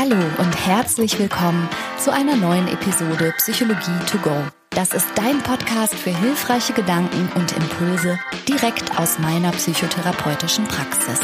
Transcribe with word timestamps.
Hallo 0.00 0.14
und 0.14 0.54
herzlich 0.64 1.18
willkommen 1.18 1.68
zu 1.98 2.12
einer 2.12 2.36
neuen 2.36 2.68
Episode 2.68 3.34
Psychologie 3.38 3.98
to 4.08 4.18
go. 4.18 4.44
Das 4.70 4.94
ist 4.94 5.08
dein 5.16 5.42
Podcast 5.42 5.92
für 5.96 6.16
hilfreiche 6.16 6.72
Gedanken 6.72 7.28
und 7.34 7.50
Impulse 7.56 8.16
direkt 8.46 8.96
aus 8.96 9.18
meiner 9.18 9.50
psychotherapeutischen 9.50 10.66
Praxis. 10.66 11.18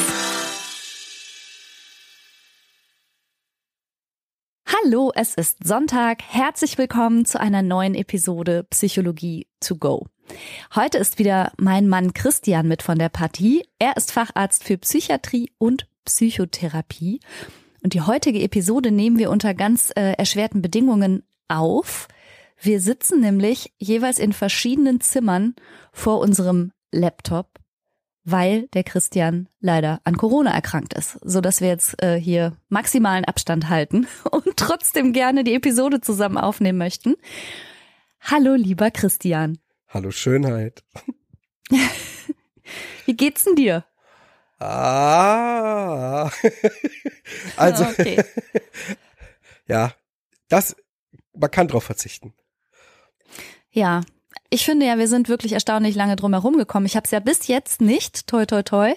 Hallo, 4.66 5.12
es 5.14 5.36
ist 5.36 5.64
Sonntag. 5.64 6.24
Herzlich 6.28 6.76
willkommen 6.76 7.26
zu 7.26 7.38
einer 7.38 7.62
neuen 7.62 7.94
Episode 7.94 8.66
Psychologie 8.70 9.46
to 9.60 9.76
go. 9.76 10.08
Heute 10.74 10.98
ist 10.98 11.20
wieder 11.20 11.52
mein 11.58 11.86
Mann 11.86 12.12
Christian 12.12 12.66
mit 12.66 12.82
von 12.82 12.98
der 12.98 13.08
Partie. 13.08 13.68
Er 13.78 13.96
ist 13.96 14.10
Facharzt 14.10 14.64
für 14.64 14.78
Psychiatrie 14.78 15.52
und 15.58 15.86
Psychotherapie. 16.04 17.20
Und 17.84 17.92
die 17.92 18.00
heutige 18.00 18.40
Episode 18.40 18.90
nehmen 18.90 19.18
wir 19.18 19.28
unter 19.30 19.52
ganz 19.52 19.92
äh, 19.94 20.12
erschwerten 20.12 20.62
Bedingungen 20.62 21.22
auf. 21.48 22.08
Wir 22.58 22.80
sitzen 22.80 23.20
nämlich 23.20 23.74
jeweils 23.76 24.18
in 24.18 24.32
verschiedenen 24.32 25.02
Zimmern 25.02 25.54
vor 25.92 26.20
unserem 26.20 26.72
Laptop, 26.92 27.60
weil 28.24 28.68
der 28.68 28.84
Christian 28.84 29.50
leider 29.60 30.00
an 30.04 30.16
Corona 30.16 30.50
erkrankt 30.52 30.94
ist, 30.94 31.18
so 31.20 31.42
dass 31.42 31.60
wir 31.60 31.68
jetzt 31.68 32.02
äh, 32.02 32.18
hier 32.18 32.56
maximalen 32.70 33.26
Abstand 33.26 33.68
halten 33.68 34.06
und 34.30 34.56
trotzdem 34.56 35.12
gerne 35.12 35.44
die 35.44 35.54
Episode 35.54 36.00
zusammen 36.00 36.38
aufnehmen 36.38 36.78
möchten. 36.78 37.16
Hallo, 38.18 38.54
lieber 38.54 38.90
Christian. 38.92 39.58
Hallo 39.88 40.10
Schönheit. 40.10 40.82
Wie 43.04 43.14
geht's 43.14 43.44
denn 43.44 43.56
dir? 43.56 43.84
Ah. 44.64 46.30
also, 47.56 47.84
okay. 47.84 48.24
ja, 49.66 49.92
das, 50.48 50.76
man 51.34 51.50
kann 51.50 51.68
drauf 51.68 51.84
verzichten. 51.84 52.32
Ja, 53.70 54.00
ich 54.50 54.64
finde 54.64 54.86
ja, 54.86 54.98
wir 54.98 55.08
sind 55.08 55.28
wirklich 55.28 55.52
erstaunlich 55.52 55.94
lange 55.96 56.16
drum 56.16 56.32
herum 56.32 56.56
gekommen. 56.56 56.86
Ich 56.86 56.96
habe 56.96 57.04
es 57.04 57.10
ja 57.10 57.20
bis 57.20 57.46
jetzt 57.48 57.80
nicht, 57.80 58.26
toi 58.26 58.46
toi 58.46 58.62
toi, 58.62 58.94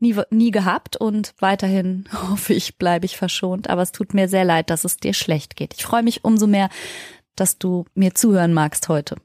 nie, 0.00 0.16
nie 0.30 0.50
gehabt 0.50 0.96
und 0.96 1.34
weiterhin 1.38 2.08
hoffe 2.30 2.54
ich, 2.54 2.78
bleibe 2.78 3.06
ich 3.06 3.16
verschont. 3.16 3.70
Aber 3.70 3.82
es 3.82 3.92
tut 3.92 4.14
mir 4.14 4.28
sehr 4.28 4.44
leid, 4.44 4.70
dass 4.70 4.84
es 4.84 4.96
dir 4.96 5.14
schlecht 5.14 5.56
geht. 5.56 5.74
Ich 5.74 5.84
freue 5.84 6.02
mich 6.02 6.24
umso 6.24 6.46
mehr, 6.46 6.70
dass 7.36 7.58
du 7.58 7.84
mir 7.94 8.14
zuhören 8.14 8.52
magst 8.52 8.88
heute. 8.88 9.16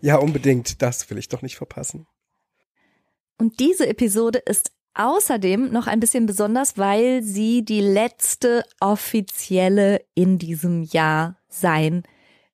Ja, 0.00 0.16
unbedingt. 0.16 0.82
Das 0.82 1.08
will 1.08 1.18
ich 1.18 1.28
doch 1.28 1.40
nicht 1.40 1.56
verpassen. 1.56 2.06
Und 3.38 3.58
diese 3.58 3.86
Episode 3.86 4.38
ist 4.38 4.72
außerdem 4.94 5.70
noch 5.70 5.86
ein 5.86 6.00
bisschen 6.00 6.26
besonders, 6.26 6.78
weil 6.78 7.22
sie 7.22 7.64
die 7.64 7.80
letzte 7.80 8.64
offizielle 8.80 10.00
in 10.14 10.38
diesem 10.38 10.82
Jahr 10.82 11.36
sein 11.48 12.02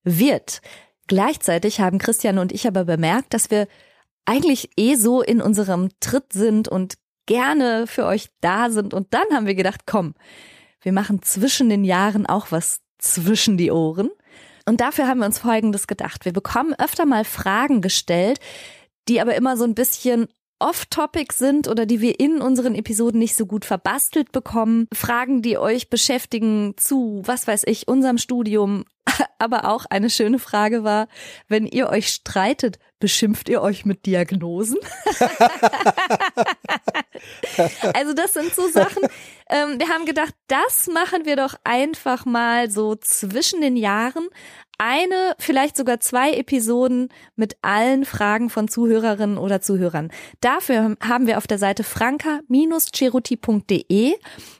wird. 0.02 0.60
Gleichzeitig 1.06 1.80
haben 1.80 1.98
Christian 1.98 2.38
und 2.38 2.52
ich 2.52 2.66
aber 2.66 2.84
bemerkt, 2.84 3.34
dass 3.34 3.50
wir 3.50 3.66
eigentlich 4.24 4.70
eh 4.76 4.94
so 4.94 5.22
in 5.22 5.40
unserem 5.42 5.90
Tritt 6.00 6.32
sind 6.32 6.68
und 6.68 6.94
gerne 7.26 7.86
für 7.86 8.06
euch 8.06 8.28
da 8.40 8.70
sind. 8.70 8.94
Und 8.94 9.12
dann 9.12 9.26
haben 9.32 9.46
wir 9.46 9.54
gedacht, 9.54 9.82
komm, 9.86 10.14
wir 10.82 10.92
machen 10.92 11.22
zwischen 11.22 11.68
den 11.68 11.84
Jahren 11.84 12.26
auch 12.26 12.50
was 12.50 12.80
zwischen 12.98 13.56
die 13.56 13.70
Ohren. 13.70 14.10
Und 14.66 14.80
dafür 14.80 15.08
haben 15.08 15.18
wir 15.18 15.26
uns 15.26 15.38
Folgendes 15.38 15.86
gedacht. 15.86 16.24
Wir 16.24 16.32
bekommen 16.32 16.74
öfter 16.78 17.06
mal 17.06 17.24
Fragen 17.24 17.80
gestellt, 17.80 18.38
die 19.08 19.20
aber 19.20 19.34
immer 19.34 19.56
so 19.56 19.64
ein 19.64 19.74
bisschen 19.74 20.28
off-topic 20.60 21.34
sind 21.34 21.68
oder 21.68 21.86
die 21.86 22.00
wir 22.00 22.20
in 22.20 22.40
unseren 22.40 22.74
Episoden 22.74 23.18
nicht 23.18 23.34
so 23.34 23.46
gut 23.46 23.64
verbastelt 23.64 24.32
bekommen. 24.32 24.86
Fragen, 24.92 25.42
die 25.42 25.58
euch 25.58 25.90
beschäftigen 25.90 26.74
zu, 26.76 27.22
was 27.24 27.46
weiß 27.46 27.64
ich, 27.66 27.88
unserem 27.88 28.18
Studium. 28.18 28.84
Aber 29.38 29.66
auch 29.66 29.86
eine 29.86 30.10
schöne 30.10 30.38
Frage 30.38 30.84
war, 30.84 31.08
wenn 31.48 31.66
ihr 31.66 31.88
euch 31.88 32.08
streitet, 32.08 32.78
beschimpft 32.98 33.48
ihr 33.48 33.62
euch 33.62 33.86
mit 33.86 34.06
Diagnosen? 34.06 34.76
also 37.94 38.12
das 38.12 38.34
sind 38.34 38.54
so 38.54 38.68
Sachen. 38.68 39.02
Ähm, 39.48 39.78
wir 39.78 39.88
haben 39.88 40.04
gedacht, 40.04 40.34
das 40.46 40.86
machen 40.86 41.24
wir 41.24 41.36
doch 41.36 41.54
einfach 41.64 42.26
mal 42.26 42.70
so 42.70 42.94
zwischen 42.94 43.62
den 43.62 43.76
Jahren 43.76 44.28
eine, 44.80 45.36
vielleicht 45.38 45.76
sogar 45.76 46.00
zwei 46.00 46.32
Episoden 46.32 47.10
mit 47.36 47.58
allen 47.60 48.06
Fragen 48.06 48.48
von 48.48 48.66
Zuhörerinnen 48.66 49.36
oder 49.36 49.60
Zuhörern. 49.60 50.10
Dafür 50.40 50.96
haben 51.00 51.26
wir 51.26 51.36
auf 51.36 51.46
der 51.46 51.58
Seite 51.58 51.84
franka-cheruti.de 51.84 54.14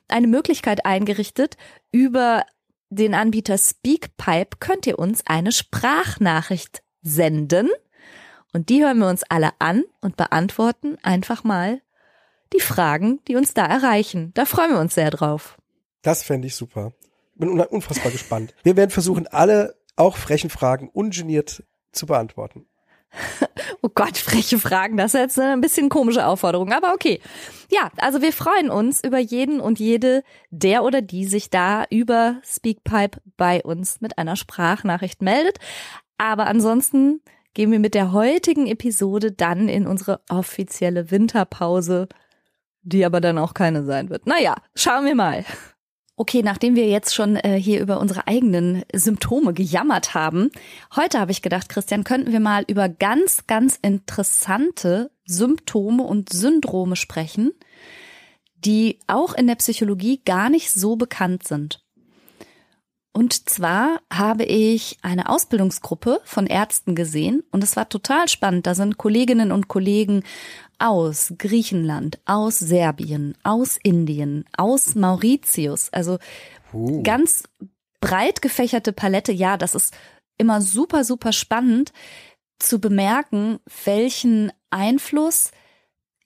eine 0.09 0.27
Möglichkeit 0.27 0.85
eingerichtet, 0.85 1.57
über 1.91 2.45
den 2.91 3.15
Anbieter 3.15 3.57
Speakpipe 3.57 4.59
könnt 4.59 4.87
ihr 4.87 4.99
uns 4.99 5.27
eine 5.27 5.53
Sprachnachricht 5.53 6.83
senden. 7.03 7.71
Und 8.53 8.69
die 8.69 8.85
hören 8.85 8.99
wir 8.99 9.09
uns 9.09 9.23
alle 9.29 9.51
an 9.59 9.85
und 10.01 10.17
beantworten 10.17 10.99
einfach 11.03 11.45
mal 11.45 11.81
die 12.53 12.61
Fragen, 12.61 13.21
die 13.29 13.37
uns 13.37 13.55
da 13.55 13.65
erreichen. 13.65 14.33
Da 14.35 14.45
freuen 14.45 14.73
wir 14.73 14.81
uns 14.81 14.97
sehr 14.97 15.11
drauf. 15.11 15.57
Das 16.03 16.25
fände 16.25 16.49
ich 16.49 16.57
super. 16.57 16.93
Bin 17.37 17.59
unfassbar 17.59 18.13
gespannt. 18.13 18.55
Wir 18.65 18.77
werden 18.77 18.91
versuchen, 18.91 19.27
alle 19.29 19.80
auch 20.01 20.17
frechen 20.17 20.51
Fragen 20.51 20.89
ungeniert 20.89 21.63
zu 21.93 22.07
beantworten. 22.07 22.67
Oh 23.83 23.89
Gott, 23.95 24.19
freche 24.19 24.59
Fragen, 24.59 24.99
das 24.99 25.15
ist 25.15 25.21
jetzt 25.21 25.39
ein 25.39 25.63
bisschen 25.63 25.89
komische 25.89 26.27
Aufforderung, 26.27 26.71
aber 26.71 26.93
okay. 26.93 27.19
Ja, 27.71 27.91
also 27.97 28.21
wir 28.21 28.31
freuen 28.31 28.69
uns 28.69 29.03
über 29.03 29.19
jeden 29.19 29.59
und 29.59 29.79
jede, 29.79 30.23
der 30.51 30.85
oder 30.85 31.01
die 31.01 31.25
sich 31.25 31.49
da 31.49 31.85
über 31.89 32.43
Speakpipe 32.45 33.23
bei 33.39 33.63
uns 33.63 34.03
mit 34.03 34.19
einer 34.19 34.37
Sprachnachricht 34.37 35.23
meldet. 35.23 35.57
Aber 36.19 36.47
ansonsten 36.47 37.23
gehen 37.55 37.73
wir 37.73 37.79
mit 37.79 37.95
der 37.95 38.13
heutigen 38.13 38.67
Episode 38.67 39.33
dann 39.33 39.71
in 39.71 39.87
unsere 39.87 40.21
offizielle 40.29 41.11
Winterpause, 41.11 42.07
die 42.83 43.07
aber 43.07 43.23
dann 43.23 43.39
auch 43.39 43.55
keine 43.55 43.85
sein 43.85 44.11
wird. 44.11 44.27
Naja, 44.27 44.57
schauen 44.75 45.07
wir 45.07 45.15
mal. 45.15 45.47
Okay, 46.21 46.43
nachdem 46.43 46.77
wir 46.77 46.87
jetzt 46.87 47.15
schon 47.15 47.37
äh, 47.37 47.59
hier 47.59 47.81
über 47.81 47.99
unsere 47.99 48.27
eigenen 48.27 48.83
Symptome 48.93 49.55
gejammert 49.55 50.13
haben, 50.13 50.51
heute 50.95 51.19
habe 51.19 51.33
ich 51.33 51.41
gedacht, 51.41 51.71
Christian, 51.71 52.05
könnten 52.05 52.31
wir 52.31 52.41
mal 52.41 52.63
über 52.69 52.91
ganz, 52.91 53.47
ganz 53.47 53.79
interessante 53.81 55.11
Symptome 55.25 56.03
und 56.03 56.31
Syndrome 56.31 56.95
sprechen, 56.95 57.53
die 58.55 58.99
auch 59.07 59.33
in 59.33 59.47
der 59.47 59.55
Psychologie 59.55 60.21
gar 60.23 60.51
nicht 60.51 60.71
so 60.73 60.97
bekannt 60.97 61.49
sind. 61.49 61.83
Und 63.15 63.49
zwar 63.49 64.03
habe 64.13 64.45
ich 64.45 64.99
eine 65.01 65.31
Ausbildungsgruppe 65.31 66.21
von 66.25 66.47
Ärzten 66.47 66.95
gesehen 66.95 67.45
und 67.51 67.65
es 67.65 67.77
war 67.77 67.89
total 67.89 68.29
spannend. 68.29 68.67
Da 68.67 68.75
sind 68.75 68.99
Kolleginnen 68.99 69.53
und 69.53 69.69
Kollegen 69.69 70.23
aus 70.81 71.35
Griechenland, 71.39 72.19
aus 72.25 72.59
Serbien, 72.59 73.37
aus 73.43 73.79
Indien, 73.83 74.45
aus 74.57 74.95
Mauritius. 74.95 75.91
Also 75.93 76.19
uh. 76.73 77.03
ganz 77.03 77.45
breit 78.01 78.43
gefächerte 78.43 78.93
Palette. 78.93 79.33
Ja, 79.33 79.57
das 79.57 79.75
ist 79.75 79.95
immer 80.39 80.63
super, 80.63 81.05
super 81.05 81.33
spannend 81.33 81.93
zu 82.59 82.81
bemerken, 82.81 83.59
welchen 83.85 84.53
Einfluss 84.71 85.51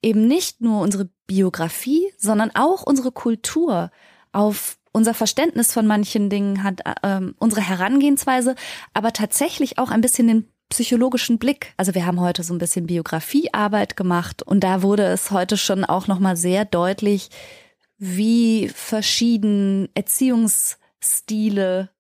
eben 0.03 0.27
nicht 0.27 0.61
nur 0.61 0.81
unsere 0.81 1.09
Biografie, 1.27 2.13
sondern 2.19 2.51
auch 2.55 2.83
unsere 2.83 3.13
Kultur 3.13 3.91
auf 4.33 4.79
unser 4.93 5.15
Verständnis 5.15 5.73
von 5.73 5.87
manchen 5.87 6.31
Dingen 6.31 6.63
hat, 6.63 6.83
äh, 7.03 7.21
unsere 7.39 7.63
Herangehensweise, 7.63 8.55
aber 8.93 9.13
tatsächlich 9.13 9.79
auch 9.79 9.91
ein 9.91 10.01
bisschen 10.01 10.29
den 10.29 10.54
psychologischen 10.69 11.39
Blick. 11.39 11.73
Also 11.77 11.95
wir 11.95 12.07
haben 12.07 12.21
heute 12.21 12.43
so 12.43 12.55
ein 12.55 12.59
bisschen 12.59 12.87
Biografiearbeit 12.87 13.97
gemacht 13.97 14.43
und 14.43 14.61
da 14.61 14.83
wurde 14.83 15.05
es 15.05 15.31
heute 15.31 15.57
schon 15.57 15.85
auch 15.85 16.07
noch 16.07 16.19
mal 16.19 16.37
sehr 16.37 16.65
deutlich, 16.65 17.31
wie 17.99 18.69
verschieden 18.69 19.89
Erziehungsstile 19.95 21.91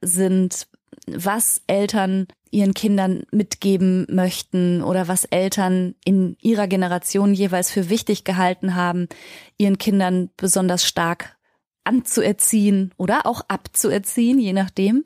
sind, 0.00 0.68
was 1.06 1.62
Eltern 1.66 2.26
ihren 2.50 2.74
Kindern 2.74 3.24
mitgeben 3.32 4.06
möchten 4.10 4.82
oder 4.82 5.08
was 5.08 5.24
Eltern 5.24 5.94
in 6.04 6.36
ihrer 6.40 6.68
Generation 6.68 7.34
jeweils 7.34 7.70
für 7.70 7.88
wichtig 7.88 8.24
gehalten 8.24 8.74
haben, 8.74 9.08
ihren 9.56 9.78
Kindern 9.78 10.30
besonders 10.36 10.86
stark 10.86 11.36
anzuerziehen 11.84 12.92
oder 12.96 13.26
auch 13.26 13.42
abzuerziehen, 13.48 14.38
je 14.38 14.52
nachdem. 14.52 15.04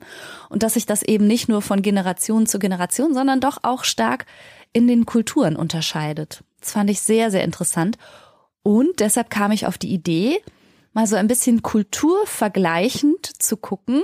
Und 0.49 0.63
dass 0.63 0.75
sich 0.75 0.85
das 0.85 1.03
eben 1.03 1.27
nicht 1.27 1.49
nur 1.49 1.61
von 1.61 1.81
Generation 1.81 2.45
zu 2.45 2.59
Generation, 2.59 3.13
sondern 3.13 3.39
doch 3.39 3.59
auch 3.63 3.83
stark 3.83 4.25
in 4.73 4.87
den 4.87 5.05
Kulturen 5.05 5.55
unterscheidet. 5.55 6.43
Das 6.59 6.71
fand 6.71 6.89
ich 6.89 7.01
sehr, 7.01 7.31
sehr 7.31 7.43
interessant. 7.43 7.97
Und 8.63 8.99
deshalb 8.99 9.29
kam 9.29 9.51
ich 9.51 9.65
auf 9.65 9.77
die 9.77 9.93
Idee, 9.93 10.41
mal 10.93 11.07
so 11.07 11.15
ein 11.15 11.27
bisschen 11.27 11.61
kulturvergleichend 11.61 13.41
zu 13.41 13.57
gucken, 13.57 14.03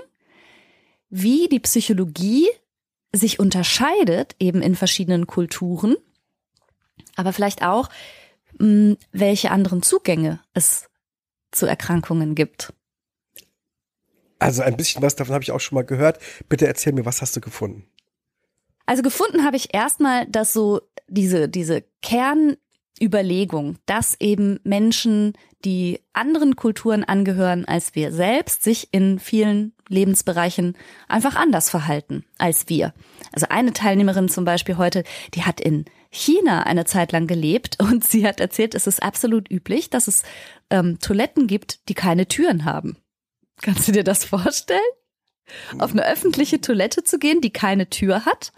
wie 1.10 1.48
die 1.48 1.60
Psychologie 1.60 2.48
sich 3.12 3.40
unterscheidet, 3.40 4.36
eben 4.40 4.62
in 4.62 4.76
verschiedenen 4.76 5.28
Kulturen, 5.28 5.96
aber 7.16 7.34
vielleicht 7.34 7.64
auch, 7.64 7.90
hm, 8.60 8.98
welche 9.12 9.52
anderen 9.52 9.84
Zugänge 9.84 10.40
es 10.54 10.90
zu 11.56 11.66
Erkrankungen 11.66 12.36
gibt. 12.36 12.74
Also 14.40 14.62
ein 14.62 14.76
bisschen 14.76 15.02
was 15.02 15.16
davon 15.16 15.34
habe 15.34 15.44
ich 15.44 15.52
auch 15.52 15.60
schon 15.60 15.76
mal 15.76 15.86
gehört. 15.86 16.20
Bitte 16.50 16.68
erzähl 16.68 16.94
mir, 16.94 17.06
was 17.06 17.22
hast 17.22 17.36
du 17.36 17.42
gefunden? 17.42 17.88
Also 18.86 19.02
gefunden 19.02 19.46
habe 19.46 19.56
ich 19.56 19.74
erstmal, 19.74 20.26
dass 20.28 20.52
so 20.52 20.82
diese, 21.08 21.48
diese 21.48 21.84
Kernüberlegung, 22.02 23.78
dass 23.86 24.20
eben 24.20 24.60
Menschen, 24.64 25.34
die 25.64 26.02
anderen 26.12 26.58
Kulturen 26.58 27.06
angehören 27.06 27.64
als 27.66 27.96
wir 27.96 28.12
selbst, 28.12 28.64
sich 28.64 28.90
in 28.92 29.18
vielen 29.20 29.74
Lebensbereichen 29.88 30.76
einfach 31.08 31.36
anders 31.36 31.70
verhalten 31.70 32.26
als 32.38 32.68
wir. 32.68 32.94
Also 33.32 33.48
eine 33.50 33.72
Teilnehmerin 33.72 34.28
zum 34.28 34.44
Beispiel 34.44 34.78
heute, 34.78 35.04
die 35.34 35.44
hat 35.44 35.62
in 35.62 35.86
China 36.10 36.64
eine 36.64 36.86
Zeit 36.86 37.12
lang 37.12 37.28
gelebt 37.28 37.78
und 37.82 38.04
sie 38.04 38.28
hat 38.28 38.40
erzählt, 38.40 38.76
es 38.76 38.88
ist 38.88 39.02
absolut 39.02 39.50
üblich, 39.50 39.90
dass 39.90 40.08
es 40.08 40.24
ähm, 40.74 41.00
Toiletten 41.00 41.46
gibt, 41.48 41.88
die 41.88 41.94
keine 41.94 42.28
Türen 42.28 42.66
haben. 42.66 42.98
Kannst 43.62 43.88
du 43.88 43.92
dir 43.92 44.04
das 44.04 44.26
vorstellen? 44.26 44.82
Auf 45.78 45.92
eine 45.92 46.06
öffentliche 46.06 46.62
Toilette 46.62 47.04
zu 47.04 47.20
gehen, 47.20 47.42
die 47.42 47.52
keine 47.52 47.90
Tür 47.90 48.26
hat? 48.26 48.52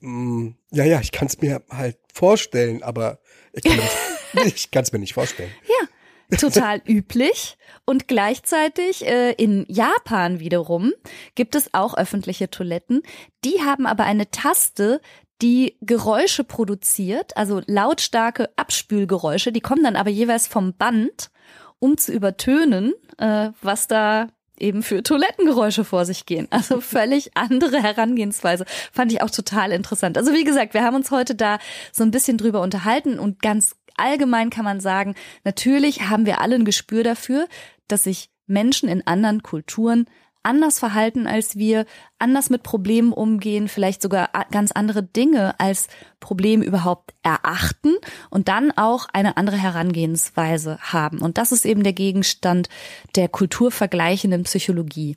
Mm, 0.00 0.50
ja, 0.70 0.84
ja, 0.84 1.00
ich 1.00 1.10
kann 1.10 1.26
es 1.26 1.40
mir 1.40 1.62
halt 1.70 1.96
vorstellen, 2.12 2.82
aber 2.82 3.18
ich 3.52 3.62
kann 3.64 4.84
es 4.84 4.92
mir 4.92 4.98
nicht 4.98 5.14
vorstellen. 5.14 5.50
Ja, 5.66 6.36
total 6.36 6.82
üblich. 6.86 7.56
Und 7.86 8.06
gleichzeitig 8.06 9.06
äh, 9.06 9.32
in 9.32 9.64
Japan 9.68 10.40
wiederum 10.40 10.92
gibt 11.34 11.54
es 11.54 11.72
auch 11.72 11.96
öffentliche 11.96 12.50
Toiletten. 12.50 13.02
Die 13.44 13.62
haben 13.62 13.86
aber 13.86 14.04
eine 14.04 14.30
Taste, 14.30 15.00
die 15.42 15.76
Geräusche 15.80 16.44
produziert, 16.44 17.36
also 17.36 17.62
lautstarke 17.66 18.50
Abspülgeräusche. 18.56 19.52
Die 19.52 19.60
kommen 19.60 19.84
dann 19.84 19.96
aber 19.96 20.10
jeweils 20.10 20.46
vom 20.46 20.74
Band, 20.74 21.30
um 21.78 21.96
zu 21.96 22.12
übertönen, 22.12 22.94
äh, 23.18 23.50
was 23.62 23.86
da 23.86 24.28
eben 24.58 24.82
für 24.82 25.02
Toilettengeräusche 25.02 25.84
vor 25.84 26.04
sich 26.04 26.26
gehen. 26.26 26.48
Also 26.58 26.80
völlig 26.80 27.36
andere 27.36 27.80
Herangehensweise. 27.80 28.64
Fand 28.92 29.12
ich 29.12 29.22
auch 29.22 29.30
total 29.30 29.70
interessant. 29.70 30.18
Also 30.18 30.32
wie 30.32 30.44
gesagt, 30.44 30.74
wir 30.74 30.82
haben 30.82 30.96
uns 30.96 31.12
heute 31.12 31.36
da 31.36 31.58
so 31.92 32.02
ein 32.02 32.10
bisschen 32.10 32.36
drüber 32.36 32.60
unterhalten 32.60 33.18
und 33.20 33.40
ganz 33.40 33.76
allgemein 33.96 34.50
kann 34.50 34.64
man 34.64 34.80
sagen, 34.80 35.14
natürlich 35.44 36.08
haben 36.08 36.26
wir 36.26 36.40
alle 36.40 36.56
ein 36.56 36.64
Gespür 36.64 37.04
dafür, 37.04 37.46
dass 37.86 38.04
sich 38.04 38.30
Menschen 38.46 38.88
in 38.88 39.06
anderen 39.06 39.42
Kulturen 39.42 40.06
anders 40.48 40.78
verhalten 40.78 41.26
als 41.26 41.56
wir, 41.56 41.84
anders 42.18 42.48
mit 42.48 42.62
Problemen 42.62 43.12
umgehen, 43.12 43.68
vielleicht 43.68 44.00
sogar 44.00 44.30
ganz 44.50 44.72
andere 44.72 45.02
Dinge 45.02 45.60
als 45.60 45.88
Problem 46.20 46.62
überhaupt 46.62 47.12
erachten 47.22 47.94
und 48.30 48.48
dann 48.48 48.72
auch 48.72 49.06
eine 49.12 49.36
andere 49.36 49.58
Herangehensweise 49.58 50.78
haben. 50.80 51.18
Und 51.18 51.36
das 51.36 51.52
ist 51.52 51.66
eben 51.66 51.82
der 51.82 51.92
Gegenstand 51.92 52.70
der 53.14 53.28
kulturvergleichenden 53.28 54.44
Psychologie. 54.44 55.16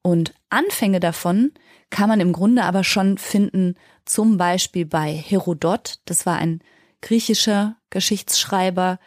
Und 0.00 0.32
Anfänge 0.48 1.00
davon 1.00 1.52
kann 1.90 2.08
man 2.08 2.20
im 2.20 2.32
Grunde 2.32 2.64
aber 2.64 2.82
schon 2.82 3.18
finden, 3.18 3.76
zum 4.06 4.38
Beispiel 4.38 4.86
bei 4.86 5.12
Herodot, 5.12 6.00
das 6.06 6.24
war 6.24 6.36
ein 6.38 6.60
griechischer 7.02 7.76
Geschichtsschreiber, 7.90 8.98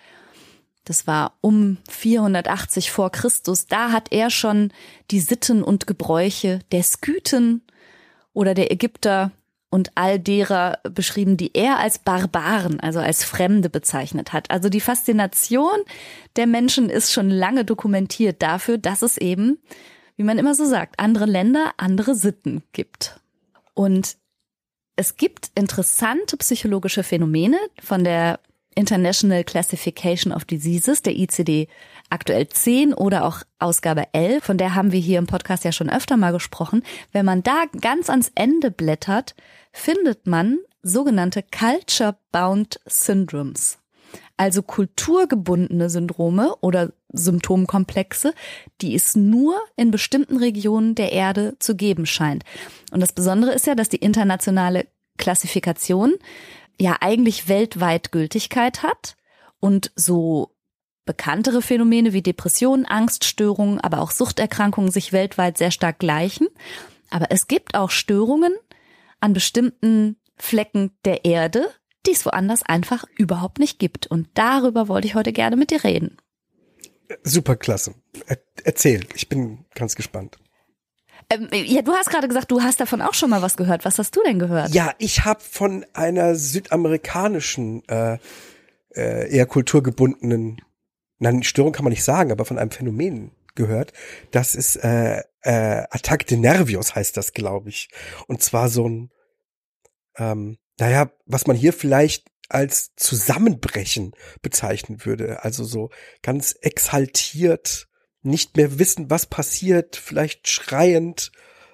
das 0.85 1.07
war 1.07 1.33
um 1.41 1.77
480 1.89 2.91
vor 2.91 3.11
Christus, 3.11 3.67
da 3.67 3.91
hat 3.91 4.11
er 4.11 4.29
schon 4.29 4.71
die 5.11 5.19
Sitten 5.19 5.63
und 5.63 5.87
Gebräuche 5.87 6.59
der 6.71 6.83
Skythen 6.83 7.61
oder 8.33 8.53
der 8.53 8.71
Ägypter 8.71 9.31
und 9.69 9.91
all 9.95 10.19
derer 10.19 10.79
beschrieben, 10.83 11.35
die 11.35 11.51
er 11.53 11.79
als 11.79 11.99
Barbaren, 11.99 12.79
also 12.79 12.99
als 12.99 13.25
Fremde 13.25 13.69
bezeichnet 13.69 14.31
hat. 14.31 14.49
Also 14.49 14.69
die 14.69 14.79
Faszination 14.79 15.81
der 16.37 16.47
Menschen 16.47 16.89
ist 16.89 17.11
schon 17.11 17.29
lange 17.29 17.65
dokumentiert 17.65 18.41
dafür, 18.41 18.77
dass 18.77 19.01
es 19.01 19.17
eben, 19.17 19.57
wie 20.15 20.23
man 20.23 20.37
immer 20.37 20.55
so 20.55 20.65
sagt, 20.65 20.99
andere 20.99 21.25
Länder, 21.25 21.73
andere 21.77 22.15
Sitten 22.15 22.63
gibt. 22.71 23.19
Und 23.73 24.15
es 24.95 25.17
gibt 25.17 25.51
interessante 25.55 26.37
psychologische 26.37 27.03
Phänomene 27.03 27.57
von 27.81 28.03
der 28.03 28.39
International 28.75 29.43
Classification 29.43 30.31
of 30.31 30.45
Diseases, 30.45 31.01
der 31.01 31.15
ICD 31.15 31.67
aktuell 32.09 32.47
10 32.47 32.93
oder 32.93 33.25
auch 33.25 33.41
Ausgabe 33.57 34.13
11, 34.13 34.43
von 34.43 34.57
der 34.57 34.75
haben 34.75 34.91
wir 34.91 34.99
hier 34.99 35.17
im 35.17 35.27
Podcast 35.27 35.63
ja 35.63 35.71
schon 35.71 35.89
öfter 35.89 36.17
mal 36.17 36.31
gesprochen. 36.31 36.83
Wenn 37.11 37.25
man 37.25 37.41
da 37.41 37.65
ganz 37.81 38.09
ans 38.09 38.31
Ende 38.35 38.71
blättert, 38.71 39.35
findet 39.71 40.27
man 40.27 40.59
sogenannte 40.83 41.43
Culture-Bound 41.43 42.79
Syndromes. 42.85 43.79
Also 44.37 44.61
kulturgebundene 44.61 45.89
Syndrome 45.89 46.55
oder 46.61 46.91
Symptomkomplexe, 47.13 48.33
die 48.81 48.93
es 48.93 49.15
nur 49.15 49.55
in 49.77 49.91
bestimmten 49.91 50.37
Regionen 50.37 50.93
der 50.93 51.11
Erde 51.13 51.55
zu 51.59 51.75
geben 51.75 52.05
scheint. 52.05 52.43
Und 52.91 52.99
das 52.99 53.13
Besondere 53.13 53.53
ist 53.53 53.65
ja, 53.65 53.75
dass 53.75 53.89
die 53.89 53.97
internationale 53.97 54.87
Klassifikation 55.17 56.15
ja 56.79 56.97
eigentlich 57.01 57.47
weltweit 57.47 58.11
Gültigkeit 58.11 58.83
hat 58.83 59.15
und 59.59 59.91
so 59.95 60.55
bekanntere 61.05 61.61
Phänomene 61.61 62.13
wie 62.13 62.21
Depressionen, 62.21 62.85
Angststörungen, 62.85 63.79
aber 63.79 64.01
auch 64.01 64.11
Suchterkrankungen 64.11 64.91
sich 64.91 65.13
weltweit 65.13 65.57
sehr 65.57 65.71
stark 65.71 65.99
gleichen. 65.99 66.47
Aber 67.09 67.27
es 67.29 67.47
gibt 67.47 67.75
auch 67.75 67.91
Störungen 67.91 68.53
an 69.19 69.33
bestimmten 69.33 70.17
Flecken 70.37 70.91
der 71.05 71.23
Erde, 71.23 71.69
die 72.05 72.11
es 72.11 72.25
woanders 72.25 72.63
einfach 72.63 73.05
überhaupt 73.17 73.59
nicht 73.59 73.79
gibt. 73.79 74.07
Und 74.07 74.27
darüber 74.33 74.87
wollte 74.87 75.07
ich 75.07 75.15
heute 75.15 75.31
gerne 75.31 75.55
mit 75.55 75.71
dir 75.71 75.83
reden. 75.83 76.17
Super 77.23 77.55
klasse. 77.55 77.93
Erzähl, 78.63 79.05
ich 79.13 79.29
bin 79.29 79.65
ganz 79.75 79.95
gespannt. 79.95 80.37
Ähm, 81.29 81.49
ja, 81.51 81.81
du 81.81 81.93
hast 81.93 82.09
gerade 82.09 82.27
gesagt, 82.27 82.51
du 82.51 82.61
hast 82.61 82.79
davon 82.79 83.01
auch 83.01 83.13
schon 83.13 83.29
mal 83.29 83.41
was 83.41 83.57
gehört. 83.57 83.85
Was 83.85 83.97
hast 83.99 84.15
du 84.15 84.21
denn 84.23 84.39
gehört? 84.39 84.73
Ja, 84.73 84.93
ich 84.99 85.25
habe 85.25 85.39
von 85.41 85.85
einer 85.93 86.35
südamerikanischen, 86.35 87.87
äh, 87.87 88.17
äh, 88.95 89.29
eher 89.35 89.45
kulturgebundenen, 89.45 90.61
nein, 91.19 91.43
Störung 91.43 91.73
kann 91.73 91.83
man 91.83 91.91
nicht 91.91 92.03
sagen, 92.03 92.31
aber 92.31 92.45
von 92.45 92.59
einem 92.59 92.71
Phänomen 92.71 93.31
gehört. 93.55 93.93
Das 94.31 94.55
ist 94.55 94.75
äh, 94.77 95.21
äh, 95.41 95.85
Attack 95.89 96.27
de 96.27 96.37
Nervios 96.37 96.95
heißt 96.95 97.17
das, 97.17 97.33
glaube 97.33 97.69
ich. 97.69 97.89
Und 98.27 98.43
zwar 98.43 98.69
so 98.69 98.87
ein, 98.87 99.11
ähm, 100.17 100.57
naja, 100.77 101.11
was 101.25 101.47
man 101.47 101.55
hier 101.55 101.73
vielleicht 101.73 102.27
als 102.49 102.95
Zusammenbrechen 102.95 104.13
bezeichnen 104.41 105.05
würde. 105.05 105.43
Also 105.43 105.63
so 105.63 105.89
ganz 106.21 106.55
exaltiert 106.61 107.87
nicht 108.25 108.57
mehr 108.57 108.79
wissen, 108.79 109.09
was 109.09 109.25
passiert, 109.25 109.95
vielleicht 109.95 110.47
schreiend, 110.47 111.31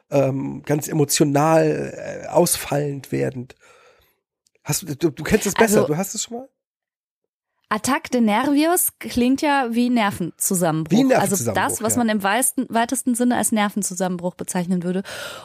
ähm, 0.10 0.64
ganz 0.66 0.88
emotional, 0.88 2.24
äh, 2.24 2.28
ausfallend 2.28 3.12
werdend. 3.12 3.56
Hast 4.64 4.84
du, 4.84 4.96
du, 4.96 5.10
du 5.10 5.24
kennst 5.24 5.48
es 5.48 5.54
besser, 5.54 5.82
also, 5.82 5.88
du 5.88 5.98
hast 5.98 6.14
es 6.14 6.24
schon 6.24 6.38
mal? 6.38 6.50
Attack 7.72 8.12
de 8.12 8.20
Nervios 8.20 8.90
klingt 9.00 9.42
ja 9.42 9.70
wie 9.72 9.90
Nervenzusammenbruch. 9.90 10.92
Wie 10.92 11.06
Nervenzusammenbruch 11.06 11.63
also 11.63 11.75
das, 11.75 11.82
was 11.82 11.94
ja. 11.94 12.00
man 12.00 12.10
im 12.10 12.22
weitesten, 12.22 12.66
weitesten 12.68 13.16
Sinne 13.16 13.38
als 13.38 13.54
Nervenzusammenbruch 13.54 14.36
bezeichnen 14.36 14.84
würde. 14.84 15.04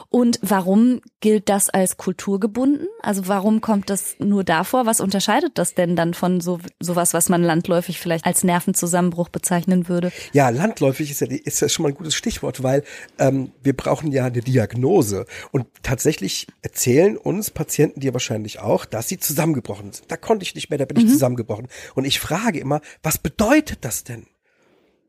Und 0.09 0.37
warum 0.41 0.99
gilt 1.21 1.47
das 1.47 1.69
als 1.69 1.95
kulturgebunden? 1.95 2.85
Also 3.01 3.29
warum 3.29 3.61
kommt 3.61 3.89
das 3.89 4.17
nur 4.19 4.43
davor? 4.43 4.85
Was 4.85 4.99
unterscheidet 4.99 5.57
das 5.57 5.73
denn 5.73 5.95
dann 5.95 6.13
von 6.13 6.41
so 6.41 6.59
sowas, 6.81 7.13
was 7.13 7.29
man 7.29 7.43
landläufig 7.43 7.97
vielleicht 7.97 8.25
als 8.25 8.43
Nervenzusammenbruch 8.43 9.29
bezeichnen 9.29 9.87
würde? 9.87 10.11
Ja, 10.33 10.49
landläufig 10.49 11.09
ist 11.09 11.21
ja, 11.21 11.27
ist 11.27 11.61
ja 11.61 11.69
schon 11.69 11.83
mal 11.83 11.89
ein 11.89 11.95
gutes 11.95 12.15
Stichwort, 12.15 12.61
weil 12.61 12.83
ähm, 13.19 13.53
wir 13.63 13.71
brauchen 13.71 14.11
ja 14.11 14.25
eine 14.25 14.41
Diagnose. 14.41 15.27
Und 15.51 15.65
tatsächlich 15.81 16.47
erzählen 16.61 17.15
uns 17.15 17.51
Patienten 17.51 18.01
dir 18.01 18.11
wahrscheinlich 18.11 18.59
auch, 18.59 18.83
dass 18.83 19.07
sie 19.07 19.17
zusammengebrochen 19.17 19.93
sind. 19.93 20.11
Da 20.11 20.17
konnte 20.17 20.43
ich 20.43 20.55
nicht 20.55 20.69
mehr, 20.69 20.77
da 20.77 20.83
bin 20.83 20.97
ich 20.97 21.05
mhm. 21.05 21.09
zusammengebrochen. 21.09 21.69
Und 21.95 22.03
ich 22.03 22.16
ich 22.17 22.21
frage 22.21 22.59
immer, 22.59 22.81
was 23.03 23.19
bedeutet 23.19 23.85
das 23.85 24.03
denn? 24.03 24.25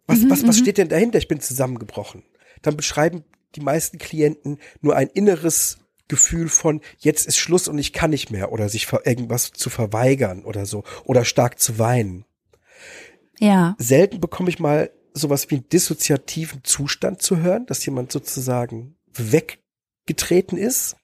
Was, 0.06 0.18
mhm, 0.18 0.30
was, 0.30 0.46
was 0.46 0.58
mhm. 0.58 0.62
steht 0.62 0.78
denn 0.78 0.90
dahinter? 0.90 1.18
Ich 1.18 1.28
bin 1.28 1.40
zusammengebrochen. 1.40 2.22
Dann 2.60 2.76
beschreiben 2.76 3.24
die 3.54 3.60
meisten 3.60 3.96
Klienten 3.96 4.58
nur 4.82 4.94
ein 4.94 5.08
inneres 5.08 5.78
Gefühl 6.08 6.50
von, 6.50 6.82
jetzt 6.98 7.26
ist 7.26 7.38
Schluss 7.38 7.66
und 7.66 7.78
ich 7.78 7.94
kann 7.94 8.10
nicht 8.10 8.30
mehr 8.30 8.52
oder 8.52 8.68
sich 8.68 8.88
irgendwas 9.04 9.52
zu 9.52 9.70
verweigern 9.70 10.44
oder 10.44 10.66
so 10.66 10.84
oder 11.04 11.24
stark 11.24 11.58
zu 11.58 11.78
weinen. 11.78 12.26
Ja. 13.38 13.74
Selten 13.78 14.20
bekomme 14.20 14.50
ich 14.50 14.58
mal 14.58 14.90
sowas 15.14 15.50
wie 15.50 15.56
einen 15.56 15.68
dissoziativen 15.70 16.62
Zustand 16.62 17.22
zu 17.22 17.38
hören, 17.38 17.64
dass 17.64 17.84
jemand 17.86 18.12
sozusagen 18.12 18.96
weggetreten 19.14 20.58
ist. 20.58 20.96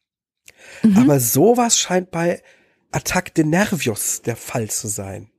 Mhm. 0.83 0.99
Aber 0.99 1.19
sowas 1.19 1.79
scheint 1.79 2.11
bei 2.11 2.43
Attack 2.91 3.35
de 3.35 3.45
Nervios 3.45 4.21
der 4.21 4.37
Fall 4.37 4.69
zu 4.69 4.89
sein. 4.89 5.31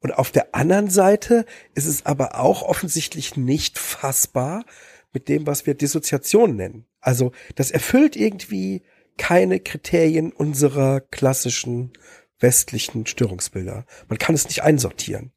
Und 0.00 0.12
auf 0.12 0.30
der 0.30 0.54
anderen 0.54 0.90
Seite 0.90 1.44
ist 1.74 1.86
es 1.86 2.06
aber 2.06 2.38
auch 2.38 2.62
offensichtlich 2.62 3.36
nicht 3.36 3.78
fassbar 3.78 4.64
mit 5.12 5.28
dem, 5.28 5.46
was 5.46 5.66
wir 5.66 5.74
Dissoziation 5.74 6.56
nennen. 6.56 6.86
Also 7.00 7.32
das 7.56 7.70
erfüllt 7.70 8.14
irgendwie 8.16 8.82
keine 9.16 9.58
Kriterien 9.58 10.32
unserer 10.32 11.00
klassischen 11.00 11.92
westlichen 12.38 13.06
Störungsbilder. 13.06 13.84
Man 14.08 14.18
kann 14.18 14.34
es 14.34 14.46
nicht 14.46 14.62
einsortieren. 14.62 15.32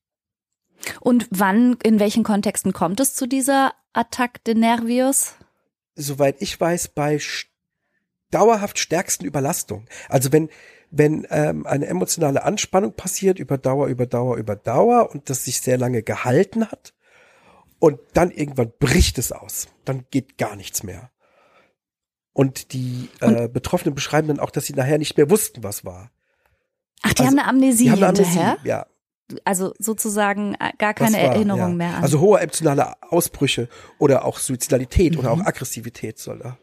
Und 1.00 1.28
wann, 1.32 1.78
in 1.84 2.00
welchen 2.00 2.24
Kontexten 2.24 2.74
kommt 2.74 3.00
es 3.00 3.16
zu 3.16 3.28
dieser 3.28 3.74
Attaque 3.94 4.40
de 4.46 4.56
Nervios? 4.56 5.36
Soweit 5.96 6.42
ich 6.42 6.60
weiß, 6.60 6.90
bei 6.90 7.20
dauerhaft 8.32 8.80
stärksten 8.80 9.26
Überlastung. 9.26 9.88
Also 10.10 10.32
wenn 10.32 10.50
wenn 10.92 11.26
ähm, 11.30 11.66
eine 11.66 11.88
emotionale 11.88 12.44
Anspannung 12.44 12.94
passiert 12.94 13.40
über 13.40 13.58
Dauer, 13.58 13.88
über 13.88 14.06
Dauer, 14.06 14.38
über 14.38 14.56
Dauer 14.56 15.10
und 15.12 15.30
das 15.30 15.46
sich 15.46 15.62
sehr 15.62 15.78
lange 15.78 16.04
gehalten 16.04 16.70
hat 16.70 16.94
und 17.80 18.00
dann 18.14 18.30
irgendwann 18.30 18.72
bricht 18.78 19.18
es 19.18 19.32
aus, 19.32 19.70
dann 19.86 20.06
geht 20.12 20.38
gar 20.38 20.56
nichts 20.56 20.84
mehr. 20.84 21.10
Und 22.34 22.74
die 22.74 23.10
äh, 23.20 23.48
Betroffenen 23.48 23.96
beschreiben 23.96 24.28
dann 24.28 24.40
auch, 24.40 24.52
dass 24.52 24.66
sie 24.66 24.74
nachher 24.74 24.98
nicht 24.98 25.18
mehr 25.18 25.30
wussten, 25.30 25.64
was 25.64 25.84
war. 25.84 26.12
Ach, 27.02 27.14
die 27.14 27.24
also, 27.24 27.32
haben 27.32 27.40
eine 27.40 27.48
Amnesie 27.48 27.86
die 27.86 27.92
haben 27.92 28.04
eine 28.04 28.18
hinterher? 28.18 28.52
Amnesie, 28.52 28.68
ja. 28.68 28.86
Also 29.46 29.74
sozusagen 29.80 30.56
äh, 30.56 30.72
gar 30.78 30.94
keine 30.94 31.18
war, 31.18 31.24
Erinnerung 31.24 31.72
ja. 31.72 31.76
mehr 31.76 31.96
an. 31.98 32.04
Also 32.04 32.20
hohe 32.20 32.40
emotionale 32.40 33.02
Ausbrüche 33.02 33.70
oder 33.98 34.26
auch 34.26 34.40
Suizidalität 34.40 35.14
mhm. 35.14 35.20
oder 35.20 35.32
auch 35.32 35.40
Aggressivität 35.40 36.20
soll 36.20 36.40
da, 36.40 36.58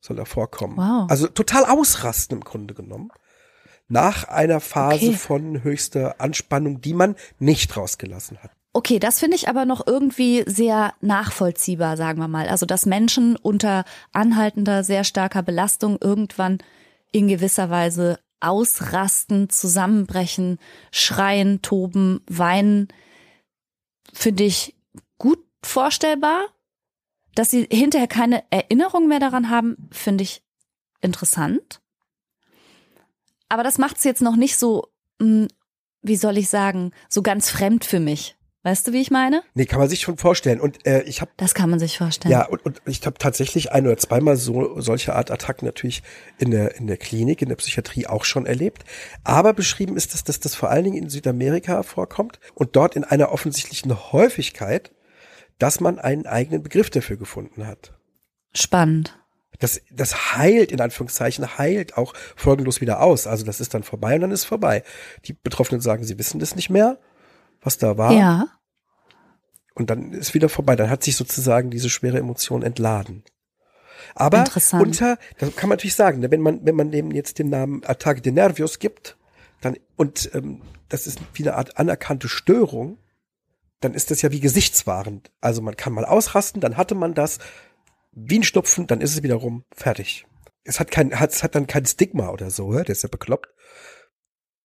soll 0.00 0.16
da 0.16 0.24
vorkommen. 0.24 0.76
Wow. 0.76 1.10
Also 1.10 1.28
total 1.28 1.64
ausrasten 1.64 2.38
im 2.38 2.44
Grunde 2.44 2.74
genommen. 2.74 3.10
Nach 3.88 4.24
einer 4.24 4.60
Phase 4.60 5.08
okay. 5.08 5.16
von 5.16 5.62
höchster 5.64 6.20
Anspannung, 6.20 6.80
die 6.80 6.94
man 6.94 7.16
nicht 7.38 7.76
rausgelassen 7.76 8.38
hat. 8.42 8.50
Okay, 8.74 8.98
das 8.98 9.18
finde 9.18 9.36
ich 9.36 9.48
aber 9.48 9.64
noch 9.64 9.86
irgendwie 9.86 10.44
sehr 10.46 10.92
nachvollziehbar, 11.00 11.96
sagen 11.96 12.20
wir 12.20 12.28
mal. 12.28 12.48
Also, 12.48 12.66
dass 12.66 12.86
Menschen 12.86 13.36
unter 13.36 13.84
anhaltender, 14.12 14.84
sehr 14.84 15.04
starker 15.04 15.42
Belastung 15.42 15.98
irgendwann 16.00 16.58
in 17.10 17.28
gewisser 17.28 17.70
Weise 17.70 18.18
ausrasten, 18.40 19.48
zusammenbrechen, 19.48 20.58
schreien, 20.92 21.62
toben, 21.62 22.20
weinen, 22.28 22.88
finde 24.12 24.44
ich 24.44 24.76
gut 25.16 25.42
vorstellbar. 25.64 26.46
Dass 27.34 27.50
sie 27.50 27.66
hinterher 27.70 28.08
keine 28.08 28.44
Erinnerung 28.50 29.08
mehr 29.08 29.20
daran 29.20 29.48
haben, 29.48 29.88
finde 29.90 30.24
ich 30.24 30.42
interessant. 31.00 31.80
Aber 33.48 33.62
das 33.62 33.78
macht 33.78 33.96
es 33.96 34.04
jetzt 34.04 34.22
noch 34.22 34.36
nicht 34.36 34.56
so, 34.56 34.88
hm, 35.20 35.48
wie 36.02 36.16
soll 36.16 36.38
ich 36.38 36.48
sagen, 36.48 36.92
so 37.08 37.22
ganz 37.22 37.50
fremd 37.50 37.84
für 37.84 38.00
mich. 38.00 38.38
Weißt 38.64 38.88
du, 38.88 38.92
wie 38.92 39.00
ich 39.00 39.10
meine? 39.10 39.42
Nee, 39.54 39.66
kann 39.66 39.78
man 39.78 39.88
sich 39.88 40.00
schon 40.00 40.18
vorstellen. 40.18 40.60
Und 40.60 40.84
äh, 40.84 41.02
ich 41.04 41.20
habe 41.20 41.30
Das 41.36 41.54
kann 41.54 41.70
man 41.70 41.78
sich 41.78 41.96
vorstellen. 41.96 42.32
Ja, 42.32 42.46
und, 42.46 42.66
und 42.66 42.82
ich 42.86 43.06
habe 43.06 43.16
tatsächlich 43.16 43.72
ein 43.72 43.86
oder 43.86 43.96
zweimal 43.96 44.36
so 44.36 44.80
solche 44.80 45.14
Art 45.14 45.30
Attacken 45.30 45.64
natürlich 45.64 46.02
in 46.38 46.50
der 46.50 46.74
in 46.76 46.88
der 46.88 46.96
Klinik, 46.96 47.40
in 47.40 47.48
der 47.48 47.56
Psychiatrie 47.56 48.08
auch 48.08 48.24
schon 48.24 48.46
erlebt. 48.46 48.84
Aber 49.22 49.54
beschrieben 49.54 49.96
ist 49.96 50.12
es, 50.14 50.24
dass 50.24 50.40
das 50.40 50.56
vor 50.56 50.70
allen 50.70 50.84
Dingen 50.84 50.96
in 50.96 51.08
Südamerika 51.08 51.84
vorkommt 51.84 52.40
und 52.54 52.74
dort 52.74 52.96
in 52.96 53.04
einer 53.04 53.30
offensichtlichen 53.30 54.12
Häufigkeit, 54.12 54.90
dass 55.58 55.80
man 55.80 55.98
einen 55.98 56.26
eigenen 56.26 56.62
Begriff 56.62 56.90
dafür 56.90 57.16
gefunden 57.16 57.66
hat. 57.66 57.94
Spannend. 58.52 59.17
Das, 59.58 59.80
das 59.90 60.36
heilt, 60.36 60.70
in 60.70 60.80
Anführungszeichen, 60.80 61.58
heilt 61.58 61.96
auch 61.96 62.14
folgenlos 62.36 62.80
wieder 62.80 63.00
aus. 63.00 63.26
Also 63.26 63.44
das 63.44 63.60
ist 63.60 63.74
dann 63.74 63.82
vorbei 63.82 64.14
und 64.14 64.20
dann 64.20 64.30
ist 64.30 64.44
vorbei. 64.44 64.84
Die 65.24 65.32
Betroffenen 65.32 65.80
sagen, 65.80 66.04
sie 66.04 66.18
wissen 66.18 66.38
das 66.38 66.54
nicht 66.54 66.70
mehr, 66.70 66.98
was 67.60 67.78
da 67.78 67.98
war. 67.98 68.12
Ja. 68.12 68.46
Und 69.74 69.90
dann 69.90 70.12
ist 70.12 70.34
wieder 70.34 70.48
vorbei. 70.48 70.76
Dann 70.76 70.90
hat 70.90 71.02
sich 71.02 71.16
sozusagen 71.16 71.70
diese 71.70 71.90
schwere 71.90 72.18
Emotion 72.18 72.62
entladen. 72.62 73.24
Aber 74.14 74.44
unter, 74.72 75.18
das 75.38 75.54
kann 75.56 75.68
man 75.68 75.76
natürlich 75.76 75.94
sagen, 75.94 76.20
ne, 76.20 76.30
wenn 76.30 76.40
man, 76.40 76.64
wenn 76.64 76.74
man 76.74 76.90
dem 76.90 77.10
jetzt 77.10 77.38
den 77.38 77.50
Namen 77.50 77.82
Attaque 77.84 78.20
de 78.20 78.32
Nervios 78.32 78.78
gibt, 78.78 79.16
dann, 79.60 79.76
und 79.96 80.30
ähm, 80.34 80.62
das 80.88 81.06
ist 81.06 81.20
wie 81.34 81.42
eine 81.42 81.56
Art 81.56 81.76
anerkannte 81.78 82.28
Störung, 82.28 82.98
dann 83.80 83.94
ist 83.94 84.10
das 84.10 84.22
ja 84.22 84.32
wie 84.32 84.40
gesichtswahrend. 84.40 85.30
Also 85.40 85.62
man 85.62 85.76
kann 85.76 85.92
mal 85.92 86.04
ausrasten, 86.04 86.60
dann 86.60 86.76
hatte 86.76 86.94
man 86.94 87.14
das, 87.14 87.38
wie 88.12 88.38
ein 88.38 88.42
Schnupfen, 88.44 88.86
dann 88.86 89.00
ist 89.00 89.14
es 89.14 89.22
wieder 89.22 89.36
rum, 89.36 89.64
fertig. 89.72 90.26
Es 90.64 90.80
hat 90.80 90.90
kein, 90.90 91.18
hat, 91.18 91.30
es 91.30 91.42
hat 91.42 91.54
dann 91.54 91.66
kein 91.66 91.86
Stigma 91.86 92.30
oder 92.30 92.50
so, 92.50 92.72
der 92.72 92.88
ist 92.88 93.02
ja 93.02 93.08
bekloppt. 93.08 93.48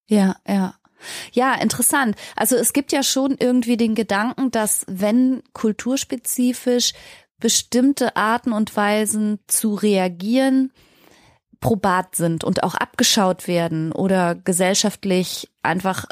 Ja, 0.07 0.35
ja. 0.47 0.75
Ja, 1.33 1.55
interessant. 1.55 2.15
Also 2.35 2.55
es 2.55 2.71
gibt 2.71 2.93
ja 2.93 3.03
schon 3.03 3.35
irgendwie 3.37 3.75
den 3.75 3.93
Gedanken, 3.93 4.51
dass 4.51 4.85
wenn 4.87 5.43
kulturspezifisch 5.51 6.93
bestimmte 7.39 8.15
Arten 8.15 8.53
und 8.53 8.75
Weisen 8.75 9.39
zu 9.47 9.73
reagieren 9.73 10.71
probat 11.59 12.15
sind 12.15 12.43
und 12.43 12.63
auch 12.63 12.75
abgeschaut 12.75 13.47
werden 13.47 13.91
oder 13.91 14.35
gesellschaftlich 14.35 15.49
einfach 15.61 16.05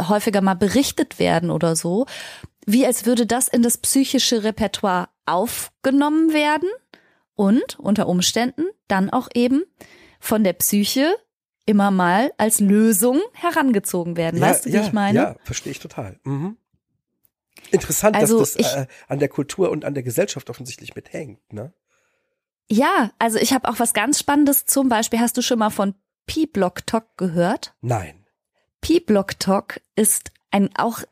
häufiger 0.00 0.40
mal 0.40 0.54
berichtet 0.54 1.18
werden 1.18 1.50
oder 1.50 1.74
so, 1.74 2.06
wie 2.64 2.86
als 2.86 3.06
würde 3.06 3.26
das 3.26 3.48
in 3.48 3.62
das 3.62 3.78
psychische 3.78 4.44
Repertoire 4.44 5.08
aufgenommen 5.28 6.32
werden 6.32 6.68
und 7.34 7.78
unter 7.78 8.08
Umständen 8.08 8.64
dann 8.88 9.10
auch 9.10 9.28
eben 9.34 9.62
von 10.20 10.42
der 10.44 10.54
Psyche 10.54 11.14
immer 11.66 11.90
mal 11.90 12.32
als 12.38 12.60
Lösung 12.60 13.20
herangezogen 13.34 14.16
werden. 14.16 14.40
Ja, 14.40 14.46
weißt 14.46 14.66
du, 14.66 14.70
wie 14.70 14.74
ja, 14.76 14.82
ich 14.82 14.92
meine? 14.92 15.18
Ja, 15.18 15.36
verstehe 15.44 15.70
ich 15.70 15.78
total. 15.78 16.18
Mhm. 16.24 16.56
Interessant, 17.70 18.16
also 18.16 18.38
dass 18.38 18.54
das 18.54 18.66
ich, 18.66 18.76
äh, 18.76 18.86
an 19.08 19.18
der 19.18 19.28
Kultur 19.28 19.70
und 19.70 19.84
an 19.84 19.94
der 19.94 20.02
Gesellschaft 20.02 20.48
offensichtlich 20.48 20.94
mithängt, 20.94 21.52
ne? 21.52 21.72
Ja, 22.70 23.12
also 23.18 23.38
ich 23.38 23.52
habe 23.52 23.68
auch 23.68 23.78
was 23.78 23.94
ganz 23.94 24.18
Spannendes. 24.18 24.66
Zum 24.66 24.88
Beispiel, 24.88 25.20
hast 25.20 25.36
du 25.36 25.42
schon 25.42 25.58
mal 25.58 25.70
von 25.70 25.94
P-Block 26.26 26.86
Talk 26.86 27.16
gehört? 27.16 27.74
Nein. 27.80 28.26
P-Block 28.80 29.38
Talk 29.38 29.80
ist 29.96 30.30
ein 30.50 30.70
auch 30.76 31.02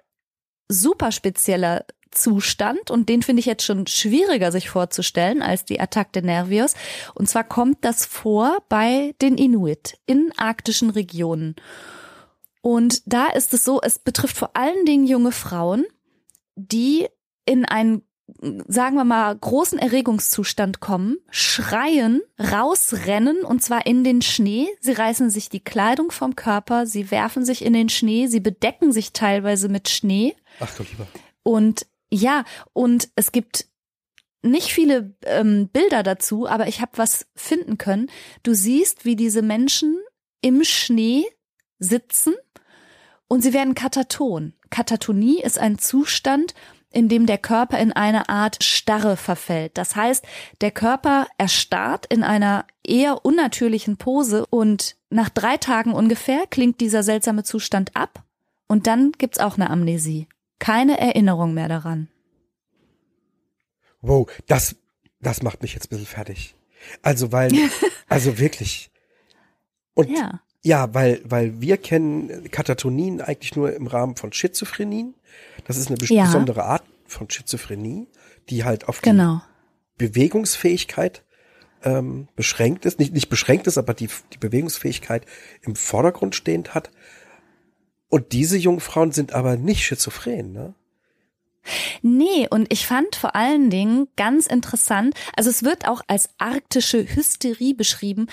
super 0.69 1.13
spezieller 1.13 1.85
Zustand 2.11 2.91
und 2.91 3.09
den 3.09 3.23
finde 3.23 3.41
ich 3.41 3.47
jetzt 3.47 3.65
schon 3.65 3.87
schwieriger 3.87 4.53
sich 4.53 4.69
vorzustellen 4.71 5.43
als 5.43 5.65
die 5.65 5.81
Attaque 5.81 6.13
de 6.13 6.23
Nervios. 6.23 6.75
Und 7.15 7.29
zwar 7.29 7.45
kommt 7.45 7.85
das 7.85 8.07
vor 8.07 8.59
bei 8.69 9.15
den 9.21 9.37
Inuit 9.39 9.99
in 10.07 10.33
arktischen 10.37 10.91
Regionen. 10.91 11.57
Und 12.63 13.03
da 13.07 13.27
ist 13.29 13.55
es 13.55 13.65
so, 13.65 13.81
es 13.81 13.99
betrifft 13.99 14.37
vor 14.37 14.51
allen 14.55 14.85
Dingen 14.87 15.07
junge 15.07 15.33
Frauen, 15.33 15.85
die 16.57 17.07
in 17.45 17.65
einen 17.65 18.03
sagen 18.67 18.97
wir 18.97 19.05
mal, 19.05 19.37
großen 19.37 19.79
Erregungszustand 19.79 20.81
kommen, 20.81 21.19
schreien, 21.31 22.23
rausrennen 22.41 23.45
und 23.45 23.63
zwar 23.63 23.87
in 23.87 24.03
den 24.03 24.21
Schnee. 24.21 24.67
Sie 24.81 24.93
reißen 24.93 25.31
sich 25.31 25.49
die 25.49 25.63
Kleidung 25.63 26.11
vom 26.11 26.35
Körper, 26.35 26.87
sie 26.87 27.11
werfen 27.11 27.45
sich 27.45 27.65
in 27.65 27.73
den 27.73 27.89
Schnee, 27.89 28.27
sie 28.27 28.41
bedecken 28.41 28.93
sich 28.93 29.13
teilweise 29.13 29.69
mit 29.69 29.89
Schnee. 29.89 30.35
Ach 30.59 30.75
du 30.75 30.83
lieber. 30.83 31.07
Und 31.45 31.87
ja, 32.13 32.45
und 32.73 33.09
es 33.17 33.33
gibt 33.33 33.67
nicht 34.43 34.73
viele 34.73 35.15
ähm, 35.25 35.69
Bilder 35.69 36.03
dazu, 36.03 36.49
aber 36.49 36.69
ich 36.69 36.81
habe 36.81 36.93
was 36.97 37.27
finden 37.35 37.79
können. 37.79 38.11
Du 38.43 38.55
siehst, 38.55 39.05
wie 39.05 39.17
diese 39.17 39.43
Menschen 39.43 39.99
im 40.41 40.63
Schnee 40.65 41.25
sitzen 41.79 42.35
und 43.29 43.43
sie 43.43 43.53
werden 43.53 43.75
kataton. 43.75 44.55
Katatonie 44.71 45.43
ist 45.43 45.59
ein 45.59 45.79
Zustand, 45.79 46.55
in 46.93 47.09
dem 47.09 47.27
der 47.27 47.39
Körper 47.39 47.79
in 47.79 47.93
eine 47.93 48.29
Art 48.29 48.63
Starre 48.63 49.17
verfällt. 49.17 49.77
Das 49.77 49.97
heißt, 49.97 50.25
der 50.61 50.71
Körper 50.71 51.27
erstarrt 51.37 52.07
in 52.07 52.23
einer 52.23 52.67
eher 52.85 53.25
unnatürlichen 53.25 53.97
Pose 53.97 54.47
und 54.47 54.97
nach 55.11 55.29
drei 55.29 55.57
Tagen 55.57 55.93
ungefähr 55.93 56.47
klingt 56.47 56.81
dieser 56.81 57.03
seltsame 57.03 57.43
Zustand 57.43 57.95
ab 57.97 58.25
und 58.69 58.87
dann 58.87 59.13
gibt's 59.13 59.39
auch 59.39 59.57
eine 59.57 59.71
Amnesie 59.71 60.29
keine 60.59 60.99
Erinnerung 60.99 61.55
mehr 61.55 61.69
daran. 61.69 62.09
Wow, 64.01 64.31
das, 64.47 64.77
das 65.21 65.43
macht 65.43 65.63
mich 65.63 65.75
jetzt 65.75 65.87
ein 65.87 65.91
bisschen 65.91 66.07
fertig. 66.07 66.55
Also, 67.03 67.33
weil, 67.33 67.51
also 68.09 68.39
wirklich. 68.39 68.91
Und 69.95 70.11
ja. 70.11 70.41
ja, 70.63 70.95
weil, 70.95 71.21
weil 71.25 71.61
wir 71.61 71.77
kennen 71.79 72.51
Katatonien 72.51 73.21
eigentlich 73.21 73.57
nur 73.57 73.75
im 73.75 73.87
Rahmen 73.87 74.17
von 74.17 74.33
Schizophrenien. 74.33 75.15
Das 75.67 75.77
ist 75.77 75.89
eine 75.89 75.99
ja. 76.03 76.25
besondere 76.25 76.65
Art 76.65 76.85
von 77.07 77.31
Schizophrenie, 77.31 78.09
die 78.51 78.65
halt 78.65 78.89
auf 78.89 79.01
genau. 79.01 79.43
die 79.99 80.07
Bewegungsfähigkeit 80.07 81.25
ähm, 81.83 82.29
beschränkt 82.37 82.85
ist. 82.85 82.99
Nicht, 82.99 83.13
nicht 83.13 83.29
beschränkt 83.29 83.67
ist, 83.67 83.79
aber 83.79 83.95
die, 83.95 84.09
die 84.33 84.39
Bewegungsfähigkeit 84.39 85.25
im 85.63 85.77
Vordergrund 85.77 86.35
stehend 86.35 86.75
hat. 86.75 86.91
Und 88.09 88.33
diese 88.33 88.57
Jungfrauen 88.57 89.13
sind 89.13 89.33
aber 89.33 89.57
nicht 89.57 89.85
schizophren, 89.85 90.53
ne? 90.53 90.75
Nee, 92.03 92.47
und 92.49 92.73
ich 92.73 92.87
fand 92.87 93.17
vor 93.17 93.35
allen 93.35 93.71
Dingen 93.71 94.07
ganz 94.17 94.47
interessant, 94.47 95.15
also 95.37 95.51
es 95.51 95.65
wird 95.65 95.89
auch 95.89 96.01
als 96.07 96.29
arktische 96.39 97.05
Hysterie 97.05 97.75
beschrieben, 97.75 98.29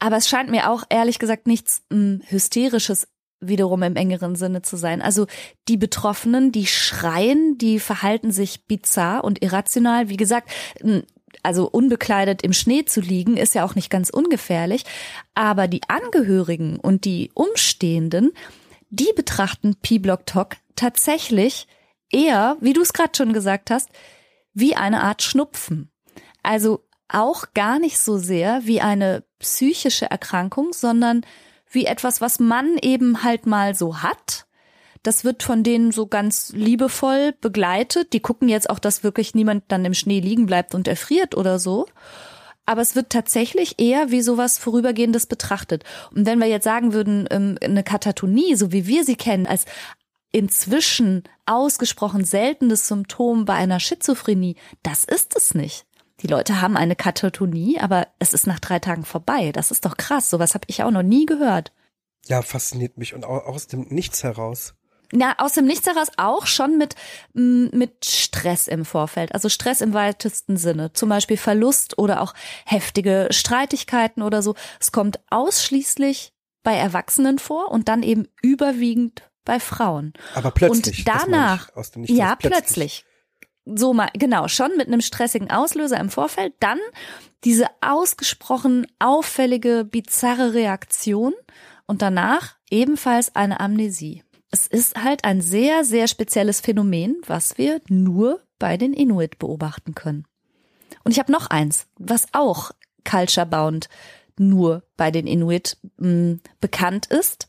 aber 0.00 0.16
es 0.16 0.28
scheint 0.28 0.50
mir 0.50 0.68
auch 0.70 0.82
ehrlich 0.88 1.20
gesagt 1.20 1.46
nichts 1.46 1.82
hm, 1.92 2.22
Hysterisches 2.26 3.06
wiederum 3.40 3.82
im 3.82 3.96
engeren 3.96 4.36
Sinne 4.36 4.62
zu 4.62 4.76
sein. 4.76 5.00
Also 5.00 5.26
die 5.68 5.76
Betroffenen, 5.76 6.52
die 6.52 6.66
schreien, 6.66 7.56
die 7.56 7.78
verhalten 7.78 8.32
sich 8.32 8.66
bizarr 8.66 9.24
und 9.24 9.42
irrational. 9.42 10.08
Wie 10.08 10.16
gesagt, 10.16 10.50
hm, 10.80 11.04
also 11.42 11.68
unbekleidet 11.68 12.42
im 12.42 12.52
Schnee 12.52 12.84
zu 12.84 13.00
liegen, 13.00 13.36
ist 13.36 13.54
ja 13.54 13.64
auch 13.64 13.74
nicht 13.74 13.90
ganz 13.90 14.10
ungefährlich. 14.10 14.84
Aber 15.34 15.68
die 15.68 15.82
Angehörigen 15.88 16.78
und 16.78 17.04
die 17.04 17.30
Umstehenden, 17.34 18.32
die 18.90 19.12
betrachten 19.14 19.76
P-Block 19.76 20.26
Talk 20.26 20.56
tatsächlich 20.76 21.66
eher, 22.10 22.56
wie 22.60 22.72
du 22.72 22.82
es 22.82 22.92
gerade 22.92 23.12
schon 23.16 23.32
gesagt 23.32 23.70
hast, 23.70 23.88
wie 24.52 24.76
eine 24.76 25.02
Art 25.02 25.22
Schnupfen. 25.22 25.90
Also 26.42 26.84
auch 27.08 27.54
gar 27.54 27.78
nicht 27.78 27.98
so 27.98 28.18
sehr 28.18 28.62
wie 28.64 28.80
eine 28.80 29.24
psychische 29.38 30.10
Erkrankung, 30.10 30.72
sondern 30.72 31.22
wie 31.70 31.86
etwas, 31.86 32.20
was 32.20 32.40
man 32.40 32.76
eben 32.82 33.22
halt 33.22 33.46
mal 33.46 33.74
so 33.74 34.02
hat. 34.02 34.46
Das 35.02 35.24
wird 35.24 35.42
von 35.42 35.62
denen 35.62 35.92
so 35.92 36.06
ganz 36.06 36.52
liebevoll 36.52 37.32
begleitet. 37.40 38.12
Die 38.12 38.20
gucken 38.20 38.48
jetzt 38.48 38.68
auch, 38.68 38.78
dass 38.78 39.02
wirklich 39.02 39.34
niemand 39.34 39.64
dann 39.68 39.84
im 39.84 39.94
Schnee 39.94 40.20
liegen 40.20 40.46
bleibt 40.46 40.74
und 40.74 40.88
erfriert 40.88 41.36
oder 41.36 41.58
so. 41.58 41.86
Aber 42.70 42.82
es 42.82 42.94
wird 42.94 43.10
tatsächlich 43.10 43.80
eher 43.80 44.12
wie 44.12 44.22
sowas 44.22 44.56
Vorübergehendes 44.56 45.26
betrachtet. 45.26 45.82
Und 46.14 46.24
wenn 46.24 46.38
wir 46.38 46.46
jetzt 46.46 46.62
sagen 46.62 46.92
würden, 46.92 47.26
ähm, 47.28 47.58
eine 47.60 47.82
Katatonie, 47.82 48.54
so 48.54 48.70
wie 48.70 48.86
wir 48.86 49.02
sie 49.02 49.16
kennen, 49.16 49.48
als 49.48 49.64
inzwischen 50.30 51.24
ausgesprochen 51.46 52.24
seltenes 52.24 52.86
Symptom 52.86 53.44
bei 53.44 53.54
einer 53.54 53.80
Schizophrenie, 53.80 54.54
das 54.84 55.02
ist 55.02 55.36
es 55.36 55.52
nicht. 55.52 55.84
Die 56.20 56.28
Leute 56.28 56.60
haben 56.60 56.76
eine 56.76 56.94
Katatonie, 56.94 57.80
aber 57.80 58.06
es 58.20 58.34
ist 58.34 58.46
nach 58.46 58.60
drei 58.60 58.78
Tagen 58.78 59.04
vorbei. 59.04 59.50
Das 59.50 59.72
ist 59.72 59.84
doch 59.84 59.96
krass. 59.96 60.30
Sowas 60.30 60.54
habe 60.54 60.66
ich 60.68 60.84
auch 60.84 60.92
noch 60.92 61.02
nie 61.02 61.26
gehört. 61.26 61.72
Ja, 62.28 62.40
fasziniert 62.40 62.98
mich 62.98 63.14
und 63.14 63.24
aus 63.24 63.66
dem 63.66 63.88
Nichts 63.88 64.22
heraus. 64.22 64.74
Na, 65.12 65.34
aus 65.38 65.54
dem 65.54 65.66
Nichts 65.66 65.86
heraus 65.86 66.08
auch 66.16 66.46
schon 66.46 66.78
mit, 66.78 66.94
mit 67.32 68.04
Stress 68.04 68.68
im 68.68 68.84
Vorfeld. 68.84 69.34
Also 69.34 69.48
Stress 69.48 69.80
im 69.80 69.92
weitesten 69.92 70.56
Sinne. 70.56 70.92
Zum 70.92 71.08
Beispiel 71.08 71.36
Verlust 71.36 71.98
oder 71.98 72.20
auch 72.20 72.34
heftige 72.64 73.28
Streitigkeiten 73.30 74.22
oder 74.22 74.42
so. 74.42 74.54
Es 74.78 74.92
kommt 74.92 75.20
ausschließlich 75.30 76.32
bei 76.62 76.74
Erwachsenen 76.74 77.38
vor 77.38 77.70
und 77.70 77.88
dann 77.88 78.02
eben 78.02 78.28
überwiegend 78.42 79.22
bei 79.44 79.58
Frauen. 79.58 80.12
Aber 80.34 80.52
plötzlich. 80.52 80.98
Und 80.98 81.08
danach, 81.08 81.74
aus 81.74 81.90
dem 81.90 82.02
Nichts 82.02 82.16
ja, 82.16 82.36
plötzlich. 82.36 83.02
plötzlich 83.02 83.04
so 83.66 83.92
mal, 83.92 84.08
genau, 84.14 84.48
schon 84.48 84.76
mit 84.76 84.88
einem 84.88 85.00
stressigen 85.00 85.50
Auslöser 85.50 85.98
im 85.98 86.10
Vorfeld, 86.10 86.54
dann 86.60 86.78
diese 87.44 87.66
ausgesprochen 87.80 88.86
auffällige, 88.98 89.84
bizarre 89.84 90.54
Reaktion 90.54 91.34
und 91.86 92.02
danach 92.02 92.56
ebenfalls 92.70 93.34
eine 93.36 93.60
Amnesie. 93.60 94.22
Es 94.50 94.66
ist 94.66 95.02
halt 95.02 95.24
ein 95.24 95.40
sehr, 95.40 95.84
sehr 95.84 96.08
spezielles 96.08 96.60
Phänomen, 96.60 97.20
was 97.26 97.56
wir 97.56 97.80
nur 97.88 98.42
bei 98.58 98.76
den 98.76 98.92
Inuit 98.92 99.38
beobachten 99.38 99.94
können. 99.94 100.26
Und 101.04 101.12
ich 101.12 101.18
habe 101.18 101.32
noch 101.32 101.46
eins, 101.48 101.86
was 101.98 102.26
auch 102.32 102.72
culture-bound 103.04 103.88
nur 104.36 104.82
bei 104.96 105.10
den 105.10 105.26
Inuit 105.26 105.76
mh, 105.98 106.08
hm, 106.08 106.40
bekannt 106.60 107.06
ist. 107.06 107.48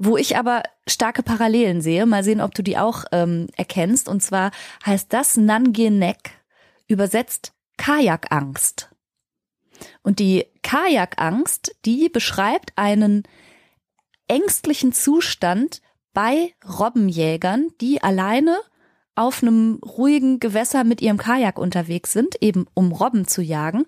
Wo 0.00 0.16
ich 0.16 0.36
aber 0.36 0.62
starke 0.86 1.24
Parallelen 1.24 1.80
sehe, 1.82 2.06
mal 2.06 2.22
sehen, 2.22 2.40
ob 2.40 2.54
du 2.54 2.62
die 2.62 2.78
auch 2.78 3.04
ähm, 3.10 3.48
erkennst. 3.56 4.08
Und 4.08 4.22
zwar 4.22 4.52
heißt 4.86 5.12
das 5.12 5.36
Nanginek, 5.36 6.30
übersetzt 6.86 7.52
Kajakangst. 7.78 8.90
Und 10.02 10.20
die 10.20 10.46
Kajakangst, 10.62 11.74
die 11.84 12.08
beschreibt 12.08 12.72
einen 12.76 13.24
ängstlichen 14.28 14.92
Zustand 14.92 15.80
bei 16.18 16.52
Robbenjägern, 16.68 17.68
die 17.80 18.02
alleine 18.02 18.58
auf 19.14 19.40
einem 19.40 19.78
ruhigen 19.84 20.40
Gewässer 20.40 20.82
mit 20.82 21.00
ihrem 21.00 21.16
Kajak 21.16 21.60
unterwegs 21.60 22.12
sind, 22.12 22.34
eben 22.42 22.66
um 22.74 22.90
Robben 22.90 23.28
zu 23.28 23.40
jagen. 23.40 23.86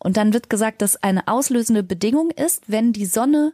Und 0.00 0.16
dann 0.16 0.32
wird 0.32 0.50
gesagt, 0.50 0.82
dass 0.82 1.00
eine 1.00 1.28
auslösende 1.28 1.84
Bedingung 1.84 2.32
ist, 2.32 2.64
wenn 2.66 2.92
die 2.92 3.06
Sonne 3.06 3.52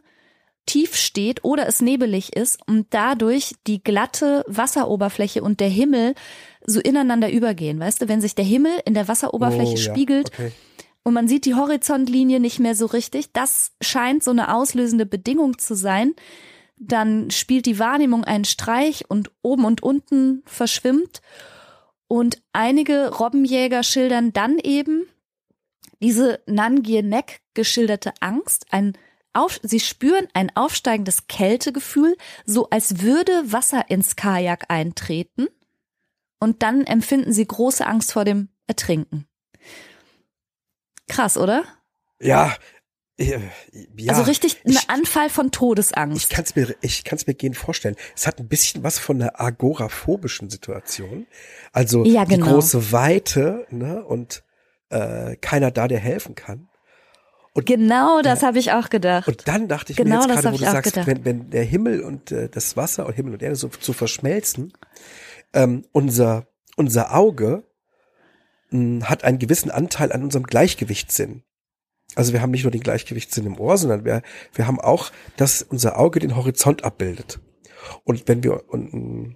tief 0.65 0.95
steht 0.95 1.43
oder 1.43 1.67
es 1.67 1.79
nebelig 1.79 2.35
ist 2.35 2.59
und 2.65 2.87
dadurch 2.89 3.53
die 3.67 3.83
glatte 3.83 4.43
Wasseroberfläche 4.47 5.43
und 5.43 5.59
der 5.59 5.69
Himmel 5.69 6.15
so 6.65 6.79
ineinander 6.79 7.31
übergehen. 7.31 7.79
Weißt 7.79 8.01
du, 8.01 8.07
wenn 8.07 8.19
sich 8.19 8.33
der 8.33 8.45
Himmel 8.45 8.71
in 8.85 8.95
der 8.95 9.07
Wasseroberfläche 9.07 9.73
oh, 9.73 9.77
spiegelt 9.77 10.31
ja. 10.39 10.45
okay. 10.45 10.53
und 11.03 11.13
man 11.13 11.27
sieht 11.27 11.45
die 11.45 11.53
Horizontlinie 11.53 12.39
nicht 12.39 12.59
mehr 12.59 12.73
so 12.73 12.87
richtig, 12.87 13.31
das 13.31 13.73
scheint 13.79 14.23
so 14.23 14.31
eine 14.31 14.55
auslösende 14.55 15.05
Bedingung 15.05 15.59
zu 15.59 15.75
sein. 15.75 16.15
Dann 16.77 17.31
spielt 17.31 17.65
die 17.65 17.79
Wahrnehmung 17.79 18.23
einen 18.23 18.45
Streich 18.45 19.05
und 19.09 19.31
oben 19.41 19.65
und 19.65 19.81
unten 19.83 20.43
verschwimmt. 20.45 21.21
Und 22.07 22.41
einige 22.53 23.09
Robbenjäger 23.15 23.83
schildern 23.83 24.31
dann 24.31 24.59
eben 24.59 25.07
diese 26.01 26.41
Nangierneck 26.45 27.41
geschilderte 27.53 28.13
Angst, 28.19 28.67
ein 28.69 28.93
auf, 29.33 29.59
sie 29.61 29.79
spüren 29.79 30.27
ein 30.33 30.55
aufsteigendes 30.55 31.27
Kältegefühl, 31.27 32.17
so 32.45 32.69
als 32.69 33.01
würde 33.01 33.51
Wasser 33.51 33.89
ins 33.89 34.15
Kajak 34.15 34.65
eintreten. 34.69 35.47
Und 36.39 36.63
dann 36.63 36.85
empfinden 36.85 37.33
sie 37.33 37.45
große 37.45 37.85
Angst 37.85 38.13
vor 38.13 38.25
dem 38.25 38.49
Ertrinken. 38.67 39.27
Krass, 41.07 41.37
oder? 41.37 41.63
Ja, 42.19 42.55
ja, 43.19 43.39
also 44.09 44.21
richtig 44.23 44.61
ein 44.63 44.77
Anfall 44.87 45.29
von 45.29 45.51
Todesangst. 45.51 46.23
Ich 46.23 46.29
kann 46.29 46.43
es 46.43 46.55
mir, 46.55 46.75
ich 46.81 47.03
kann 47.03 47.17
es 47.17 47.25
mir 47.25 47.33
gehen 47.33 47.55
vorstellen. 47.55 47.95
Es 48.15 48.27
hat 48.27 48.39
ein 48.39 48.47
bisschen 48.47 48.83
was 48.83 48.99
von 48.99 49.19
einer 49.19 49.41
agoraphobischen 49.41 50.51
Situation. 50.51 51.25
Also 51.71 52.05
ja, 52.05 52.25
genau. 52.25 52.45
die 52.45 52.51
große 52.51 52.91
Weite 52.91 53.65
ne, 53.71 54.03
und 54.05 54.43
äh, 54.89 55.35
keiner 55.37 55.71
da, 55.71 55.87
der 55.87 55.99
helfen 55.99 56.35
kann. 56.35 56.69
Und, 57.53 57.65
genau 57.65 58.21
das 58.21 58.41
ja, 58.41 58.49
habe 58.49 58.59
ich 58.59 58.71
auch 58.71 58.89
gedacht. 58.89 59.27
Und 59.27 59.47
dann 59.47 59.67
dachte 59.67 59.91
ich 59.91 59.97
genau 59.97 60.17
mir 60.17 60.33
jetzt 60.33 60.43
gerade, 60.43 60.53
wo 60.53 60.57
du 60.57 60.63
sagst, 60.63 61.07
wenn, 61.07 61.25
wenn 61.25 61.49
der 61.49 61.63
Himmel 61.63 62.01
und 62.03 62.31
äh, 62.31 62.49
das 62.49 62.77
Wasser 62.77 63.07
und 63.07 63.13
Himmel 63.13 63.33
und 63.33 63.41
Erde 63.41 63.55
so 63.55 63.69
zu 63.69 63.93
verschmelzen, 63.93 64.73
ähm, 65.53 65.85
unser, 65.91 66.45
unser 66.75 67.15
Auge 67.15 67.63
mh, 68.69 68.79
hm, 68.79 69.09
hat 69.09 69.23
einen 69.23 69.39
gewissen 69.39 69.71
Anteil 69.71 70.11
an 70.11 70.21
unserem 70.21 70.45
Gleichgewichtssinn. 70.45 71.41
Also 72.17 72.33
wir 72.33 72.41
haben 72.41 72.49
nicht 72.49 72.63
nur 72.63 72.71
den 72.71 72.81
Gleichgewichtssinn 72.81 73.45
im 73.45 73.59
Ohr, 73.59 73.77
sondern 73.77 74.03
wir, 74.03 74.23
wir 74.55 74.65
haben 74.65 74.81
auch, 74.81 75.11
dass 75.35 75.61
unser 75.61 75.99
Auge 75.99 76.19
den 76.19 76.35
Horizont 76.35 76.83
abbildet. 76.83 77.39
Und 78.05 78.27
wenn 78.27 78.43
wir 78.43 78.63
und, 78.69 79.35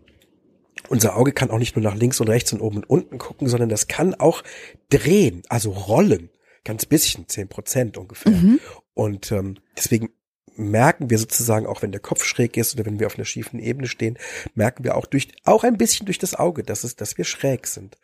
unser 0.89 1.15
Auge 1.15 1.32
kann 1.32 1.52
auch 1.52 1.60
nicht 1.60 1.76
nur 1.76 1.84
nach 1.84 1.94
links 1.94 2.20
und 2.20 2.28
rechts 2.28 2.52
und 2.54 2.60
oben 2.60 2.78
und 2.78 2.89
unten 2.89 3.20
gucken, 3.20 3.48
sondern 3.48 3.70
das 3.70 3.88
kann 3.88 4.15
auch 4.15 4.41
drehen, 4.89 5.44
also 5.48 5.70
rollen 5.70 6.32
ganz 6.63 6.88
bisschen, 6.88 7.28
zehn 7.28 7.48
Prozent 7.48 8.00
ungefähr. 8.00 8.32
Mhm. 8.32 8.60
Und 8.96 9.32
ähm, 9.32 9.58
deswegen 9.78 10.10
merken 10.56 11.12
wir 11.12 11.20
sozusagen, 11.20 11.67
auch 11.67 11.84
wenn 11.84 11.91
der 11.91 12.02
Kopf 12.02 12.26
schräg 12.26 12.58
ist 12.58 12.74
oder 12.74 12.88
wenn 12.88 13.00
wir 13.00 13.06
auf 13.06 13.15
einer 13.15 13.26
schiefen 13.26 13.60
Ebene 13.60 13.88
stehen, 13.88 14.17
merken 14.56 14.84
wir 14.84 14.96
auch 14.96 15.06
durch, 15.06 15.28
auch 15.44 15.63
ein 15.63 15.78
bisschen 15.78 16.08
durch 16.08 16.17
das 16.17 16.34
Auge, 16.34 16.63
dass 16.63 16.84
es, 16.84 16.96
dass 16.96 17.15
wir 17.20 17.26
schräg 17.26 17.67
sind. 17.67 18.00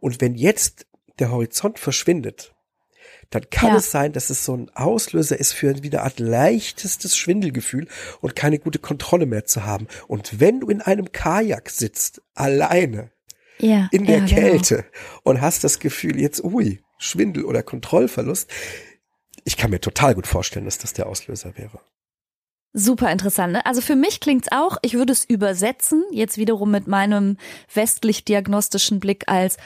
Und 0.00 0.20
wenn 0.20 0.34
jetzt 0.34 0.88
der 1.20 1.30
Horizont 1.30 1.78
verschwindet, 1.78 2.55
dann 3.30 3.48
kann 3.50 3.70
ja. 3.70 3.76
es 3.76 3.90
sein, 3.90 4.12
dass 4.12 4.30
es 4.30 4.44
so 4.44 4.56
ein 4.56 4.70
Auslöser 4.74 5.38
ist 5.38 5.52
für 5.52 5.82
wieder 5.82 6.04
Art 6.04 6.20
leichtestes 6.20 7.16
Schwindelgefühl 7.16 7.88
und 8.20 8.36
keine 8.36 8.58
gute 8.58 8.78
Kontrolle 8.78 9.26
mehr 9.26 9.44
zu 9.44 9.64
haben. 9.64 9.88
Und 10.06 10.40
wenn 10.40 10.60
du 10.60 10.68
in 10.68 10.80
einem 10.80 11.12
Kajak 11.12 11.70
sitzt, 11.70 12.22
alleine, 12.34 13.10
ja, 13.58 13.88
in 13.90 14.04
der 14.06 14.18
ja, 14.18 14.26
genau. 14.26 14.40
Kälte 14.40 14.76
genau. 14.76 15.20
und 15.24 15.40
hast 15.40 15.64
das 15.64 15.78
Gefühl, 15.78 16.20
jetzt, 16.20 16.42
ui, 16.44 16.80
Schwindel 16.98 17.44
oder 17.44 17.62
Kontrollverlust. 17.62 18.50
Ich 19.44 19.56
kann 19.56 19.70
mir 19.70 19.80
total 19.80 20.14
gut 20.14 20.26
vorstellen, 20.26 20.64
dass 20.64 20.78
das 20.78 20.92
der 20.92 21.06
Auslöser 21.06 21.56
wäre. 21.56 21.80
Super 22.72 23.10
interessant. 23.10 23.54
Ne? 23.54 23.64
Also 23.64 23.80
für 23.80 23.96
mich 23.96 24.20
klingt's 24.20 24.48
auch, 24.50 24.76
ich 24.82 24.94
würde 24.94 25.12
es 25.12 25.24
übersetzen, 25.24 26.04
jetzt 26.10 26.36
wiederum 26.36 26.70
mit 26.70 26.86
meinem 26.86 27.38
westlich-diagnostischen 27.72 29.00
Blick 29.00 29.24
als 29.28 29.56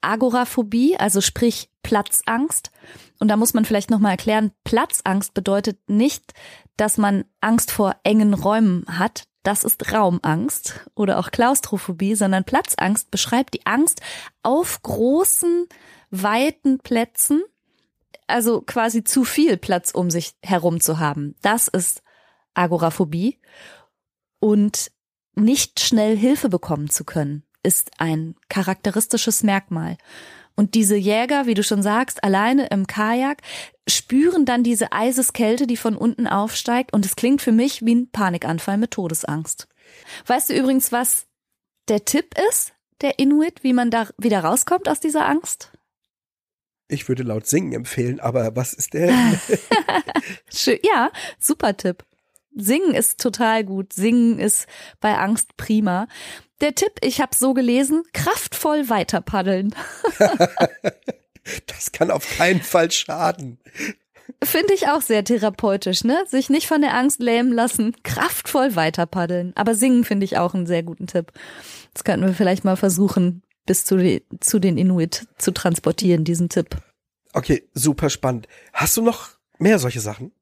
Agoraphobie, 0.00 0.96
also 0.96 1.20
sprich 1.20 1.70
Platzangst. 1.82 2.70
Und 3.18 3.28
da 3.28 3.36
muss 3.36 3.54
man 3.54 3.64
vielleicht 3.64 3.90
nochmal 3.90 4.12
erklären, 4.12 4.52
Platzangst 4.64 5.34
bedeutet 5.34 5.78
nicht, 5.88 6.32
dass 6.76 6.98
man 6.98 7.24
Angst 7.40 7.70
vor 7.70 7.96
engen 8.04 8.34
Räumen 8.34 8.84
hat. 8.98 9.24
Das 9.42 9.64
ist 9.64 9.92
Raumangst 9.92 10.80
oder 10.94 11.18
auch 11.18 11.30
Klaustrophobie, 11.30 12.14
sondern 12.14 12.44
Platzangst 12.44 13.10
beschreibt 13.10 13.54
die 13.54 13.66
Angst 13.66 14.00
auf 14.42 14.82
großen 14.82 15.66
weiten 16.10 16.78
Plätzen, 16.78 17.42
also 18.26 18.60
quasi 18.60 19.04
zu 19.04 19.24
viel 19.24 19.56
Platz 19.56 19.90
um 19.90 20.10
sich 20.10 20.34
herum 20.42 20.80
zu 20.80 20.98
haben. 20.98 21.34
Das 21.42 21.68
ist 21.68 22.02
Agoraphobie. 22.54 23.38
Und 24.40 24.92
nicht 25.34 25.80
schnell 25.80 26.16
Hilfe 26.16 26.48
bekommen 26.48 26.90
zu 26.90 27.04
können, 27.04 27.44
ist 27.62 27.90
ein 27.98 28.34
charakteristisches 28.48 29.42
Merkmal. 29.42 29.96
Und 30.58 30.74
diese 30.74 30.96
Jäger, 30.96 31.46
wie 31.46 31.54
du 31.54 31.62
schon 31.62 31.82
sagst, 31.82 32.24
alleine 32.24 32.66
im 32.66 32.88
Kajak, 32.88 33.42
spüren 33.88 34.44
dann 34.44 34.64
diese 34.64 34.90
Eiseskälte, 34.90 35.68
die 35.68 35.76
von 35.76 35.96
unten 35.96 36.26
aufsteigt. 36.26 36.92
Und 36.92 37.06
es 37.06 37.14
klingt 37.14 37.42
für 37.42 37.52
mich 37.52 37.86
wie 37.86 37.94
ein 37.94 38.10
Panikanfall 38.10 38.76
mit 38.76 38.90
Todesangst. 38.90 39.68
Weißt 40.26 40.50
du 40.50 40.54
übrigens, 40.54 40.90
was 40.90 41.26
der 41.86 42.04
Tipp 42.04 42.34
ist, 42.50 42.72
der 43.00 43.20
Inuit, 43.20 43.62
wie 43.62 43.72
man 43.72 43.92
da 43.92 44.08
wieder 44.18 44.40
rauskommt 44.40 44.88
aus 44.88 44.98
dieser 44.98 45.26
Angst? 45.26 45.70
Ich 46.88 47.08
würde 47.08 47.22
laut 47.22 47.46
singen 47.46 47.72
empfehlen, 47.72 48.18
aber 48.18 48.56
was 48.56 48.72
ist 48.72 48.94
der? 48.94 49.10
ja, 50.82 51.12
super 51.38 51.76
Tipp. 51.76 52.04
Singen 52.54 52.94
ist 52.94 53.20
total 53.20 53.62
gut. 53.62 53.92
Singen 53.92 54.38
ist 54.38 54.66
bei 55.00 55.16
Angst 55.16 55.56
prima. 55.56 56.08
Der 56.60 56.74
Tipp, 56.74 56.92
ich 57.02 57.20
habe 57.20 57.34
so 57.34 57.54
gelesen, 57.54 58.02
kraftvoll 58.12 58.88
weiter 58.88 59.20
paddeln. 59.20 59.74
das 61.66 61.92
kann 61.92 62.10
auf 62.10 62.28
keinen 62.36 62.62
Fall 62.62 62.90
schaden. 62.90 63.58
Finde 64.42 64.74
ich 64.74 64.88
auch 64.88 65.00
sehr 65.00 65.24
therapeutisch, 65.24 66.04
ne? 66.04 66.24
Sich 66.28 66.50
nicht 66.50 66.66
von 66.66 66.82
der 66.82 66.94
Angst 66.94 67.20
lähmen 67.20 67.52
lassen, 67.52 67.96
kraftvoll 68.02 68.76
weiter 68.76 69.06
paddeln. 69.06 69.52
Aber 69.56 69.74
singen 69.74 70.04
finde 70.04 70.24
ich 70.24 70.36
auch 70.38 70.54
einen 70.54 70.66
sehr 70.66 70.82
guten 70.82 71.06
Tipp. 71.06 71.32
Das 71.94 72.04
könnten 72.04 72.26
wir 72.26 72.34
vielleicht 72.34 72.64
mal 72.64 72.76
versuchen, 72.76 73.42
bis 73.66 73.84
zu, 73.84 73.96
die, 73.96 74.22
zu 74.40 74.58
den 74.58 74.78
Inuit 74.78 75.26
zu 75.38 75.52
transportieren, 75.52 76.24
diesen 76.24 76.48
Tipp. 76.48 76.76
Okay, 77.32 77.68
super 77.74 78.10
spannend. 78.10 78.48
Hast 78.72 78.96
du 78.96 79.02
noch 79.02 79.28
mehr 79.58 79.78
solche 79.78 80.00
Sachen? 80.00 80.32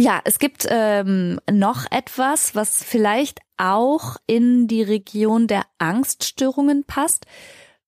Ja, 0.00 0.22
es 0.24 0.38
gibt 0.38 0.66
ähm, 0.70 1.40
noch 1.50 1.84
etwas, 1.90 2.54
was 2.54 2.82
vielleicht 2.82 3.40
auch 3.58 4.16
in 4.26 4.66
die 4.66 4.82
Region 4.82 5.46
der 5.46 5.66
Angststörungen 5.76 6.84
passt. 6.84 7.26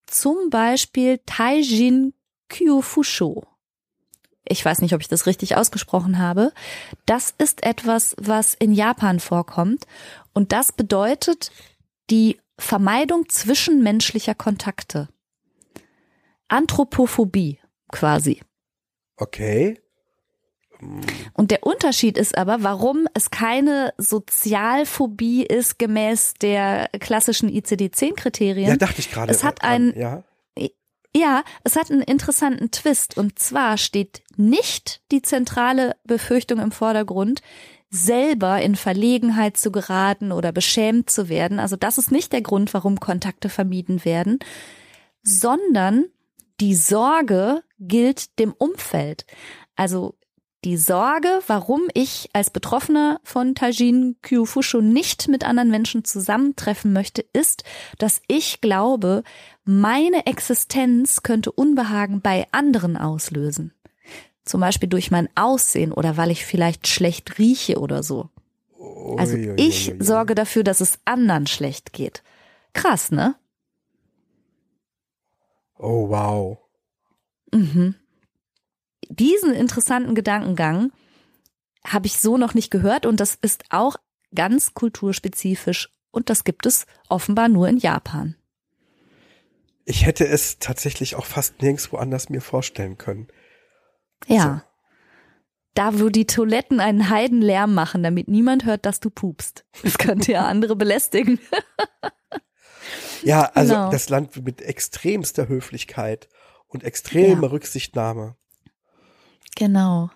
Zum 0.06 0.50
Beispiel 0.50 1.20
Taijin 1.24 2.12
Kyufusho. 2.50 3.44
Ich 4.44 4.62
weiß 4.62 4.82
nicht, 4.82 4.92
ob 4.92 5.00
ich 5.00 5.08
das 5.08 5.24
richtig 5.24 5.56
ausgesprochen 5.56 6.18
habe. 6.18 6.52
Das 7.06 7.32
ist 7.38 7.62
etwas, 7.62 8.14
was 8.20 8.52
in 8.52 8.74
Japan 8.74 9.18
vorkommt. 9.18 9.86
Und 10.34 10.52
das 10.52 10.70
bedeutet 10.70 11.50
die 12.10 12.38
Vermeidung 12.58 13.26
zwischenmenschlicher 13.30 14.34
Kontakte. 14.34 15.08
Anthropophobie 16.48 17.58
quasi. 17.90 18.42
Okay. 19.16 19.80
Und 21.32 21.50
der 21.50 21.64
Unterschied 21.64 22.18
ist 22.18 22.36
aber, 22.36 22.62
warum 22.62 23.06
es 23.14 23.30
keine 23.30 23.94
Sozialphobie 23.98 25.44
ist 25.44 25.78
gemäß 25.78 26.34
der 26.34 26.88
klassischen 27.00 27.48
ICD-10-Kriterien. 27.48 28.68
Ja, 28.68 28.76
dachte 28.76 29.00
ich 29.00 29.10
gerade. 29.10 29.30
Es 29.30 29.44
hat 29.44 29.62
einen, 29.62 29.98
ja. 29.98 30.22
ja, 31.14 31.42
es 31.64 31.76
hat 31.76 31.90
einen 31.90 32.02
interessanten 32.02 32.70
Twist. 32.70 33.16
Und 33.16 33.38
zwar 33.38 33.78
steht 33.78 34.22
nicht 34.36 35.02
die 35.10 35.22
zentrale 35.22 35.96
Befürchtung 36.04 36.58
im 36.60 36.72
Vordergrund, 36.72 37.42
selber 37.90 38.60
in 38.62 38.74
Verlegenheit 38.74 39.58
zu 39.58 39.70
geraten 39.70 40.32
oder 40.32 40.50
beschämt 40.50 41.10
zu 41.10 41.28
werden. 41.28 41.58
Also 41.60 41.76
das 41.76 41.98
ist 41.98 42.10
nicht 42.10 42.32
der 42.32 42.40
Grund, 42.40 42.72
warum 42.72 42.98
Kontakte 42.98 43.50
vermieden 43.50 44.04
werden, 44.06 44.38
sondern 45.22 46.06
die 46.60 46.74
Sorge 46.74 47.62
gilt 47.78 48.38
dem 48.38 48.52
Umfeld. 48.52 49.26
Also 49.76 50.16
die 50.64 50.76
Sorge, 50.76 51.28
warum 51.48 51.82
ich 51.92 52.30
als 52.32 52.50
Betroffener 52.50 53.20
von 53.24 53.54
Tajin 53.54 54.16
Kyufusho 54.22 54.80
nicht 54.80 55.26
mit 55.28 55.44
anderen 55.44 55.70
Menschen 55.70 56.04
zusammentreffen 56.04 56.92
möchte, 56.92 57.24
ist, 57.32 57.64
dass 57.98 58.22
ich 58.28 58.60
glaube, 58.60 59.24
meine 59.64 60.26
Existenz 60.26 61.22
könnte 61.22 61.50
Unbehagen 61.50 62.20
bei 62.20 62.46
anderen 62.52 62.96
auslösen. 62.96 63.72
Zum 64.44 64.60
Beispiel 64.60 64.88
durch 64.88 65.10
mein 65.10 65.28
Aussehen 65.34 65.92
oder 65.92 66.16
weil 66.16 66.30
ich 66.30 66.44
vielleicht 66.44 66.86
schlecht 66.86 67.38
rieche 67.38 67.78
oder 67.78 68.02
so. 68.02 68.28
Also 69.16 69.36
ich 69.36 69.94
sorge 69.98 70.34
dafür, 70.34 70.64
dass 70.64 70.80
es 70.80 70.98
anderen 71.04 71.46
schlecht 71.46 71.92
geht. 71.92 72.22
Krass, 72.72 73.10
ne? 73.10 73.34
Oh, 75.78 76.08
wow. 76.08 76.58
Mhm 77.52 77.96
diesen 79.18 79.54
interessanten 79.54 80.14
Gedankengang 80.14 80.92
habe 81.86 82.06
ich 82.06 82.20
so 82.20 82.36
noch 82.36 82.54
nicht 82.54 82.70
gehört 82.70 83.06
und 83.06 83.20
das 83.20 83.36
ist 83.40 83.64
auch 83.70 83.96
ganz 84.34 84.74
kulturspezifisch 84.74 85.90
und 86.10 86.30
das 86.30 86.44
gibt 86.44 86.66
es 86.66 86.86
offenbar 87.08 87.48
nur 87.48 87.68
in 87.68 87.78
Japan. 87.78 88.36
Ich 89.84 90.06
hätte 90.06 90.26
es 90.26 90.58
tatsächlich 90.58 91.16
auch 91.16 91.26
fast 91.26 91.60
nirgendwo 91.60 91.96
anders 91.96 92.28
mir 92.28 92.40
vorstellen 92.40 92.98
können. 92.98 93.28
Ja. 94.26 94.64
So. 94.64 94.72
Da, 95.74 95.98
wo 95.98 96.10
die 96.10 96.26
Toiletten 96.26 96.80
einen 96.80 97.08
Heidenlärm 97.08 97.72
machen, 97.74 98.02
damit 98.02 98.28
niemand 98.28 98.66
hört, 98.66 98.84
dass 98.84 99.00
du 99.00 99.08
pupst. 99.08 99.64
Das 99.82 99.96
könnte 99.96 100.32
ja 100.32 100.46
andere 100.46 100.76
belästigen. 100.76 101.40
ja, 103.22 103.44
also 103.54 103.72
genau. 103.72 103.90
das 103.90 104.10
Land 104.10 104.44
mit 104.44 104.60
extremster 104.60 105.48
Höflichkeit 105.48 106.28
und 106.68 106.84
extremer 106.84 107.44
ja. 107.44 107.48
Rücksichtnahme. 107.48 108.36
Genau. 109.62 110.10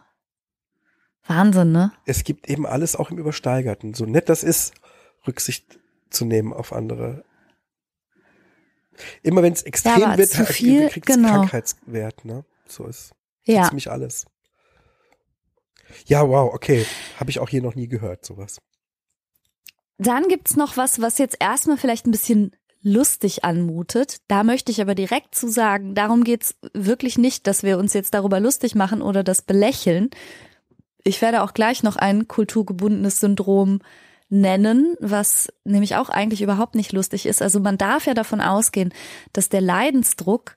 Wahnsinn, 1.25 1.71
ne? 1.71 1.93
Es 2.05 2.25
gibt 2.25 2.51
eben 2.51 2.67
alles 2.67 2.97
auch 2.97 3.13
im 3.13 3.19
Übersteigerten. 3.19 3.95
So 3.95 4.05
nett 4.05 4.29
das 4.29 4.43
ist, 4.43 4.75
Rücksicht 5.25 5.79
zu 6.11 6.25
nehmen 6.25 6.53
auf 6.53 6.73
andere. 6.73 7.25
Immer 9.23 9.45
wenn 9.45 9.53
es 9.53 9.63
extrem 9.63 10.01
ja, 10.01 10.19
wird, 10.19 10.33
kriegt 10.33 11.09
es 11.09 11.15
genau. 11.15 11.29
Krankheitswert, 11.29 12.25
ne? 12.25 12.45
So 12.67 12.87
ist 12.87 13.13
ja. 13.45 13.69
ziemlich 13.69 13.89
alles. 13.89 14.27
Ja, 16.07 16.29
wow, 16.29 16.53
okay. 16.53 16.85
Habe 17.21 17.31
ich 17.31 17.39
auch 17.39 17.49
hier 17.49 17.63
noch 17.63 17.77
nie 17.77 17.87
gehört, 17.87 18.25
sowas. 18.25 18.59
Dann 19.97 20.27
gibt's 20.27 20.57
noch 20.57 20.77
was, 20.77 21.01
was 21.01 21.19
jetzt 21.19 21.37
erstmal 21.39 21.77
vielleicht 21.77 22.09
ein 22.09 22.11
bisschen 22.11 22.57
lustig 22.83 23.45
anmutet. 23.45 24.19
Da 24.29 24.45
möchte 24.45 24.71
ich 24.71 24.81
aber 24.81 24.95
direkt 24.95 25.35
zu 25.35 25.49
sagen, 25.49 25.95
darum 25.95 26.25
geht's 26.25 26.55
wirklich 26.73 27.19
nicht, 27.19 27.47
dass 27.47 27.63
wir 27.63 27.79
uns 27.79 27.93
jetzt 27.95 28.15
darüber 28.15 28.41
lustig 28.41 28.75
machen 28.75 29.03
oder 29.03 29.25
das 29.25 29.43
belächeln. 29.43 30.11
Ich 31.03 31.23
werde 31.23 31.43
auch 31.43 31.55
gleich 31.55 31.83
noch 31.83 31.97
ein 31.97 32.29
kulturgebundenes 32.29 33.21
Syndrom 33.21 33.81
nennen, 34.29 34.97
was 35.01 35.49
nämlich 35.65 35.97
auch 35.97 36.09
eigentlich 36.09 36.43
überhaupt 36.43 36.75
nicht 36.75 36.93
lustig 36.93 37.27
ist. 37.27 37.43
Also 37.43 37.61
man 37.61 37.79
darf 37.79 38.07
ja 38.07 38.15
davon 38.15 38.41
ausgehen, 38.41 38.93
dass 39.33 39.49
der 39.49 39.61
Leidensdruck 39.61 40.57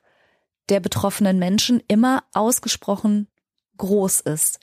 der 0.68 0.80
betroffenen 0.80 1.38
Menschen 1.38 1.82
immer 1.88 2.24
ausgesprochen 2.32 3.28
groß 3.76 4.20
ist. 4.20 4.60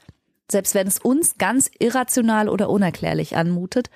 Selbst 0.50 0.74
wenn 0.76 0.88
es 0.88 1.00
uns 1.00 1.38
ganz 1.38 1.70
irrational 1.80 2.48
oder 2.48 2.70
unerklärlich 2.70 3.36
anmutet. 3.36 3.89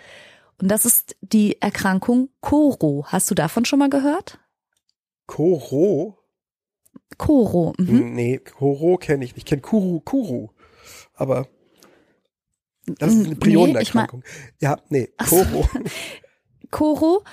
Und 0.61 0.67
das 0.69 0.85
ist 0.85 1.15
die 1.21 1.59
Erkrankung 1.61 2.29
Koro. 2.39 3.05
Hast 3.07 3.31
du 3.31 3.35
davon 3.35 3.65
schon 3.65 3.79
mal 3.79 3.89
gehört? 3.89 4.39
Koro? 5.25 6.19
Koro. 7.17 7.73
Mhm. 7.77 8.13
Nee, 8.13 8.37
Koro 8.37 8.97
kenne 8.97 9.25
ich 9.25 9.31
nicht. 9.31 9.37
Ich 9.37 9.45
kenne 9.45 9.61
Kuru, 9.61 9.99
Kuru. 10.01 10.49
Aber 11.15 11.47
das 12.85 13.13
ist 13.13 13.25
eine 13.25 13.35
Prionenerkrankung. 13.35 14.19
Nee, 14.19 14.25
ich 14.59 14.67
mein, 14.67 14.71
ja, 14.71 14.77
nee, 14.89 15.09
Koro. 15.17 15.67
Koro 16.71 17.23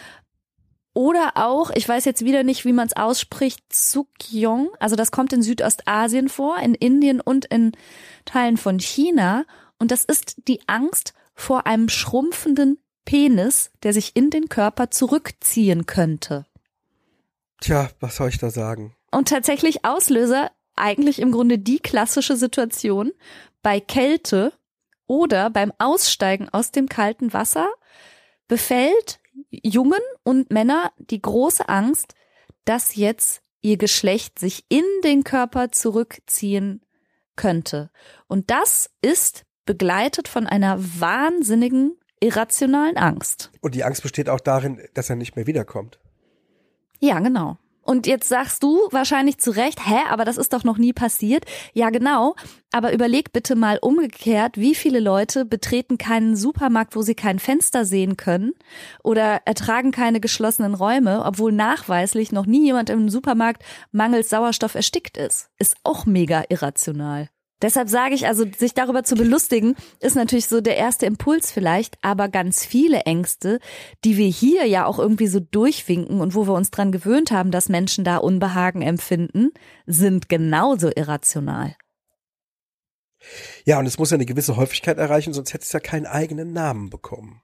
oder 0.94 1.32
auch, 1.36 1.70
ich 1.70 1.88
weiß 1.88 2.06
jetzt 2.06 2.24
wieder 2.24 2.42
nicht, 2.42 2.64
wie 2.64 2.72
man 2.72 2.88
es 2.88 2.96
ausspricht, 2.96 3.60
Tsukyong. 3.68 4.70
Also 4.80 4.96
das 4.96 5.12
kommt 5.12 5.32
in 5.32 5.42
Südostasien 5.42 6.28
vor, 6.28 6.58
in 6.58 6.74
Indien 6.74 7.20
und 7.20 7.44
in 7.44 7.72
Teilen 8.24 8.56
von 8.56 8.80
China. 8.80 9.44
Und 9.78 9.90
das 9.90 10.04
ist 10.04 10.48
die 10.48 10.60
Angst 10.66 11.14
vor 11.34 11.66
einem 11.66 11.88
schrumpfenden 11.88 12.78
Penis, 13.04 13.70
der 13.82 13.92
sich 13.92 14.16
in 14.16 14.30
den 14.30 14.48
Körper 14.48 14.90
zurückziehen 14.90 15.87
könnte. 15.87 16.46
Tja, 17.61 17.90
was 18.00 18.16
soll 18.16 18.28
ich 18.28 18.38
da 18.38 18.50
sagen? 18.50 18.94
Und 19.11 19.28
tatsächlich 19.28 19.84
Auslöser 19.84 20.50
eigentlich 20.76 21.18
im 21.18 21.32
Grunde 21.32 21.58
die 21.58 21.78
klassische 21.78 22.37
Situation 22.37 23.12
bei 23.62 23.80
Kälte 23.80 24.52
oder 25.06 25.50
beim 25.50 25.72
Aussteigen 25.78 26.48
aus 26.50 26.70
dem 26.70 26.88
kalten 26.88 27.32
Wasser 27.32 27.68
befällt 28.46 29.20
Jungen 29.50 30.00
und 30.22 30.50
Männer 30.50 30.92
die 30.98 31.20
große 31.20 31.68
Angst, 31.68 32.14
dass 32.64 32.94
jetzt 32.94 33.42
ihr 33.61 33.76
Geschlecht 33.76 34.38
sich 34.38 34.64
in 34.68 34.84
den 35.02 35.24
Körper 35.24 35.72
zurückziehen 35.72 36.82
könnte. 37.37 37.90
Und 38.26 38.50
das 38.50 38.90
ist 39.02 39.44
begleitet 39.64 40.28
von 40.28 40.46
einer 40.46 40.78
wahnsinnigen 40.78 41.98
irrationalen 42.20 42.96
Angst. 42.96 43.50
Und 43.61 43.74
die 43.74 43.85
Angst 43.85 44.02
besteht 44.02 44.28
auch 44.28 44.40
darin, 44.40 44.81
dass 44.94 45.11
er 45.11 45.16
nicht 45.16 45.37
mehr 45.37 45.46
wiederkommt. 45.46 45.98
Ja, 47.00 47.20
genau. 47.20 47.59
Und 47.88 48.07
jetzt 48.07 48.28
sagst 48.28 48.62
du 48.62 48.81
wahrscheinlich 48.90 49.38
zu 49.38 49.50
Recht, 49.50 49.88
hä, 49.88 50.00
aber 50.11 50.26
das 50.26 50.37
ist 50.37 50.52
doch 50.52 50.62
noch 50.62 50.76
nie 50.76 50.92
passiert. 50.92 51.46
Ja, 51.72 51.88
genau. 51.88 52.35
Aber 52.70 52.92
überleg 52.92 53.33
bitte 53.33 53.57
mal 53.57 53.78
umgekehrt, 53.81 54.59
wie 54.59 54.74
viele 54.74 55.00
Leute 55.00 55.46
betreten 55.46 55.96
keinen 55.96 56.37
Supermarkt, 56.37 56.96
wo 56.96 57.00
sie 57.00 57.14
kein 57.14 57.38
Fenster 57.38 57.87
sehen 57.87 58.18
können 58.18 58.52
oder 59.02 59.40
ertragen 59.46 59.90
keine 59.90 60.20
geschlossenen 60.20 60.74
Räume, 60.74 61.24
obwohl 61.24 61.50
nachweislich 61.50 62.31
noch 62.31 62.44
nie 62.44 62.66
jemand 62.66 62.90
im 62.90 63.09
Supermarkt 63.09 63.62
mangels 63.90 64.28
Sauerstoff 64.28 64.74
erstickt 64.74 65.16
ist. 65.16 65.48
Ist 65.59 65.76
auch 65.83 66.04
mega 66.04 66.44
irrational. 66.50 67.31
Deshalb 67.60 67.88
sage 67.88 68.14
ich 68.14 68.26
also, 68.26 68.44
sich 68.56 68.74
darüber 68.74 69.02
zu 69.02 69.16
belustigen, 69.16 69.74
ist 70.00 70.14
natürlich 70.14 70.46
so 70.46 70.60
der 70.60 70.76
erste 70.76 71.06
Impuls 71.06 71.50
vielleicht, 71.50 71.98
aber 72.02 72.28
ganz 72.28 72.64
viele 72.64 73.00
Ängste, 73.00 73.58
die 74.04 74.16
wir 74.16 74.28
hier 74.28 74.66
ja 74.66 74.86
auch 74.86 74.98
irgendwie 74.98 75.26
so 75.26 75.40
durchwinken 75.40 76.20
und 76.20 76.34
wo 76.34 76.46
wir 76.46 76.54
uns 76.54 76.70
dran 76.70 76.92
gewöhnt 76.92 77.30
haben, 77.32 77.50
dass 77.50 77.68
Menschen 77.68 78.04
da 78.04 78.18
Unbehagen 78.18 78.82
empfinden, 78.82 79.50
sind 79.86 80.28
genauso 80.28 80.90
irrational. 80.94 81.74
Ja, 83.64 83.80
und 83.80 83.86
es 83.86 83.98
muss 83.98 84.10
ja 84.10 84.14
eine 84.14 84.26
gewisse 84.26 84.56
Häufigkeit 84.56 84.98
erreichen, 84.98 85.32
sonst 85.32 85.52
hätte 85.52 85.64
es 85.64 85.72
ja 85.72 85.80
keinen 85.80 86.06
eigenen 86.06 86.52
Namen 86.52 86.90
bekommen. 86.90 87.42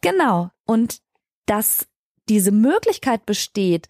Genau. 0.00 0.50
Und 0.64 1.00
das 1.46 1.86
diese 2.28 2.52
Möglichkeit 2.52 3.26
besteht 3.26 3.88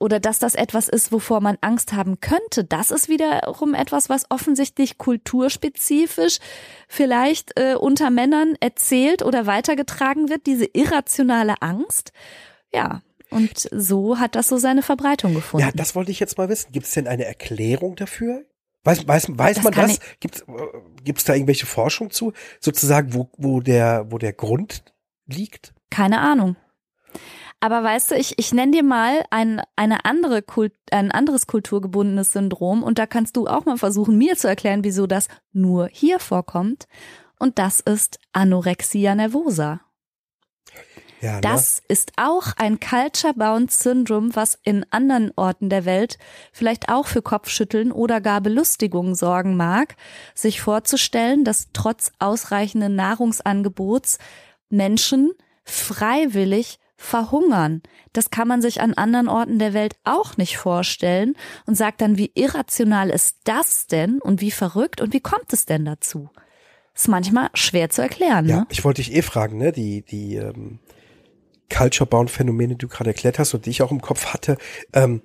oder 0.00 0.18
dass 0.20 0.38
das 0.38 0.54
etwas 0.54 0.88
ist, 0.88 1.12
wovor 1.12 1.40
man 1.40 1.58
Angst 1.60 1.92
haben 1.92 2.20
könnte, 2.20 2.64
das 2.64 2.90
ist 2.90 3.08
wiederum 3.08 3.74
etwas, 3.74 4.08
was 4.08 4.30
offensichtlich 4.30 4.98
kulturspezifisch 4.98 6.38
vielleicht 6.88 7.58
äh, 7.58 7.76
unter 7.76 8.10
Männern 8.10 8.56
erzählt 8.60 9.22
oder 9.22 9.46
weitergetragen 9.46 10.28
wird, 10.28 10.46
diese 10.46 10.64
irrationale 10.64 11.62
Angst. 11.62 12.12
Ja, 12.74 13.02
und 13.30 13.68
so 13.70 14.18
hat 14.18 14.34
das 14.34 14.48
so 14.48 14.58
seine 14.58 14.82
Verbreitung 14.82 15.34
gefunden. 15.34 15.66
Ja, 15.66 15.72
das 15.74 15.94
wollte 15.94 16.10
ich 16.10 16.20
jetzt 16.20 16.36
mal 16.36 16.48
wissen. 16.48 16.72
Gibt 16.72 16.86
es 16.86 16.92
denn 16.92 17.06
eine 17.06 17.24
Erklärung 17.24 17.96
dafür? 17.96 18.44
Weiß, 18.84 19.06
weiß, 19.06 19.28
weiß 19.30 19.56
das 19.56 19.64
man 19.64 19.72
das? 19.72 20.00
Gibt 20.20 21.18
es 21.18 21.24
da 21.24 21.34
irgendwelche 21.34 21.66
Forschung 21.66 22.10
zu? 22.10 22.32
Sozusagen, 22.60 23.14
wo, 23.14 23.30
wo, 23.38 23.60
der, 23.60 24.10
wo 24.10 24.18
der 24.18 24.32
Grund 24.32 24.82
liegt? 25.26 25.72
Keine 25.90 26.20
Ahnung. 26.20 26.56
Aber 27.62 27.84
weißt 27.84 28.10
du, 28.10 28.16
ich, 28.16 28.40
ich 28.40 28.52
nenne 28.52 28.72
dir 28.72 28.82
mal 28.82 29.24
ein, 29.30 29.62
eine 29.76 30.04
andere 30.04 30.42
Kult, 30.42 30.72
ein 30.90 31.12
anderes 31.12 31.46
kulturgebundenes 31.46 32.32
Syndrom 32.32 32.82
und 32.82 32.98
da 32.98 33.06
kannst 33.06 33.36
du 33.36 33.46
auch 33.46 33.66
mal 33.66 33.78
versuchen, 33.78 34.18
mir 34.18 34.36
zu 34.36 34.48
erklären, 34.48 34.82
wieso 34.82 35.06
das 35.06 35.28
nur 35.52 35.88
hier 35.92 36.18
vorkommt. 36.18 36.88
Und 37.38 37.60
das 37.60 37.78
ist 37.78 38.18
Anorexia 38.32 39.14
nervosa. 39.14 39.80
Ja, 41.20 41.34
ne? 41.36 41.40
Das 41.40 41.80
ist 41.86 42.10
auch 42.16 42.48
ein 42.56 42.80
Culture-Bound 42.80 43.70
Syndrome, 43.70 44.34
was 44.34 44.58
in 44.64 44.84
anderen 44.90 45.30
Orten 45.36 45.68
der 45.68 45.84
Welt 45.84 46.18
vielleicht 46.52 46.88
auch 46.88 47.06
für 47.06 47.22
Kopfschütteln 47.22 47.92
oder 47.92 48.20
gar 48.20 48.40
Belustigung 48.40 49.14
sorgen 49.14 49.56
mag, 49.56 49.94
sich 50.34 50.60
vorzustellen, 50.60 51.44
dass 51.44 51.68
trotz 51.72 52.10
ausreichenden 52.18 52.96
Nahrungsangebots 52.96 54.18
Menschen 54.68 55.30
freiwillig 55.64 56.80
verhungern. 57.02 57.82
Das 58.12 58.30
kann 58.30 58.48
man 58.48 58.62
sich 58.62 58.80
an 58.80 58.94
anderen 58.94 59.28
Orten 59.28 59.58
der 59.58 59.74
Welt 59.74 59.96
auch 60.04 60.36
nicht 60.36 60.56
vorstellen 60.56 61.34
und 61.66 61.74
sagt 61.74 62.00
dann, 62.00 62.16
wie 62.16 62.30
irrational 62.34 63.10
ist 63.10 63.38
das 63.44 63.86
denn 63.86 64.20
und 64.20 64.40
wie 64.40 64.50
verrückt 64.50 65.00
und 65.00 65.12
wie 65.12 65.20
kommt 65.20 65.52
es 65.52 65.66
denn 65.66 65.84
dazu? 65.84 66.30
Ist 66.94 67.08
manchmal 67.08 67.48
schwer 67.54 67.90
zu 67.90 68.02
erklären. 68.02 68.48
Ja, 68.48 68.60
ne? 68.60 68.66
ich 68.70 68.84
wollte 68.84 69.02
dich 69.02 69.14
eh 69.14 69.22
fragen, 69.22 69.58
ne? 69.58 69.72
Die, 69.72 70.02
die 70.02 70.36
ähm, 70.36 70.78
Culture-Bound-Phänomene, 71.70 72.74
die 72.74 72.78
du 72.78 72.88
gerade 72.88 73.10
erklärt 73.10 73.38
hast 73.38 73.54
und 73.54 73.66
die 73.66 73.70
ich 73.70 73.82
auch 73.82 73.90
im 73.90 74.02
Kopf 74.02 74.26
hatte, 74.26 74.58
ähm, 74.92 75.22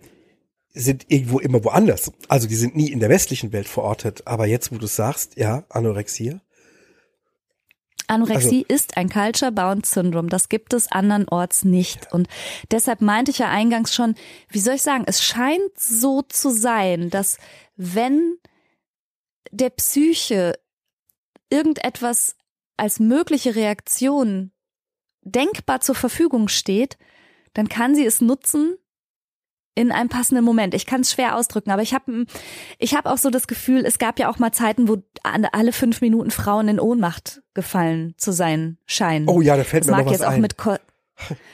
sind 0.74 1.06
irgendwo 1.10 1.40
immer 1.40 1.64
woanders. 1.64 2.12
Also 2.30 2.48
die 2.48 2.56
sind 2.56 2.76
nie 2.76 2.92
in 2.92 3.00
der 3.00 3.10
westlichen 3.10 3.52
Welt 3.52 3.68
verortet. 3.68 4.26
Aber 4.26 4.48
jetzt, 4.48 4.72
wo 4.72 4.78
du 4.78 4.88
sagst, 4.88 5.38
ja, 5.38 5.66
Anorexia. 5.70 6.40
Anorexie 8.08 8.66
also, 8.70 8.74
ist 8.74 8.98
ein 8.98 9.10
Culture-Bound 9.10 9.86
Syndrome. 9.86 10.30
Das 10.30 10.50
gibt 10.50 10.74
es 10.74 10.92
andernorts 10.92 11.66
nicht. 11.66 12.12
Und 12.12 12.28
deshalb 12.72 13.02
meinte 13.02 13.32
ich 13.32 13.40
ja 13.40 13.50
eingangs 13.50 13.94
schon, 13.94 14.16
wie 14.50 14.60
soll 14.60 14.76
ich 14.76 14.82
sagen, 14.82 15.04
es 15.08 15.24
scheint 15.24 15.78
so 15.78 16.22
zu 16.22 16.50
sein, 16.50 17.10
dass 17.10 17.38
wenn 17.76 18.38
der 19.52 19.70
Psyche 19.70 20.58
irgendetwas 21.50 22.36
als 22.78 23.00
mögliche 23.00 23.56
Reaktion 23.56 24.52
denkbar 25.22 25.82
zur 25.82 25.96
Verfügung 25.96 26.48
steht, 26.48 26.98
dann 27.54 27.70
kann 27.70 27.96
sie 27.96 28.06
es 28.06 28.22
nutzen 28.22 28.78
in 29.78 29.92
einem 29.92 30.10
passenden 30.10 30.44
Moment. 30.44 30.74
Ich 30.74 30.88
kann 30.88 31.02
es 31.02 31.12
schwer 31.12 31.36
ausdrücken, 31.36 31.70
aber 31.70 31.84
ich 31.84 31.94
habe 31.94 32.26
ich 32.80 32.96
hab 32.96 33.06
auch 33.06 33.20
so 33.20 33.30
das 33.30 33.48
Gefühl, 33.48 33.86
es 33.86 34.00
gab 34.00 34.18
ja 34.18 34.28
auch 34.28 34.40
mal 34.40 34.52
Zeiten, 34.52 34.88
wo 34.88 34.98
alle 35.24 35.72
fünf 35.72 36.02
Minuten 36.02 36.32
Frauen 36.32 36.68
in 36.68 36.80
Ohnmacht 36.80 37.44
gefallen 37.54 38.16
zu 38.18 38.32
sein 38.32 38.80
scheinen. 38.88 39.30
Oh 39.30 39.40
ja, 39.40 39.56
da 39.56 39.64
fällt 39.64 39.84
das 39.84 39.92
mir 39.92 39.98
mag 39.98 40.06
noch 40.06 40.12
was 40.12 40.20
jetzt 40.20 40.28
auch 40.28 40.32
ein. 40.32 40.42
mit 40.42 40.58
Ko 40.58 40.76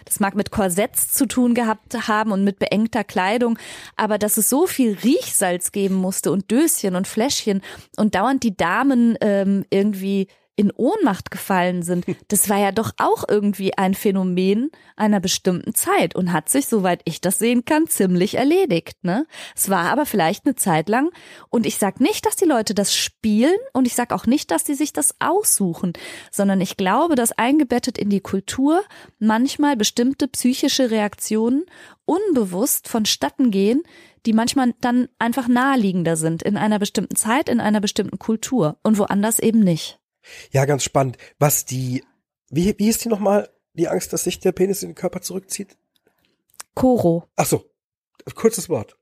das 0.05 0.19
mag 0.19 0.35
mit 0.35 0.51
Korsetts 0.51 1.13
zu 1.13 1.25
tun 1.25 1.53
gehabt 1.53 2.07
haben 2.07 2.31
und 2.33 2.43
mit 2.43 2.59
beengter 2.59 3.05
Kleidung, 3.05 3.57
aber 3.95 4.17
dass 4.17 4.35
es 4.37 4.49
so 4.49 4.67
viel 4.67 4.97
Riechsalz 5.03 5.71
geben 5.71 5.95
musste 5.95 6.31
und 6.33 6.51
Döschen 6.51 6.95
und 6.95 7.07
Fläschchen 7.07 7.61
und 7.95 8.15
dauernd 8.15 8.43
die 8.43 8.57
Damen 8.57 9.17
ähm, 9.21 9.65
irgendwie 9.69 10.27
in 10.55 10.71
Ohnmacht 10.71 11.31
gefallen 11.31 11.83
sind, 11.83 12.05
das 12.27 12.49
war 12.49 12.57
ja 12.57 12.71
doch 12.71 12.91
auch 12.97 13.23
irgendwie 13.27 13.77
ein 13.77 13.93
Phänomen 13.93 14.71
einer 14.95 15.19
bestimmten 15.19 15.73
Zeit 15.73 16.15
und 16.15 16.31
hat 16.31 16.49
sich, 16.49 16.67
soweit 16.67 17.01
ich 17.05 17.21
das 17.21 17.39
sehen 17.39 17.65
kann, 17.65 17.87
ziemlich 17.87 18.35
erledigt. 18.35 19.03
Ne? 19.03 19.25
Es 19.55 19.69
war 19.69 19.91
aber 19.91 20.05
vielleicht 20.05 20.45
eine 20.45 20.55
Zeit 20.55 20.89
lang 20.89 21.09
und 21.49 21.65
ich 21.65 21.77
sag 21.77 21.99
nicht, 21.99 22.25
dass 22.25 22.35
die 22.35 22.45
Leute 22.45 22.73
das 22.73 22.95
spielen 22.95 23.57
und 23.73 23.87
ich 23.87 23.95
sag 23.95 24.13
auch 24.13 24.25
nicht, 24.25 24.51
dass 24.51 24.63
die 24.63 24.75
sich 24.75 24.93
das 24.93 25.15
aussuchen, 25.19 25.93
sondern 26.31 26.61
ich 26.61 26.77
glaube, 26.77 27.15
dass 27.15 27.31
eingebettet 27.31 27.97
in 27.97 28.09
die 28.09 28.21
Kultur 28.21 28.83
manchmal 29.19 29.75
bestimmte 29.75 30.27
psychische 30.27 30.91
Reaktionen 30.91 31.65
unbewusst 32.05 32.87
vonstatten 32.87 33.49
gehen, 33.49 33.81
die 34.25 34.33
manchmal 34.33 34.73
dann 34.81 35.09
einfach 35.19 35.47
naheliegender 35.47 36.15
sind 36.15 36.43
in 36.43 36.57
einer 36.57 36.79
bestimmten 36.79 37.15
Zeit, 37.15 37.49
in 37.49 37.59
einer 37.59 37.81
bestimmten 37.81 38.19
Kultur 38.19 38.77
und 38.83 38.97
woanders 38.97 39.39
eben 39.39 39.59
nicht. 39.59 39.99
Ja, 40.51 40.65
ganz 40.65 40.83
spannend. 40.83 41.17
Was 41.39 41.65
die, 41.65 42.03
wie, 42.49 42.75
wie 42.77 42.89
ist 42.89 43.03
die 43.05 43.09
nochmal, 43.09 43.49
die 43.73 43.87
Angst, 43.87 44.13
dass 44.13 44.23
sich 44.23 44.39
der 44.39 44.51
Penis 44.51 44.83
in 44.83 44.89
den 44.89 44.95
Körper 44.95 45.21
zurückzieht? 45.21 45.77
Koro. 46.75 47.27
Ach 47.35 47.45
so, 47.45 47.69
kurzes 48.35 48.69
Wort. 48.69 48.97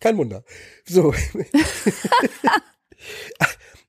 Kein 0.00 0.16
Wunder. 0.16 0.44
So. 0.84 1.14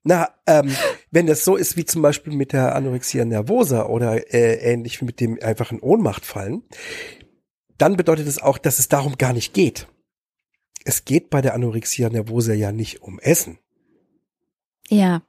Na, 0.04 0.34
ähm, 0.48 0.76
wenn 1.12 1.28
das 1.28 1.46
so 1.46 1.56
ist 1.56 1.78
wie 1.78 1.86
zum 1.86 2.02
Beispiel 2.02 2.34
mit 2.34 2.54
der 2.54 2.76
Anorexia 2.76 3.24
nervosa 3.24 3.86
oder 3.86 4.34
äh, 4.34 4.56
ähnlich 4.56 5.00
wie 5.00 5.06
mit 5.06 5.20
dem 5.20 5.38
einfach 5.42 5.72
in 5.72 5.80
Ohnmacht 5.80 6.26
fallen, 6.26 6.64
dann 7.78 7.98
bedeutet 7.98 8.28
es 8.28 8.42
auch, 8.42 8.58
dass 8.58 8.80
es 8.80 8.90
darum 8.90 9.18
gar 9.18 9.34
nicht 9.34 9.54
geht. 9.54 9.88
Es 10.84 11.06
geht 11.06 11.30
bei 11.30 11.42
der 11.42 11.54
Anorexia 11.54 12.10
nervosa 12.10 12.54
ja 12.54 12.72
nicht 12.72 13.04
um 13.04 13.20
Essen. 13.20 13.60
Ja. 14.90 15.22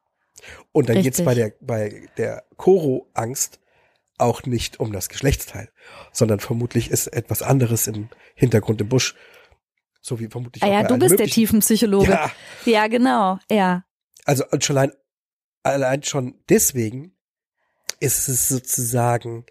Und 0.73 0.89
dann 0.89 0.97
Richtig. 0.97 1.17
geht's 1.17 1.25
bei 1.25 1.35
der, 1.35 1.53
bei 1.61 2.09
der 2.17 2.45
Koro-Angst 2.57 3.61
auch 4.19 4.45
nicht 4.45 4.81
um 4.81 4.93
das 4.93 5.09
Geschlechtsteil, 5.09 5.71
sondern 6.13 6.41
vermutlich 6.41 6.91
ist 6.91 7.09
etwas 7.09 7.43
anderes 7.43 7.87
im 7.87 8.09
Hintergrund 8.35 8.81
im 8.81 8.89
Busch. 8.89 9.15
So 10.01 10.19
wie 10.19 10.29
vermutlich 10.29 10.63
ah, 10.63 10.69
Ja, 10.69 10.83
du 10.83 10.99
bist 10.99 11.19
der 11.19 11.27
Tiefenpsychologe. 11.27 12.11
Ja. 12.11 12.33
ja, 12.65 12.87
genau, 12.89 13.39
ja. 13.51 13.85
Also 14.25 14.45
schon 14.61 14.79
allein, 14.79 14.93
allein 15.63 16.03
schon 16.03 16.35
deswegen 16.49 17.17
ist 18.01 18.29
es 18.29 18.49
sozusagen, 18.49 19.47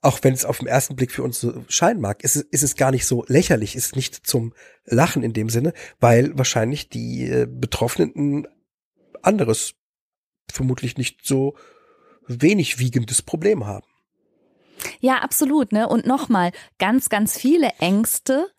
auch 0.00 0.20
wenn 0.22 0.32
es 0.32 0.44
auf 0.44 0.58
den 0.58 0.68
ersten 0.68 0.96
Blick 0.96 1.12
für 1.12 1.22
uns 1.22 1.40
so 1.40 1.64
scheinen 1.68 2.00
mag, 2.00 2.24
ist 2.24 2.36
es, 2.36 2.42
ist 2.42 2.62
es 2.62 2.76
gar 2.76 2.90
nicht 2.90 3.06
so 3.06 3.24
lächerlich, 3.28 3.76
ist 3.76 3.96
nicht 3.96 4.26
zum 4.26 4.54
Lachen 4.84 5.22
in 5.22 5.32
dem 5.32 5.50
Sinne, 5.50 5.72
weil 6.00 6.36
wahrscheinlich 6.38 6.88
die 6.88 7.28
äh, 7.28 7.46
Betroffenen 7.48 8.46
anderes, 9.22 9.74
vermutlich 10.50 10.96
nicht 10.96 11.24
so 11.24 11.56
wenig 12.26 12.78
wiegendes 12.78 13.22
Problem 13.22 13.66
haben. 13.66 13.86
Ja, 15.00 15.18
absolut, 15.18 15.72
ne? 15.72 15.88
Und 15.88 16.06
nochmal, 16.06 16.52
ganz, 16.78 17.08
ganz 17.08 17.38
viele 17.38 17.70
Ängste 17.78 18.50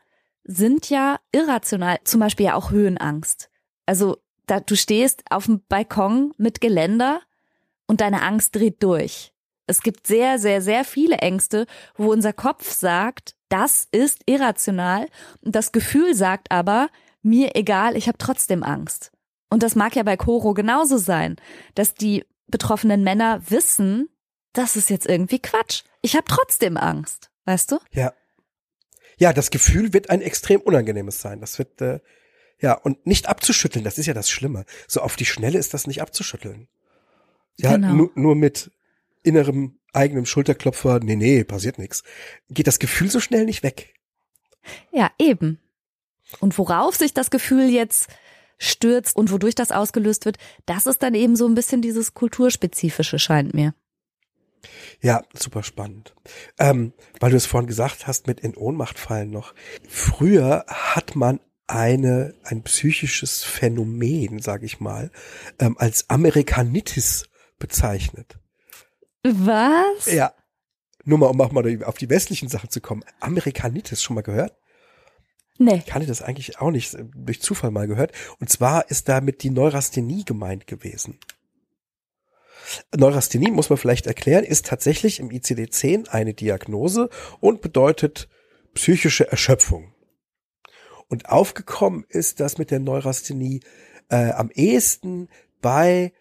sind 0.43 0.89
ja 0.89 1.19
irrational, 1.31 1.99
zum 2.03 2.21
Beispiel 2.21 2.47
ja 2.47 2.55
auch 2.55 2.71
Höhenangst. 2.71 3.49
Also 3.85 4.17
da, 4.47 4.59
du 4.59 4.75
stehst 4.75 5.23
auf 5.29 5.45
dem 5.45 5.61
Balkon 5.67 6.33
mit 6.37 6.61
Geländer 6.61 7.21
und 7.85 8.01
deine 8.01 8.21
Angst 8.21 8.55
dreht 8.55 8.81
durch. 8.81 9.33
Es 9.67 9.81
gibt 9.81 10.07
sehr, 10.07 10.39
sehr, 10.39 10.61
sehr 10.61 10.85
viele 10.85 11.17
Ängste, 11.17 11.67
wo 11.95 12.11
unser 12.11 12.31
Kopf 12.31 12.71
sagt, 12.71 13.35
das 13.49 13.87
ist 13.91 14.21
irrational 14.25 15.07
und 15.41 15.55
das 15.55 15.73
Gefühl 15.73 16.15
sagt 16.15 16.51
aber, 16.51 16.89
mir 17.21 17.55
egal, 17.55 17.97
ich 17.97 18.07
habe 18.07 18.17
trotzdem 18.17 18.63
Angst. 18.63 19.11
Und 19.49 19.63
das 19.63 19.75
mag 19.75 19.95
ja 19.95 20.03
bei 20.03 20.17
Koro 20.17 20.53
genauso 20.53 20.97
sein, 20.97 21.37
dass 21.75 21.93
die 21.93 22.25
betroffenen 22.47 23.03
Männer 23.03 23.41
wissen, 23.49 24.09
das 24.53 24.75
ist 24.75 24.89
jetzt 24.89 25.05
irgendwie 25.05 25.39
Quatsch. 25.39 25.83
Ich 26.01 26.15
habe 26.15 26.25
trotzdem 26.27 26.77
Angst, 26.77 27.29
weißt 27.45 27.71
du? 27.71 27.79
Ja. 27.91 28.13
Ja, 29.19 29.33
das 29.33 29.49
Gefühl 29.49 29.93
wird 29.93 30.09
ein 30.09 30.21
extrem 30.21 30.61
unangenehmes 30.61 31.21
sein. 31.21 31.41
Das 31.41 31.57
wird 31.57 31.81
äh, 31.81 31.99
ja 32.59 32.73
und 32.73 33.05
nicht 33.05 33.27
abzuschütteln. 33.27 33.83
Das 33.83 33.97
ist 33.97 34.05
ja 34.05 34.13
das 34.13 34.29
Schlimme. 34.29 34.65
So 34.87 35.01
auf 35.01 35.15
die 35.15 35.25
Schnelle 35.25 35.57
ist 35.57 35.73
das 35.73 35.87
nicht 35.87 36.01
abzuschütteln. 36.01 36.67
Ja, 37.57 37.75
genau. 37.75 37.93
nur, 37.93 38.11
nur 38.15 38.35
mit 38.35 38.71
innerem 39.23 39.79
eigenem 39.93 40.25
Schulterklopfer. 40.25 40.99
Nee, 40.99 41.15
nee, 41.15 41.43
passiert 41.43 41.79
nichts. 41.79 42.03
Geht 42.49 42.67
das 42.67 42.79
Gefühl 42.79 43.09
so 43.09 43.19
schnell 43.19 43.45
nicht 43.45 43.63
weg. 43.63 43.95
Ja, 44.91 45.11
eben. 45.17 45.59
Und 46.39 46.57
worauf 46.57 46.95
sich 46.95 47.13
das 47.13 47.31
Gefühl 47.31 47.69
jetzt 47.69 48.07
stürzt 48.57 49.15
und 49.15 49.31
wodurch 49.31 49.55
das 49.55 49.71
ausgelöst 49.71 50.25
wird, 50.25 50.37
das 50.65 50.85
ist 50.85 51.03
dann 51.03 51.13
eben 51.13 51.35
so 51.35 51.47
ein 51.47 51.55
bisschen 51.55 51.81
dieses 51.81 52.13
kulturspezifische, 52.13 53.19
scheint 53.19 53.53
mir. 53.53 53.73
Ja, 55.01 55.23
super 55.33 55.63
spannend. 55.63 56.15
Ähm, 56.59 56.93
weil 57.19 57.31
du 57.31 57.37
es 57.37 57.45
vorhin 57.45 57.67
gesagt 57.67 58.07
hast, 58.07 58.27
mit 58.27 58.39
in 58.39 58.55
Ohnmacht 58.55 58.97
fallen 58.97 59.29
noch. 59.29 59.53
Früher 59.87 60.65
hat 60.67 61.15
man 61.15 61.39
eine, 61.67 62.33
ein 62.43 62.63
psychisches 62.63 63.43
Phänomen, 63.43 64.39
sage 64.39 64.65
ich 64.65 64.79
mal, 64.79 65.11
ähm, 65.59 65.77
als 65.77 66.09
Amerikanitis 66.09 67.29
bezeichnet. 67.59 68.39
Was? 69.23 70.11
Ja. 70.11 70.33
nur 71.03 71.17
mal, 71.17 71.27
um 71.27 71.41
auch 71.41 71.51
mal 71.51 71.83
auf 71.83 71.97
die 71.97 72.09
westlichen 72.09 72.47
Sachen 72.49 72.69
zu 72.69 72.81
kommen. 72.81 73.03
Amerikanitis 73.19 74.01
schon 74.01 74.15
mal 74.15 74.21
gehört? 74.21 74.57
Nee. 75.57 75.77
Ich 75.77 75.85
kannte 75.85 76.07
das 76.07 76.21
eigentlich 76.21 76.59
auch 76.59 76.71
nicht, 76.71 76.95
durch 77.15 77.41
Zufall 77.41 77.71
mal 77.71 77.87
gehört. 77.87 78.11
Und 78.39 78.49
zwar 78.49 78.89
ist 78.89 79.09
damit 79.09 79.43
die 79.43 79.49
Neurasthenie 79.49 80.23
gemeint 80.23 80.67
gewesen. 80.67 81.17
Neurasthenie, 82.95 83.51
muss 83.51 83.69
man 83.69 83.77
vielleicht 83.77 84.07
erklären, 84.07 84.43
ist 84.43 84.65
tatsächlich 84.65 85.19
im 85.19 85.29
ICD-10 85.29 86.09
eine 86.09 86.33
Diagnose 86.33 87.09
und 87.39 87.61
bedeutet 87.61 88.27
psychische 88.73 89.29
Erschöpfung. 89.31 89.93
Und 91.07 91.29
aufgekommen 91.29 92.05
ist 92.09 92.39
das 92.39 92.57
mit 92.57 92.69
der 92.71 92.79
Neurasthenie 92.79 93.61
äh, 94.09 94.31
am 94.31 94.49
ehesten 94.51 95.29
bei 95.61 96.11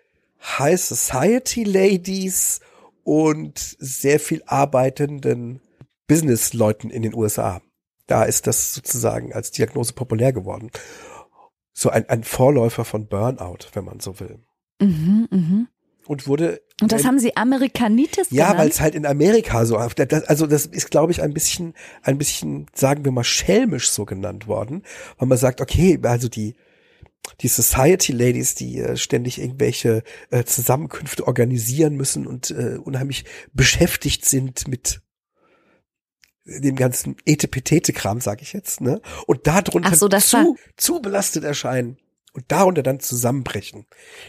High 0.40 0.80
Society 0.80 1.64
Ladies 1.64 2.60
und 3.02 3.58
sehr 3.58 4.20
viel 4.20 4.42
arbeitenden 4.46 5.60
Businessleuten 6.06 6.90
in 6.90 7.02
den 7.02 7.14
USA. 7.14 7.60
Da 8.06 8.24
ist 8.24 8.46
das 8.46 8.74
sozusagen 8.74 9.32
als 9.32 9.50
Diagnose 9.50 9.92
populär 9.92 10.32
geworden. 10.32 10.70
So 11.72 11.90
ein, 11.90 12.08
ein 12.08 12.24
Vorläufer 12.24 12.84
von 12.84 13.08
Burnout, 13.08 13.68
wenn 13.74 13.84
man 13.84 14.00
so 14.00 14.18
will. 14.20 14.38
Mhm, 14.80 15.28
mhm. 15.30 15.68
Und 16.06 16.28
wurde. 16.28 16.62
Und 16.80 16.92
das 16.92 17.04
haben 17.04 17.18
sie 17.18 17.36
Amerikanitis 17.36 18.28
Ja, 18.30 18.44
genannt? 18.44 18.58
weil 18.60 18.68
es 18.68 18.80
halt 18.80 18.94
in 18.94 19.06
Amerika 19.06 19.64
so, 19.66 19.76
also 19.76 20.46
das 20.46 20.66
ist, 20.66 20.90
glaube 20.90 21.10
ich, 21.10 21.20
ein 21.20 21.34
bisschen, 21.34 21.74
ein 22.02 22.16
bisschen, 22.16 22.66
sagen 22.74 23.04
wir 23.04 23.10
mal, 23.12 23.24
schelmisch 23.24 23.90
so 23.90 24.04
genannt 24.04 24.46
worden, 24.46 24.82
weil 25.18 25.26
man 25.26 25.38
sagt, 25.38 25.60
okay, 25.60 25.98
also 26.02 26.28
die, 26.28 26.54
die 27.40 27.48
Society 27.48 28.12
Ladies, 28.12 28.54
die 28.54 28.78
äh, 28.78 28.96
ständig 28.96 29.40
irgendwelche 29.40 30.04
äh, 30.30 30.44
Zusammenkünfte 30.44 31.26
organisieren 31.26 31.96
müssen 31.96 32.26
und 32.26 32.50
äh, 32.52 32.78
unheimlich 32.82 33.24
beschäftigt 33.52 34.24
sind 34.24 34.68
mit 34.68 35.00
dem 36.46 36.76
ganzen 36.76 37.16
Etepetete-Kram, 37.26 38.20
sag 38.20 38.40
ich 38.42 38.52
jetzt, 38.52 38.80
ne? 38.80 39.00
Und 39.26 39.46
darunter 39.46 39.94
so, 39.94 40.08
zu, 40.08 40.56
zu 40.76 41.00
belastet 41.02 41.44
erscheinen 41.44 41.98
und 42.32 42.44
darunter 42.48 42.82
dann 42.82 43.00
zusammenbrechen. 43.00 43.86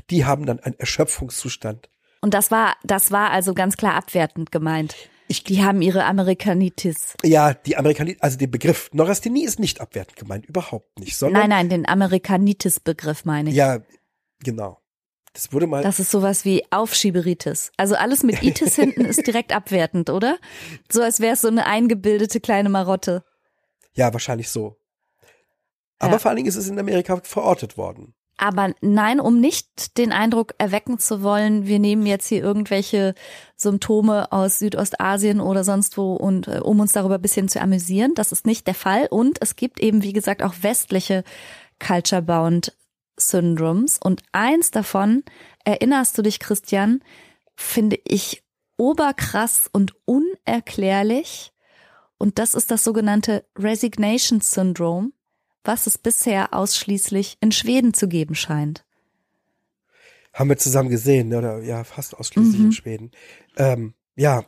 Die 0.10 0.26
haben 0.26 0.46
dann 0.46 0.60
einen 0.60 0.78
Erschöpfungszustand. 0.80 1.90
Und 2.22 2.34
das 2.34 2.50
war, 2.52 2.76
das 2.84 3.12
war 3.12 3.32
also 3.32 3.54
ganz 3.54 3.78
klar 3.78 3.94
abwertend 3.96 4.52
gemeint. 4.52 4.96
Ich- 5.30 5.44
die 5.44 5.62
haben 5.64 5.82
ihre 5.82 6.06
Amerikanitis. 6.06 7.14
Ja, 7.24 7.54
die 7.54 7.76
Amerikaner, 7.78 8.14
also 8.22 8.38
der 8.38 8.48
Begriff 8.48 8.90
Neurasthenie 8.94 9.44
ist 9.44 9.60
nicht 9.60 9.82
abwertend 9.82 10.16
gemeint, 10.18 10.46
überhaupt 10.46 11.00
nicht, 11.00 11.18
sondern 11.18 11.42
Nein, 11.42 11.50
nein, 11.50 11.70
den 11.70 11.88
Amerikanitis-Begriff 11.88 13.26
meine 13.26 13.50
ich. 13.50 13.56
ja, 13.56 13.80
genau. 14.44 14.80
Das 15.38 15.54
wurde 15.54 15.68
mal 15.68 15.84
Das 15.84 16.00
ist 16.00 16.10
sowas 16.10 16.46
wie 16.46 16.64
Aufschieberitis. 16.72 17.72
Also 17.78 17.94
alles 17.94 18.24
mit 18.24 18.42
Itis 18.42 18.74
hinten 18.76 19.06
ist 19.06 19.28
direkt 19.28 19.54
abwertend, 19.54 20.10
oder? 20.10 20.40
So 20.92 21.04
als 21.04 21.20
wäre 21.20 21.34
es 21.36 21.42
so 21.42 21.48
eine 21.48 21.68
eingebildete 21.68 22.40
kleine 22.40 22.70
Marotte. 22.70 23.24
Ja, 23.94 24.12
wahrscheinlich 24.14 24.50
so. 24.50 24.78
Aber 26.00 26.14
Ja. 26.14 26.18
vor 26.20 26.30
allen 26.30 26.38
Dingen 26.38 26.50
ist 26.50 26.56
es 26.56 26.68
in 26.68 26.80
Amerika 26.80 27.20
verortet 27.24 27.78
worden. 27.78 28.16
Aber 28.38 28.74
nein, 28.82 29.20
um 29.20 29.40
nicht 29.40 29.98
den 30.00 30.12
Eindruck 30.12 30.56
erwecken 30.58 30.98
zu 30.98 31.22
wollen, 31.22 31.68
wir 31.68 31.78
nehmen 31.78 32.08
jetzt 32.08 32.28
hier 32.28 32.42
irgendwelche 32.42 33.14
Symptome 33.56 34.32
aus 34.32 34.58
Südostasien 34.58 35.40
oder 35.40 35.64
sonst 35.64 36.00
wo 36.00 36.16
und 36.16 36.48
äh, 36.48 36.62
um 36.64 36.80
uns 36.80 36.94
darüber 36.94 37.16
ein 37.16 37.22
bisschen 37.22 37.48
zu 37.48 37.62
amüsieren. 37.62 38.14
Das 38.16 38.32
ist 38.32 38.48
nicht 38.48 38.66
der 38.66 38.76
Fall. 38.76 39.06
Und 39.12 39.38
es 39.42 39.56
gibt 39.56 39.80
eben, 39.82 40.02
wie 40.02 40.14
gesagt, 40.14 40.42
auch 40.42 40.56
westliche 40.62 41.24
Culture-Bound 41.80 42.74
Syndromes. 43.18 44.00
Und 44.02 44.24
eins 44.32 44.72
davon, 44.72 45.24
erinnerst 45.66 46.18
du 46.18 46.22
dich, 46.22 46.40
Christian, 46.40 47.04
finde 47.56 48.00
ich 48.06 48.44
oberkrass 48.78 49.70
und 49.72 49.94
unerklärlich. 50.06 51.52
Und 52.18 52.40
das 52.40 52.54
ist 52.54 52.72
das 52.72 52.84
sogenannte 52.84 53.46
Resignation 53.58 54.42
Syndrome 54.42 55.12
was 55.68 55.86
es 55.86 55.98
bisher 55.98 56.54
ausschließlich 56.54 57.38
in 57.42 57.52
Schweden 57.52 57.94
zu 57.94 58.08
geben 58.08 58.36
scheint. 58.36 58.86
Haben 60.34 60.50
wir 60.50 60.58
zusammen 60.58 60.90
gesehen, 60.90 61.34
oder 61.34 61.62
ja, 61.62 61.84
fast 61.84 62.16
ausschließlich 62.16 62.60
Mhm. 62.60 62.66
in 62.68 62.72
Schweden. 62.72 63.12
Ähm, 63.58 63.94
ja, 64.16 64.46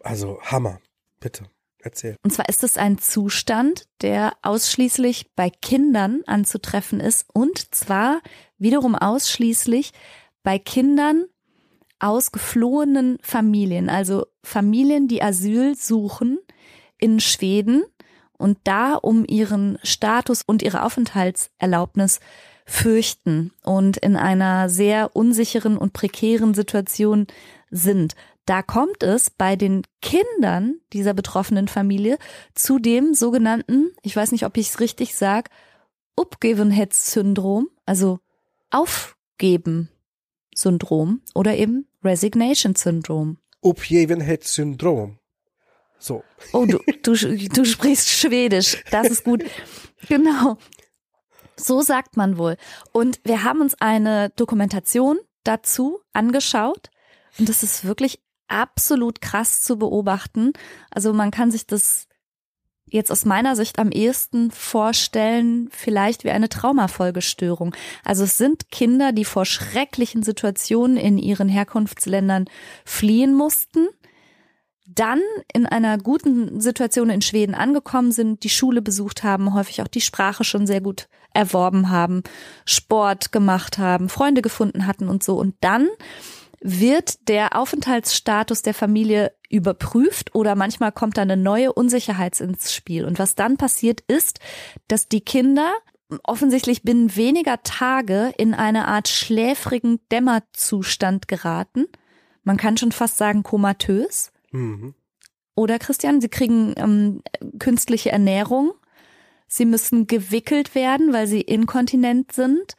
also 0.00 0.40
Hammer, 0.42 0.80
bitte, 1.20 1.44
erzähl. 1.86 2.16
Und 2.22 2.32
zwar 2.32 2.48
ist 2.48 2.62
es 2.62 2.76
ein 2.76 2.98
Zustand, 2.98 3.86
der 4.02 4.34
ausschließlich 4.42 5.32
bei 5.34 5.50
Kindern 5.50 6.22
anzutreffen 6.26 7.00
ist 7.00 7.26
und 7.32 7.74
zwar 7.74 8.20
wiederum 8.58 8.94
ausschließlich 8.94 9.92
bei 10.42 10.58
Kindern 10.58 11.24
aus 11.98 12.30
geflohenen 12.30 13.18
Familien, 13.22 13.88
also 13.88 14.26
Familien, 14.42 15.08
die 15.08 15.22
Asyl 15.22 15.74
suchen 15.74 16.38
in 16.98 17.20
Schweden 17.20 17.84
und 18.36 18.58
da 18.64 18.94
um 18.94 19.24
ihren 19.26 19.78
Status 19.82 20.42
und 20.46 20.62
ihre 20.62 20.82
Aufenthaltserlaubnis 20.82 22.20
fürchten 22.66 23.52
und 23.62 23.96
in 23.96 24.16
einer 24.16 24.68
sehr 24.68 25.14
unsicheren 25.14 25.78
und 25.78 25.92
prekären 25.92 26.52
Situation 26.52 27.26
sind. 27.70 28.14
Da 28.46 28.62
kommt 28.62 29.02
es 29.02 29.28
bei 29.30 29.56
den 29.56 29.82
Kindern 30.00 30.80
dieser 30.92 31.14
betroffenen 31.14 31.66
Familie 31.66 32.16
zu 32.54 32.78
dem 32.78 33.12
sogenannten, 33.12 33.90
ich 34.02 34.14
weiß 34.14 34.30
nicht, 34.30 34.46
ob 34.46 34.56
ich 34.56 34.68
es 34.68 34.78
richtig 34.78 35.16
sage, 35.16 35.50
Upgevenheitssyndrom, 36.14 37.68
also 37.84 38.20
Aufgeben-Syndrom 38.70 41.22
oder 41.34 41.56
eben 41.56 41.88
Resignation-Syndrom. 42.04 43.38
Opjevenheitssyndrom. 43.62 45.18
So. 45.98 46.22
Oh, 46.52 46.66
du, 46.66 46.78
du, 47.02 47.14
du 47.14 47.64
sprichst 47.64 48.08
Schwedisch. 48.08 48.82
Das 48.90 49.08
ist 49.08 49.24
gut. 49.24 49.44
Genau. 50.08 50.58
So 51.56 51.80
sagt 51.80 52.16
man 52.16 52.38
wohl. 52.38 52.56
Und 52.92 53.18
wir 53.24 53.42
haben 53.42 53.60
uns 53.60 53.74
eine 53.80 54.30
Dokumentation 54.30 55.18
dazu 55.42 56.00
angeschaut. 56.12 56.90
Und 57.38 57.48
das 57.48 57.62
ist 57.62 57.84
wirklich 57.84 58.20
absolut 58.48 59.20
krass 59.20 59.60
zu 59.60 59.78
beobachten. 59.78 60.52
Also 60.90 61.12
man 61.12 61.30
kann 61.30 61.50
sich 61.50 61.66
das 61.66 62.06
jetzt 62.88 63.10
aus 63.10 63.24
meiner 63.24 63.56
Sicht 63.56 63.78
am 63.78 63.90
ehesten 63.90 64.50
vorstellen, 64.50 65.68
vielleicht 65.72 66.24
wie 66.24 66.30
eine 66.30 66.48
Traumafolgestörung. 66.48 67.74
Also 68.04 68.24
es 68.24 68.38
sind 68.38 68.70
Kinder, 68.70 69.12
die 69.12 69.24
vor 69.24 69.44
schrecklichen 69.44 70.22
Situationen 70.22 70.96
in 70.96 71.18
ihren 71.18 71.48
Herkunftsländern 71.48 72.46
fliehen 72.84 73.34
mussten 73.34 73.88
dann 74.86 75.20
in 75.52 75.66
einer 75.66 75.98
guten 75.98 76.60
Situation 76.60 77.10
in 77.10 77.20
Schweden 77.20 77.54
angekommen 77.54 78.12
sind, 78.12 78.44
die 78.44 78.48
Schule 78.48 78.82
besucht 78.82 79.24
haben, 79.24 79.52
häufig 79.52 79.82
auch 79.82 79.88
die 79.88 80.00
Sprache 80.00 80.44
schon 80.44 80.66
sehr 80.66 80.80
gut 80.80 81.08
erworben 81.34 81.90
haben, 81.90 82.22
Sport 82.64 83.32
gemacht 83.32 83.78
haben, 83.78 84.08
Freunde 84.08 84.42
gefunden 84.42 84.86
hatten 84.86 85.08
und 85.08 85.22
so. 85.22 85.36
Und 85.36 85.56
dann 85.60 85.88
wird 86.68 87.28
der 87.28 87.56
Aufenthaltsstatus 87.56 88.62
der 88.62 88.74
Familie 88.74 89.32
überprüft 89.48 90.34
oder 90.34 90.56
manchmal 90.56 90.90
kommt 90.90 91.16
da 91.16 91.22
eine 91.22 91.36
neue 91.36 91.72
Unsicherheit 91.72 92.40
ins 92.40 92.74
Spiel. 92.74 93.04
Und 93.04 93.20
was 93.20 93.36
dann 93.36 93.56
passiert 93.56 94.00
ist, 94.08 94.40
dass 94.88 95.08
die 95.08 95.20
Kinder 95.20 95.72
offensichtlich 96.24 96.82
binnen 96.82 97.14
weniger 97.14 97.62
Tage 97.62 98.32
in 98.36 98.52
eine 98.52 98.88
Art 98.88 99.06
schläfrigen 99.06 100.00
Dämmerzustand 100.10 101.28
geraten. 101.28 101.86
Man 102.42 102.56
kann 102.56 102.76
schon 102.76 102.92
fast 102.92 103.16
sagen 103.16 103.44
komatös. 103.44 104.32
Mhm. 104.50 104.94
Oder 105.54 105.78
Christian, 105.78 106.20
sie 106.20 106.28
kriegen 106.28 106.74
ähm, 106.76 107.22
künstliche 107.60 108.10
Ernährung. 108.10 108.72
Sie 109.46 109.64
müssen 109.64 110.08
gewickelt 110.08 110.74
werden, 110.74 111.12
weil 111.12 111.28
sie 111.28 111.40
inkontinent 111.42 112.32
sind. 112.32 112.76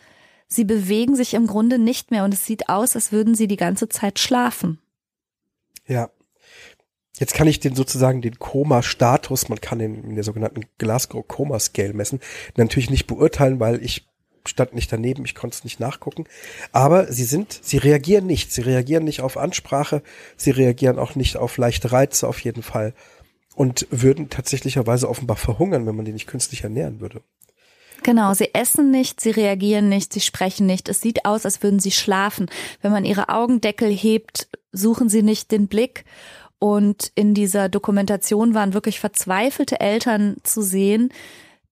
Sie 0.48 0.64
bewegen 0.64 1.16
sich 1.16 1.34
im 1.34 1.48
Grunde 1.48 1.78
nicht 1.78 2.12
mehr 2.12 2.24
und 2.24 2.34
es 2.34 2.46
sieht 2.46 2.70
aus, 2.70 2.96
als 2.96 3.12
würden 3.12 3.36
sie 3.36 3.48
die 3.48 3.58
ganze 3.58 3.90
Zeit 3.90 4.20
schlafen. 4.20 4.80
Ja. 5.86 6.10
Jetzt 7.20 7.34
kann 7.34 7.48
ich 7.48 7.60
den 7.60 7.76
sozusagen 7.76 8.22
den 8.22 8.38
Koma-Status, 8.38 9.50
man 9.50 9.60
kann 9.60 9.80
den 9.80 10.04
in 10.04 10.16
der 10.16 10.24
sogenannten 10.24 10.62
Glasgow 10.78 11.28
Coma 11.28 11.58
Scale 11.60 11.94
messen, 11.94 12.20
natürlich 12.58 12.92
nicht 12.92 13.08
beurteilen, 13.08 13.60
weil 13.60 13.84
ich 13.84 14.08
stand 14.46 14.74
nicht 14.74 14.92
daneben, 14.92 15.26
ich 15.26 15.36
konnte 15.36 15.56
es 15.56 15.64
nicht 15.64 15.80
nachgucken. 15.80 16.26
Aber 16.72 17.12
sie 17.12 17.24
sind, 17.24 17.60
sie 17.62 17.78
reagieren 17.78 18.26
nicht. 18.26 18.52
Sie 18.54 18.62
reagieren 18.62 19.04
nicht 19.04 19.22
auf 19.22 19.38
Ansprache, 19.38 20.02
sie 20.38 20.52
reagieren 20.52 21.00
auch 21.00 21.16
nicht 21.16 21.38
auf 21.38 21.58
leichte 21.58 21.92
Reize 21.92 22.28
auf 22.28 22.40
jeden 22.40 22.64
Fall 22.64 22.94
und 23.56 23.88
würden 23.90 24.30
tatsächlicherweise 24.30 25.10
offenbar 25.10 25.38
verhungern, 25.38 25.86
wenn 25.86 25.96
man 25.96 26.06
die 26.06 26.14
nicht 26.14 26.28
künstlich 26.28 26.64
ernähren 26.64 27.00
würde. 27.00 27.22
Genau, 28.04 28.34
sie 28.34 28.54
essen 28.54 28.92
nicht, 28.92 29.20
sie 29.20 29.32
reagieren 29.32 29.90
nicht, 29.90 30.14
sie 30.14 30.22
sprechen 30.22 30.66
nicht. 30.66 30.90
Es 30.90 31.02
sieht 31.02 31.26
aus, 31.26 31.46
als 31.46 31.62
würden 31.64 31.80
sie 31.80 31.92
schlafen. 31.92 32.48
Wenn 32.82 32.92
man 32.92 33.06
ihre 33.06 33.30
Augendeckel 33.30 33.90
hebt, 33.90 34.48
suchen 34.72 35.10
sie 35.10 35.24
nicht 35.24 35.52
den 35.52 35.68
Blick. 35.68 36.06
Und 36.60 37.12
in 37.16 37.34
dieser 37.34 37.70
Dokumentation 37.70 38.54
waren 38.54 38.74
wirklich 38.74 39.00
verzweifelte 39.00 39.80
Eltern 39.80 40.38
zu 40.44 40.62
sehen, 40.62 41.12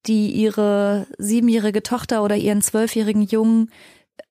die 0.05 0.31
ihre 0.31 1.07
siebenjährige 1.17 1.81
Tochter 1.81 2.23
oder 2.23 2.35
ihren 2.35 2.61
zwölfjährigen 2.61 3.23
Jungen 3.23 3.71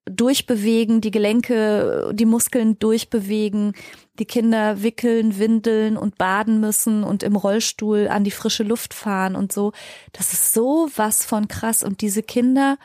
durchbewegen, 0.06 1.00
die 1.00 1.10
Gelenke, 1.10 2.12
die 2.14 2.26
Muskeln 2.26 2.78
durchbewegen, 2.78 3.72
die 4.18 4.26
Kinder 4.26 4.82
wickeln, 4.82 5.38
windeln 5.38 5.96
und 5.96 6.18
baden 6.18 6.60
müssen 6.60 7.04
und 7.04 7.22
im 7.22 7.36
Rollstuhl 7.36 8.08
an 8.08 8.24
die 8.24 8.30
frische 8.30 8.64
Luft 8.64 8.92
fahren 8.92 9.34
und 9.34 9.52
so. 9.52 9.72
Das 10.12 10.32
ist 10.32 10.52
so 10.52 10.88
was 10.96 11.24
von 11.24 11.48
krass. 11.48 11.82
Und 11.82 12.02
diese 12.02 12.22
Kinder 12.22 12.76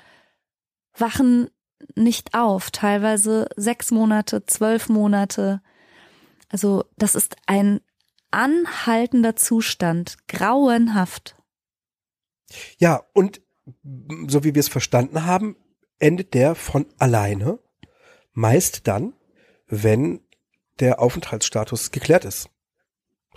wachen 0.97 1.49
nicht 1.95 2.33
auf, 2.33 2.71
teilweise 2.71 3.47
sechs 3.55 3.91
Monate, 3.91 4.45
zwölf 4.45 4.89
Monate. 4.89 5.61
Also 6.49 6.85
das 6.97 7.15
ist 7.15 7.35
ein 7.47 7.81
anhaltender 8.31 9.35
Zustand, 9.35 10.17
grauenhaft. 10.27 11.35
Ja, 12.77 13.03
und 13.13 13.41
so 14.27 14.43
wie 14.43 14.55
wir 14.55 14.59
es 14.59 14.67
verstanden 14.67 15.25
haben, 15.25 15.55
endet 15.99 16.33
der 16.33 16.55
von 16.55 16.85
alleine. 16.97 17.59
Meist 18.33 18.87
dann, 18.87 19.13
wenn 19.67 20.21
der 20.79 21.01
Aufenthaltsstatus 21.01 21.91
geklärt 21.91 22.25
ist. 22.25 22.49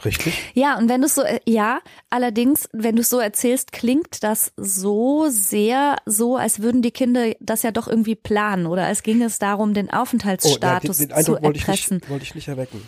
Richtig? 0.04 0.34
Ja, 0.54 0.78
und 0.78 0.88
wenn 0.88 1.02
du 1.02 1.08
so, 1.08 1.22
äh, 1.22 1.38
ja, 1.46 1.80
allerdings, 2.10 2.68
wenn 2.72 2.96
du 2.96 3.02
so 3.04 3.18
erzählst, 3.20 3.72
klingt 3.72 4.22
das 4.24 4.52
so 4.56 5.28
sehr 5.28 5.96
so, 6.06 6.36
als 6.36 6.60
würden 6.60 6.82
die 6.82 6.90
Kinder 6.90 7.32
das 7.40 7.62
ja 7.62 7.70
doch 7.70 7.86
irgendwie 7.86 8.16
planen 8.16 8.66
oder 8.66 8.86
als 8.86 9.02
ginge 9.02 9.26
es 9.26 9.38
darum, 9.38 9.74
den 9.74 9.90
Aufenthaltsstatus 9.90 10.98
oh, 10.98 11.02
ja, 11.02 11.08
den, 11.08 11.16
den 11.16 11.24
zu 11.24 11.36
erpressen. 11.36 12.00
Wollte 12.00 12.04
ich, 12.04 12.10
wollte 12.10 12.24
ich 12.24 12.34
nicht 12.34 12.48
erwecken. 12.48 12.82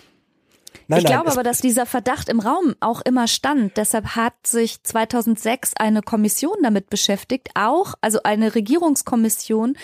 Nein, 0.87 0.99
ich 0.99 1.05
nein, 1.05 1.13
glaube 1.13 1.31
aber, 1.31 1.43
dass 1.43 1.61
dieser 1.61 1.87
Verdacht 1.87 2.29
im 2.29 2.41
Raum 2.41 2.75
auch 2.81 3.01
immer 3.01 3.27
stand. 3.27 3.77
Deshalb 3.77 4.17
hat 4.17 4.35
sich 4.47 4.83
2006 4.83 5.73
eine 5.77 6.03
Kommission 6.03 6.57
damit 6.63 6.91
beschäftigt, 6.91 7.51
auch, 7.55 7.95
also 8.01 8.21
eine 8.23 8.55
Regierungskommission, 8.55 9.77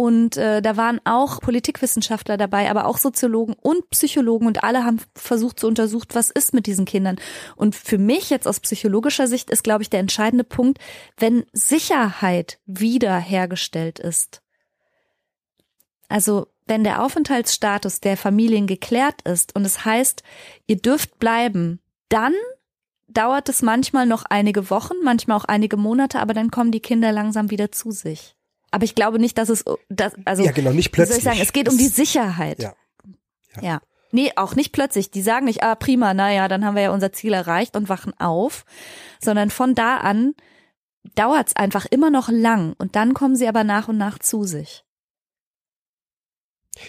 und 0.00 0.38
äh, 0.38 0.62
da 0.62 0.78
waren 0.78 0.98
auch 1.04 1.42
Politikwissenschaftler 1.42 2.38
dabei, 2.38 2.70
aber 2.70 2.86
auch 2.86 2.96
Soziologen 2.96 3.54
und 3.60 3.90
Psychologen 3.90 4.46
und 4.46 4.64
alle 4.64 4.82
haben 4.82 4.98
versucht 5.14 5.60
zu 5.60 5.66
untersuchen, 5.66 6.08
was 6.14 6.30
ist 6.30 6.54
mit 6.54 6.64
diesen 6.64 6.86
Kindern. 6.86 7.16
Und 7.54 7.76
für 7.76 7.98
mich 7.98 8.30
jetzt 8.30 8.48
aus 8.48 8.60
psychologischer 8.60 9.26
Sicht 9.26 9.50
ist, 9.50 9.62
glaube 9.62 9.82
ich, 9.82 9.90
der 9.90 10.00
entscheidende 10.00 10.44
Punkt, 10.44 10.78
wenn 11.18 11.44
Sicherheit 11.52 12.60
wiederhergestellt 12.64 13.98
ist. 13.98 14.40
Also 16.08 16.46
wenn 16.70 16.84
der 16.84 17.02
Aufenthaltsstatus 17.02 18.00
der 18.00 18.16
Familien 18.16 18.66
geklärt 18.66 19.20
ist 19.22 19.54
und 19.54 19.66
es 19.66 19.84
heißt, 19.84 20.22
ihr 20.66 20.76
dürft 20.76 21.18
bleiben, 21.18 21.80
dann 22.08 22.32
dauert 23.08 23.48
es 23.48 23.60
manchmal 23.60 24.06
noch 24.06 24.24
einige 24.24 24.70
Wochen, 24.70 24.94
manchmal 25.02 25.36
auch 25.36 25.44
einige 25.44 25.76
Monate, 25.76 26.20
aber 26.20 26.32
dann 26.32 26.50
kommen 26.50 26.70
die 26.70 26.80
Kinder 26.80 27.12
langsam 27.12 27.50
wieder 27.50 27.72
zu 27.72 27.90
sich. 27.90 28.36
Aber 28.70 28.84
ich 28.84 28.94
glaube 28.94 29.18
nicht, 29.18 29.36
dass 29.36 29.48
es, 29.48 29.64
dass, 29.88 30.14
also, 30.24 30.44
ja, 30.44 30.52
genau, 30.52 30.70
nicht 30.70 30.92
plötzlich. 30.92 31.18
Wie 31.18 31.22
soll 31.22 31.32
ich 31.32 31.38
sagen, 31.38 31.46
es 31.46 31.52
geht 31.52 31.68
um 31.68 31.76
die 31.76 31.88
Sicherheit. 31.88 32.62
Ja. 32.62 32.74
ja. 33.56 33.62
ja. 33.62 33.80
Nee, 34.12 34.32
auch 34.36 34.54
nicht 34.54 34.72
plötzlich. 34.72 35.10
Die 35.10 35.22
sagen 35.22 35.46
nicht, 35.46 35.62
ah, 35.62 35.74
prima, 35.74 36.14
naja, 36.14 36.48
dann 36.48 36.64
haben 36.64 36.76
wir 36.76 36.82
ja 36.84 36.90
unser 36.92 37.12
Ziel 37.12 37.32
erreicht 37.32 37.76
und 37.76 37.88
wachen 37.88 38.18
auf, 38.18 38.64
sondern 39.20 39.50
von 39.50 39.74
da 39.74 39.98
an 39.98 40.34
dauert 41.14 41.48
es 41.48 41.56
einfach 41.56 41.86
immer 41.86 42.10
noch 42.10 42.28
lang 42.28 42.74
und 42.78 42.94
dann 42.94 43.14
kommen 43.14 43.34
sie 43.34 43.48
aber 43.48 43.64
nach 43.64 43.88
und 43.88 43.98
nach 43.98 44.18
zu 44.18 44.44
sich. 44.44 44.84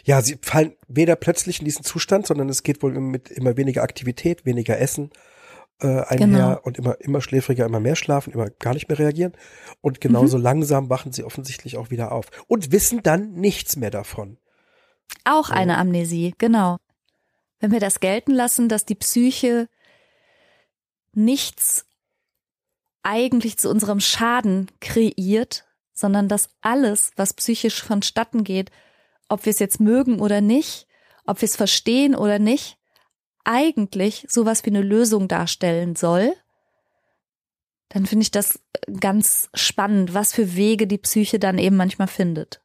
Ja, 0.04 0.22
sie 0.22 0.38
fallen 0.42 0.74
weder 0.88 1.16
plötzlich 1.16 1.60
in 1.60 1.66
diesen 1.66 1.84
Zustand, 1.84 2.28
sondern 2.28 2.50
es 2.50 2.64
geht 2.64 2.82
wohl 2.84 2.94
mit 3.00 3.30
immer 3.30 3.58
weniger 3.58 3.84
Aktivität, 3.84 4.46
weniger 4.46 4.80
Essen 4.80 5.12
äh, 5.82 6.02
einher 6.02 6.18
genau. 6.28 6.60
und 6.64 6.78
immer, 6.78 7.00
immer 7.02 7.22
schläfriger, 7.22 7.66
immer 7.66 7.80
mehr 7.80 7.96
schlafen, 7.96 8.34
immer 8.34 8.50
gar 8.50 8.74
nicht 8.74 8.88
mehr 8.88 9.00
reagieren. 9.00 9.34
Und 9.82 10.02
genauso 10.02 10.38
mhm. 10.38 10.44
langsam 10.44 10.90
wachen 10.90 11.12
sie 11.12 11.24
offensichtlich 11.24 11.78
auch 11.78 11.90
wieder 11.90 12.12
auf 12.12 12.28
und 12.48 12.72
wissen 12.72 13.02
dann 13.04 13.34
nichts 13.34 13.76
mehr 13.76 13.92
davon. 13.92 14.38
Auch 15.24 15.48
so. 15.48 15.54
eine 15.54 15.78
Amnesie, 15.78 16.34
genau. 16.38 16.78
Wenn 17.60 17.72
wir 17.72 17.80
das 17.80 18.00
gelten 18.00 18.32
lassen, 18.32 18.70
dass 18.70 18.86
die 18.86 18.96
Psyche 18.96 19.68
nichts 21.14 21.86
eigentlich 23.04 23.58
zu 23.58 23.70
unserem 23.70 24.00
Schaden 24.00 24.68
kreiert, 24.80 25.66
sondern 25.94 26.28
dass 26.28 26.50
alles, 26.62 27.12
was 27.16 27.34
psychisch 27.34 27.84
vonstatten 27.84 28.44
geht, 28.44 28.72
ob 29.32 29.46
wir 29.46 29.52
es 29.52 29.60
jetzt 29.60 29.80
mögen 29.80 30.20
oder 30.20 30.42
nicht, 30.42 30.88
ob 31.26 31.42
wir 31.42 31.46
es 31.46 31.56
verstehen 31.56 32.16
oder 32.16 32.40
nicht, 32.40 32.78
eigentlich 33.44 34.26
sowas 34.30 34.66
wie 34.66 34.70
eine 34.70 34.82
Lösung 34.82 35.28
darstellen 35.28 35.96
soll, 35.96 36.34
dann 37.90 38.06
finde 38.06 38.24
ich 38.24 38.32
das 38.32 38.60
ganz 39.00 39.50
spannend, 39.54 40.14
was 40.14 40.34
für 40.34 40.56
Wege 40.56 40.88
die 40.88 40.98
Psyche 40.98 41.40
dann 41.40 41.58
eben 41.58 41.76
manchmal 41.76 42.08
findet. 42.08 42.62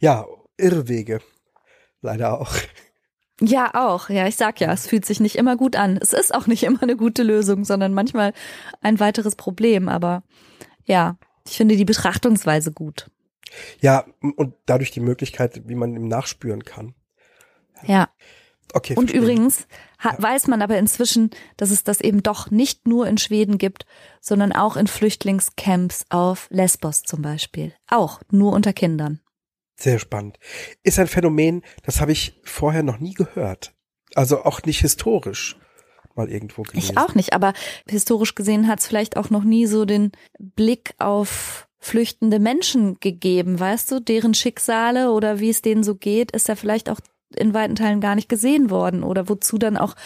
Ja, 0.00 0.26
Irrwege. 0.56 1.20
Leider 2.00 2.40
auch. 2.40 2.52
Ja, 3.40 3.70
auch. 3.74 4.08
Ja, 4.08 4.26
ich 4.26 4.36
sag 4.36 4.60
ja, 4.60 4.72
es 4.72 4.86
fühlt 4.86 5.04
sich 5.04 5.20
nicht 5.20 5.36
immer 5.36 5.56
gut 5.56 5.76
an. 5.76 5.98
Es 6.00 6.12
ist 6.12 6.34
auch 6.34 6.46
nicht 6.46 6.62
immer 6.64 6.82
eine 6.82 6.96
gute 6.96 7.22
Lösung, 7.22 7.64
sondern 7.64 7.94
manchmal 7.94 8.32
ein 8.80 9.00
weiteres 9.00 9.36
Problem. 9.36 9.88
Aber 9.88 10.22
ja, 10.84 11.16
ich 11.46 11.56
finde 11.56 11.76
die 11.76 11.84
Betrachtungsweise 11.84 12.72
gut. 12.72 13.10
Ja, 13.80 14.06
und 14.20 14.54
dadurch 14.66 14.90
die 14.90 15.00
Möglichkeit, 15.00 15.68
wie 15.68 15.74
man 15.74 15.94
ihm 15.94 16.08
nachspüren 16.08 16.64
kann. 16.64 16.94
Ja. 17.86 18.08
Okay. 18.74 18.94
Und 18.94 19.10
verstehe. 19.10 19.20
übrigens 19.20 19.66
ja. 20.02 20.14
weiß 20.18 20.46
man 20.46 20.62
aber 20.62 20.78
inzwischen, 20.78 21.30
dass 21.56 21.70
es 21.70 21.84
das 21.84 22.00
eben 22.00 22.22
doch 22.22 22.50
nicht 22.50 22.86
nur 22.86 23.06
in 23.06 23.18
Schweden 23.18 23.58
gibt, 23.58 23.84
sondern 24.20 24.52
auch 24.52 24.76
in 24.76 24.86
Flüchtlingscamps 24.86 26.06
auf 26.08 26.46
Lesbos 26.50 27.02
zum 27.02 27.22
Beispiel. 27.22 27.74
Auch 27.88 28.20
nur 28.30 28.52
unter 28.52 28.72
Kindern. 28.72 29.20
Sehr 29.76 29.98
spannend. 29.98 30.38
Ist 30.82 30.98
ein 30.98 31.08
Phänomen, 31.08 31.62
das 31.82 32.00
habe 32.00 32.12
ich 32.12 32.40
vorher 32.44 32.82
noch 32.82 32.98
nie 32.98 33.14
gehört. 33.14 33.74
Also 34.14 34.44
auch 34.44 34.62
nicht 34.62 34.80
historisch 34.80 35.56
mal 36.14 36.30
irgendwo 36.30 36.62
gelesen. 36.62 36.92
Ich 36.92 36.98
auch 36.98 37.14
nicht, 37.14 37.32
aber 37.32 37.52
historisch 37.88 38.34
gesehen 38.34 38.68
hat 38.68 38.80
es 38.80 38.86
vielleicht 38.86 39.16
auch 39.16 39.30
noch 39.30 39.44
nie 39.44 39.66
so 39.66 39.84
den 39.84 40.12
Blick 40.38 40.94
auf 40.98 41.68
flüchtende 41.82 42.38
Menschen 42.38 42.98
gegeben, 43.00 43.58
weißt 43.58 43.90
du, 43.90 44.00
deren 44.00 44.34
Schicksale 44.34 45.10
oder 45.10 45.40
wie 45.40 45.50
es 45.50 45.62
denen 45.62 45.82
so 45.82 45.96
geht, 45.96 46.30
ist 46.30 46.46
ja 46.46 46.54
vielleicht 46.54 46.88
auch 46.88 47.00
in 47.34 47.54
weiten 47.54 47.74
Teilen 47.74 48.00
gar 48.00 48.14
nicht 48.14 48.28
gesehen 48.28 48.70
worden 48.70 49.02
oder 49.02 49.28
wozu 49.28 49.58
dann 49.58 49.76
auch 49.76 49.96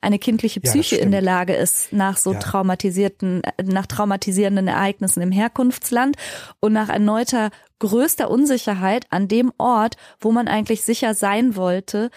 eine 0.00 0.18
kindliche 0.18 0.62
Psyche 0.62 0.96
ja, 0.96 1.02
in 1.02 1.10
der 1.10 1.20
Lage 1.20 1.54
ist, 1.54 1.92
nach 1.92 2.16
so 2.16 2.32
ja. 2.32 2.38
traumatisierten, 2.38 3.42
nach 3.62 3.84
traumatisierenden 3.84 4.66
Ereignissen 4.66 5.20
im 5.20 5.30
Herkunftsland 5.30 6.16
und 6.58 6.72
nach 6.72 6.88
erneuter 6.88 7.50
größter 7.80 8.30
Unsicherheit 8.30 9.04
an 9.10 9.28
dem 9.28 9.52
Ort, 9.58 9.96
wo 10.18 10.32
man 10.32 10.48
eigentlich 10.48 10.84
sicher 10.84 11.12
sein 11.12 11.54
wollte. 11.54 12.10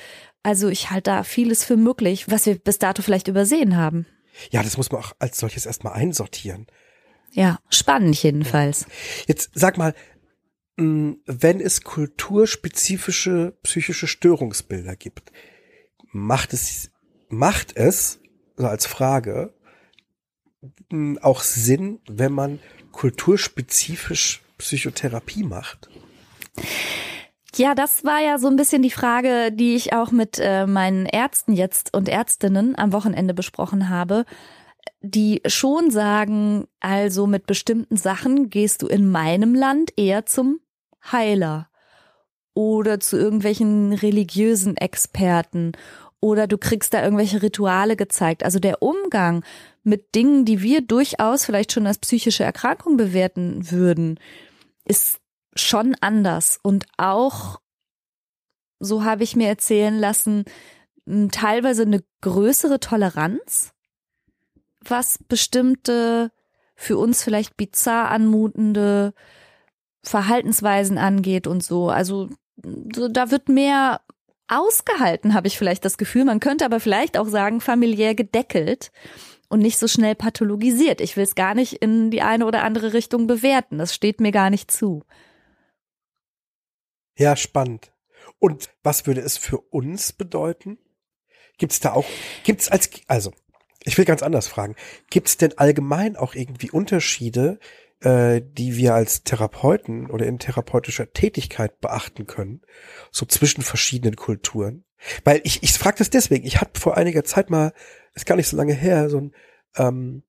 Also 0.43 0.69
ich 0.69 0.91
halte 0.91 1.11
da 1.11 1.23
vieles 1.23 1.65
für 1.65 1.75
möglich, 1.75 2.31
was 2.31 2.45
wir 2.45 2.57
bis 2.57 2.79
dato 2.79 3.01
vielleicht 3.01 3.27
übersehen 3.27 3.75
haben. 3.75 4.05
Ja, 4.49 4.63
das 4.63 4.77
muss 4.77 4.89
man 4.91 5.01
auch 5.01 5.11
als 5.19 5.37
solches 5.37 5.65
erstmal 5.65 5.93
einsortieren. 5.93 6.67
Ja, 7.33 7.59
spannend 7.69 8.21
jedenfalls. 8.21 8.85
Jetzt 9.27 9.51
sag 9.55 9.77
mal, 9.77 9.95
mm, 10.77 11.13
wenn 11.25 11.59
es 11.59 11.83
kulturspezifische 11.83 13.57
psychische 13.63 14.07
Störungsbilder 14.07 14.95
gibt, 14.95 15.31
macht 16.11 16.53
es, 16.53 16.91
macht 17.29 17.75
es, 17.75 18.19
so 18.55 18.67
als 18.67 18.85
Frage, 18.85 19.53
mm, 20.91 21.17
auch 21.21 21.41
Sinn, 21.41 21.99
wenn 22.07 22.31
man 22.33 22.59
kulturspezifisch 22.91 24.43
Psychotherapie 24.59 25.43
macht? 25.43 25.89
Ja, 27.55 27.73
das 27.73 28.03
war 28.03 28.21
ja 28.21 28.37
so 28.37 28.47
ein 28.47 28.55
bisschen 28.55 28.83
die 28.83 28.91
Frage, 28.91 29.51
die 29.51 29.75
ich 29.75 29.93
auch 29.93 30.11
mit 30.11 30.39
äh, 30.39 30.67
meinen 30.67 31.07
Ärzten 31.07 31.53
jetzt 31.53 31.95
und 31.95 32.09
Ärztinnen 32.09 32.77
am 32.77 32.93
Wochenende 32.93 33.33
besprochen 33.33 33.89
habe 33.89 34.25
die 35.01 35.41
schon 35.45 35.91
sagen, 35.91 36.67
also 36.79 37.27
mit 37.27 37.45
bestimmten 37.45 37.97
Sachen 37.97 38.49
gehst 38.49 38.81
du 38.81 38.87
in 38.87 39.09
meinem 39.09 39.53
Land 39.53 39.91
eher 39.97 40.25
zum 40.25 40.59
Heiler 41.11 41.69
oder 42.53 42.99
zu 42.99 43.17
irgendwelchen 43.17 43.93
religiösen 43.93 44.77
Experten 44.77 45.73
oder 46.19 46.47
du 46.47 46.57
kriegst 46.57 46.93
da 46.93 47.03
irgendwelche 47.03 47.41
Rituale 47.41 47.97
gezeigt. 47.97 48.43
Also 48.43 48.59
der 48.59 48.81
Umgang 48.81 49.43
mit 49.83 50.15
Dingen, 50.15 50.45
die 50.45 50.61
wir 50.61 50.79
durchaus 50.79 51.43
vielleicht 51.43 51.73
schon 51.73 51.85
als 51.85 51.97
psychische 51.97 52.45
Erkrankung 52.45 52.95
bewerten 52.95 53.69
würden, 53.71 54.17
ist 54.85 55.19
schon 55.55 55.95
anders 55.99 56.59
und 56.63 56.85
auch, 56.97 57.59
so 58.79 59.03
habe 59.03 59.23
ich 59.23 59.35
mir 59.35 59.49
erzählen 59.49 59.99
lassen, 59.99 60.45
teilweise 61.31 61.81
eine 61.81 62.01
größere 62.21 62.79
Toleranz 62.79 63.73
was 64.89 65.19
bestimmte 65.27 66.31
für 66.75 66.97
uns 66.97 67.23
vielleicht 67.23 67.57
bizarr 67.57 68.09
anmutende 68.09 69.13
Verhaltensweisen 70.03 70.97
angeht 70.97 71.47
und 71.47 71.63
so. 71.63 71.89
Also 71.89 72.29
da 72.57 73.31
wird 73.31 73.49
mehr 73.49 74.01
ausgehalten, 74.47 75.33
habe 75.33 75.47
ich 75.47 75.57
vielleicht 75.57 75.85
das 75.85 75.97
Gefühl. 75.97 76.25
Man 76.25 76.39
könnte 76.39 76.65
aber 76.65 76.79
vielleicht 76.79 77.17
auch 77.17 77.27
sagen, 77.27 77.61
familiär 77.61 78.15
gedeckelt 78.15 78.91
und 79.49 79.59
nicht 79.59 79.77
so 79.77 79.87
schnell 79.87 80.15
pathologisiert. 80.15 80.99
Ich 81.01 81.15
will 81.15 81.23
es 81.23 81.35
gar 81.35 81.55
nicht 81.55 81.73
in 81.73 82.11
die 82.11 82.21
eine 82.21 82.45
oder 82.45 82.63
andere 82.63 82.93
Richtung 82.93 83.27
bewerten. 83.27 83.77
Das 83.77 83.93
steht 83.93 84.19
mir 84.19 84.31
gar 84.31 84.49
nicht 84.49 84.71
zu. 84.71 85.03
Ja, 87.17 87.35
spannend. 87.35 87.93
Und 88.39 88.69
was 88.83 89.05
würde 89.05 89.21
es 89.21 89.37
für 89.37 89.59
uns 89.59 90.11
bedeuten? 90.11 90.77
Gibt's 91.57 91.79
da 91.79 91.93
auch, 91.93 92.05
gibt's 92.43 92.67
als, 92.67 92.89
also, 93.07 93.31
ich 93.83 93.97
will 93.97 94.05
ganz 94.05 94.23
anders 94.23 94.47
fragen. 94.47 94.75
Gibt's 95.09 95.37
denn 95.37 95.57
allgemein 95.57 96.15
auch 96.15 96.35
irgendwie 96.35 96.71
Unterschiede, 96.71 97.59
äh, 98.01 98.41
die 98.41 98.77
wir 98.77 98.93
als 98.93 99.23
Therapeuten 99.23 100.09
oder 100.09 100.25
in 100.25 100.39
therapeutischer 100.39 101.11
Tätigkeit 101.13 101.79
beachten 101.81 102.27
können, 102.27 102.61
so 103.11 103.25
zwischen 103.25 103.61
verschiedenen 103.61 104.15
Kulturen? 104.15 104.85
Weil 105.23 105.41
ich, 105.43 105.63
ich 105.63 105.73
frage 105.73 105.97
das 105.97 106.09
deswegen. 106.09 106.45
Ich 106.45 106.61
hatte 106.61 106.79
vor 106.79 106.97
einiger 106.97 107.23
Zeit 107.23 107.49
mal, 107.49 107.73
ist 108.13 108.25
gar 108.25 108.35
nicht 108.35 108.47
so 108.47 108.57
lange 108.57 108.73
her, 108.73 109.09
so 109.09 109.19
ein, 109.19 109.35
ähm, 109.75 110.23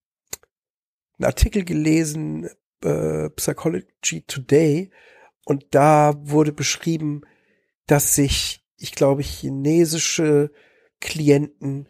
einen 1.18 1.26
Artikel 1.26 1.64
gelesen, 1.64 2.48
äh, 2.82 3.30
Psychology 3.30 4.22
Today, 4.22 4.90
und 5.44 5.66
da 5.70 6.14
wurde 6.16 6.52
beschrieben, 6.52 7.22
dass 7.86 8.14
sich, 8.14 8.64
ich 8.78 8.92
glaube, 8.92 9.22
chinesische 9.22 10.50
Klienten 11.00 11.88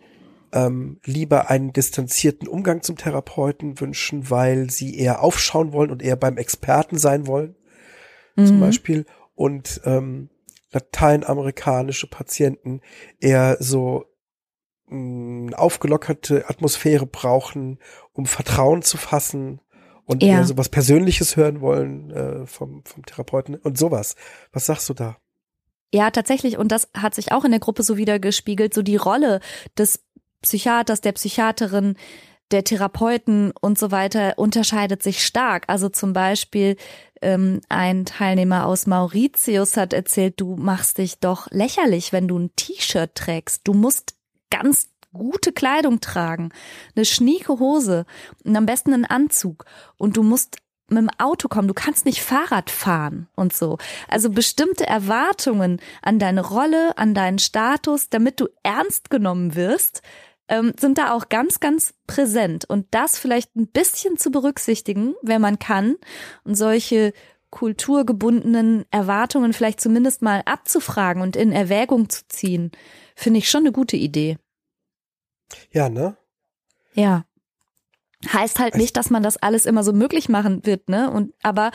ähm, 0.55 1.01
lieber 1.05 1.51
einen 1.51 1.73
distanzierten 1.73 2.47
Umgang 2.47 2.83
zum 2.83 2.97
Therapeuten 2.97 3.81
wünschen, 3.81 4.31
weil 4.31 4.71
sie 4.71 4.97
eher 4.97 5.23
aufschauen 5.23 5.73
wollen 5.73 5.91
und 5.91 6.03
eher 6.03 6.17
beim 6.17 6.39
Experten 6.39 6.97
sein 6.97 7.27
wollen, 7.27 7.57
mhm. 8.37 8.47
zum 8.47 8.61
Beispiel. 8.61 9.05
Und 9.35 9.81
ähm, 9.85 10.31
lateinamerikanische 10.71 12.07
Patienten 12.07 12.81
eher 13.21 13.57
so 13.59 14.05
mh, 14.87 14.97
mm, 14.97 15.55
aufgelockerte 15.55 16.49
Atmosphäre 16.49 17.07
brauchen, 17.07 17.81
um 18.13 18.27
Vertrauen 18.27 18.83
zu 18.83 18.97
fassen 18.97 19.61
und 20.05 20.23
ja. 20.23 20.35
eher 20.35 20.45
so 20.45 20.57
was 20.57 20.69
Persönliches 20.69 21.37
hören 21.37 21.61
wollen 21.61 22.11
äh, 22.13 22.47
vom, 22.47 22.85
vom 22.85 23.05
Therapeuten 23.05 23.57
und 23.57 23.77
sowas. 23.77 24.15
Was 24.53 24.67
sagst 24.67 24.89
du 24.89 24.95
da? 24.95 25.17
Ja, 25.93 26.11
tatsächlich. 26.11 26.59
Und 26.59 26.71
das 26.73 26.89
hat 26.93 27.15
sich 27.15 27.33
auch 27.33 27.45
in 27.45 27.53
der 27.53 27.61
Gruppe 27.61 27.83
so 27.83 27.97
wieder 27.97 28.19
gespiegelt. 28.19 28.75
So 28.75 28.83
die 28.83 28.97
Rolle 28.97 29.41
des 29.79 30.05
Psychiaters, 30.45 31.01
der 31.01 31.13
Psychiaterin, 31.13 31.97
der 32.51 32.65
Therapeuten 32.65 33.53
und 33.61 33.79
so 33.79 33.91
weiter 33.91 34.35
unterscheidet 34.37 35.03
sich 35.03 35.25
stark. 35.25 35.65
Also 35.67 35.89
zum 35.89 36.13
Beispiel 36.13 36.77
ähm, 37.23 37.61
ein 37.69 38.05
Teilnehmer 38.05 38.67
aus 38.67 38.87
Mauritius 38.87 39.77
hat 39.77 39.93
erzählt, 39.93 40.41
du 40.41 40.57
machst 40.57 40.99
dich 40.99 41.19
doch 41.19 41.51
lächerlich, 41.51 42.13
wenn 42.13 42.29
du 42.29 42.39
ein 42.39 42.55
T-Shirt 42.55 43.15
trägst. 43.15 43.63
Du 43.65 43.73
musst 43.73 44.15
ganz 44.51 44.91
gute 45.13 45.53
Kleidung 45.53 46.01
tragen, 46.01 46.51
eine 46.95 47.05
schnieke 47.05 47.59
Hose 47.59 48.05
und 48.45 48.57
am 48.57 48.67
besten 48.67 48.93
einen 48.93 49.05
Anzug. 49.05 49.65
Und 49.97 50.17
du 50.17 50.23
musst 50.23 50.59
mit 50.89 50.99
dem 50.99 51.11
Auto 51.19 51.49
kommen, 51.49 51.69
du 51.69 51.75
kannst 51.75 52.05
nicht 52.05 52.21
Fahrrad 52.21 52.71
fahren 52.71 53.29
und 53.35 53.55
so. 53.55 53.79
Also 54.09 54.31
bestimmte 54.31 54.87
Erwartungen 54.87 55.81
an 56.03 56.19
deine 56.19 56.47
Rolle, 56.47 56.99
an 56.99 57.15
deinen 57.15 57.39
Status, 57.39 58.11
damit 58.11 58.39
du 58.39 58.49
ernst 58.63 59.09
genommen 59.09 59.55
wirst, 59.55 60.03
ähm, 60.49 60.73
sind 60.79 60.99
da 60.99 61.13
auch 61.13 61.29
ganz, 61.29 61.61
ganz 61.61 61.95
präsent. 62.07 62.65
Und 62.69 62.87
das 62.91 63.19
vielleicht 63.19 63.57
ein 63.57 63.69
bisschen 63.69 64.17
zu 64.17 64.31
berücksichtigen, 64.31 65.15
wenn 65.23 65.41
man 65.41 65.59
kann, 65.59 65.97
und 66.45 66.55
solche 66.55 67.13
kulturgebundenen 67.51 68.85
Erwartungen 68.91 69.53
vielleicht 69.53 69.81
zumindest 69.81 70.23
mal 70.23 70.43
abzufragen 70.45 71.23
und 71.23 71.37
in 71.37 71.53
Erwägung 71.53 72.09
zu 72.09 72.27
ziehen, 72.27 72.73
finde 73.15 73.39
ich 73.39 73.49
schon 73.49 73.61
eine 73.61 73.71
gute 73.71 73.97
Idee. 73.97 74.39
Ja, 75.71 75.89
ne? 75.89 76.17
Ja. 76.95 77.25
Heißt 78.33 78.59
halt 78.59 78.75
nicht, 78.77 78.97
dass 78.97 79.11
man 79.11 79.23
das 79.23 79.37
alles 79.37 79.67
immer 79.67 79.85
so 79.85 79.93
möglich 79.93 80.29
machen 80.29 80.67
wird, 80.67 80.89
ne? 80.89 81.11
Und 81.11 81.33
aber 81.43 81.71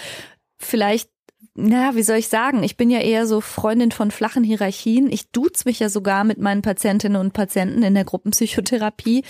vielleicht, 0.57 1.09
na, 1.55 1.95
wie 1.95 2.03
soll 2.03 2.17
ich 2.17 2.29
sagen? 2.29 2.63
Ich 2.63 2.77
bin 2.77 2.89
ja 2.89 2.99
eher 2.99 3.27
so 3.27 3.41
Freundin 3.41 3.91
von 3.91 4.11
flachen 4.11 4.43
Hierarchien. 4.43 5.11
Ich 5.11 5.31
duze 5.31 5.63
mich 5.65 5.79
ja 5.79 5.89
sogar 5.89 6.23
mit 6.23 6.37
meinen 6.37 6.61
Patientinnen 6.61 7.19
und 7.19 7.33
Patienten 7.33 7.83
in 7.83 7.93
der 7.95 8.05
Gruppenpsychotherapie 8.05 9.23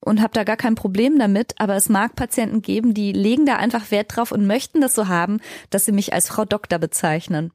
und 0.00 0.20
habe 0.20 0.32
da 0.32 0.44
gar 0.44 0.56
kein 0.56 0.74
Problem 0.74 1.18
damit. 1.18 1.54
Aber 1.58 1.76
es 1.76 1.88
mag 1.88 2.16
Patienten 2.16 2.62
geben, 2.62 2.94
die 2.94 3.12
legen 3.12 3.46
da 3.46 3.56
einfach 3.56 3.90
Wert 3.90 4.16
drauf 4.16 4.32
und 4.32 4.46
möchten 4.46 4.80
das 4.80 4.94
so 4.94 5.08
haben, 5.08 5.40
dass 5.70 5.84
sie 5.84 5.92
mich 5.92 6.12
als 6.12 6.28
Frau 6.28 6.44
Doktor 6.44 6.78
bezeichnen. 6.78 7.52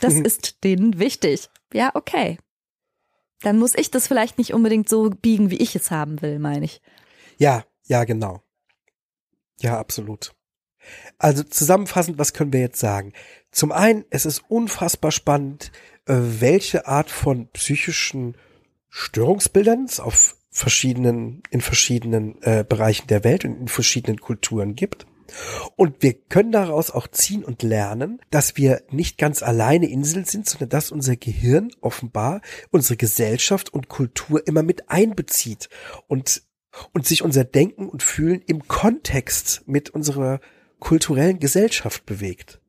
Das 0.00 0.14
ist 0.14 0.64
denen 0.64 0.98
wichtig. 0.98 1.48
Ja, 1.72 1.90
okay. 1.94 2.38
Dann 3.42 3.58
muss 3.58 3.74
ich 3.74 3.90
das 3.90 4.06
vielleicht 4.06 4.38
nicht 4.38 4.52
unbedingt 4.52 4.88
so 4.88 5.10
biegen, 5.10 5.50
wie 5.50 5.56
ich 5.56 5.74
es 5.74 5.90
haben 5.90 6.20
will, 6.22 6.38
meine 6.38 6.64
ich. 6.64 6.80
Ja, 7.38 7.64
ja, 7.86 8.04
genau. 8.04 8.42
Ja, 9.60 9.78
absolut. 9.78 10.34
Also 11.18 11.42
zusammenfassend, 11.42 12.18
was 12.18 12.32
können 12.32 12.52
wir 12.52 12.60
jetzt 12.60 12.80
sagen? 12.80 13.12
Zum 13.50 13.72
einen, 13.72 14.04
es 14.10 14.26
ist 14.26 14.42
unfassbar 14.48 15.10
spannend, 15.10 15.72
äh, 16.06 16.14
welche 16.16 16.86
Art 16.86 17.10
von 17.10 17.48
psychischen 17.48 18.36
Störungsbildern 18.88 19.84
es 19.84 20.00
auf 20.00 20.36
verschiedenen, 20.50 21.42
in 21.50 21.60
verschiedenen 21.60 22.40
äh, 22.42 22.64
Bereichen 22.68 23.06
der 23.06 23.24
Welt 23.24 23.44
und 23.44 23.60
in 23.60 23.68
verschiedenen 23.68 24.20
Kulturen 24.20 24.74
gibt. 24.74 25.06
Und 25.76 26.02
wir 26.02 26.14
können 26.14 26.50
daraus 26.50 26.90
auch 26.90 27.06
ziehen 27.06 27.44
und 27.44 27.62
lernen, 27.62 28.20
dass 28.30 28.56
wir 28.56 28.82
nicht 28.90 29.16
ganz 29.16 29.42
alleine 29.42 29.88
Inseln 29.88 30.24
sind, 30.24 30.48
sondern 30.48 30.70
dass 30.70 30.90
unser 30.90 31.16
Gehirn 31.16 31.70
offenbar 31.80 32.40
unsere 32.70 32.96
Gesellschaft 32.96 33.72
und 33.72 33.88
Kultur 33.88 34.46
immer 34.46 34.64
mit 34.64 34.90
einbezieht 34.90 35.68
und, 36.08 36.42
und 36.92 37.06
sich 37.06 37.22
unser 37.22 37.44
Denken 37.44 37.88
und 37.88 38.02
Fühlen 38.02 38.42
im 38.46 38.66
Kontext 38.66 39.62
mit 39.66 39.90
unserer 39.90 40.40
kulturellen 40.80 41.38
Gesellschaft 41.38 42.06
bewegt. 42.06 42.60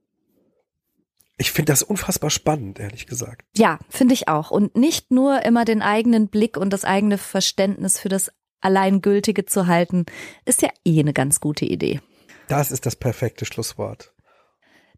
Ich 1.37 1.51
finde 1.51 1.71
das 1.71 1.81
unfassbar 1.81 2.29
spannend, 2.29 2.79
ehrlich 2.79 3.07
gesagt. 3.07 3.47
Ja, 3.57 3.79
finde 3.89 4.13
ich 4.13 4.27
auch. 4.27 4.51
Und 4.51 4.77
nicht 4.77 5.09
nur 5.09 5.43
immer 5.43 5.65
den 5.65 5.81
eigenen 5.81 6.27
Blick 6.27 6.55
und 6.55 6.71
das 6.71 6.85
eigene 6.85 7.17
Verständnis 7.17 7.97
für 7.99 8.09
das 8.09 8.31
Alleingültige 8.59 9.45
zu 9.45 9.65
halten, 9.65 10.05
ist 10.45 10.61
ja 10.61 10.69
eh 10.85 10.99
eine 10.99 11.13
ganz 11.13 11.39
gute 11.39 11.65
Idee. 11.65 11.99
Das 12.47 12.69
ist 12.69 12.85
das 12.85 12.95
perfekte 12.95 13.45
Schlusswort. 13.45 14.13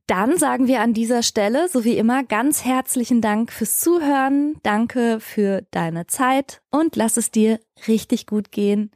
Dann 0.05 0.37
sagen 0.37 0.67
wir 0.67 0.81
an 0.81 0.93
dieser 0.93 1.23
Stelle, 1.23 1.69
so 1.69 1.85
wie 1.85 1.97
immer, 1.97 2.25
ganz 2.25 2.65
herzlichen 2.65 3.21
Dank 3.21 3.53
fürs 3.53 3.79
Zuhören. 3.79 4.57
Danke 4.63 5.21
für 5.21 5.61
deine 5.71 6.07
Zeit 6.07 6.61
und 6.71 6.97
lass 6.97 7.15
es 7.15 7.31
dir 7.31 7.59
richtig 7.87 8.27
gut 8.27 8.51
gehen. 8.51 8.91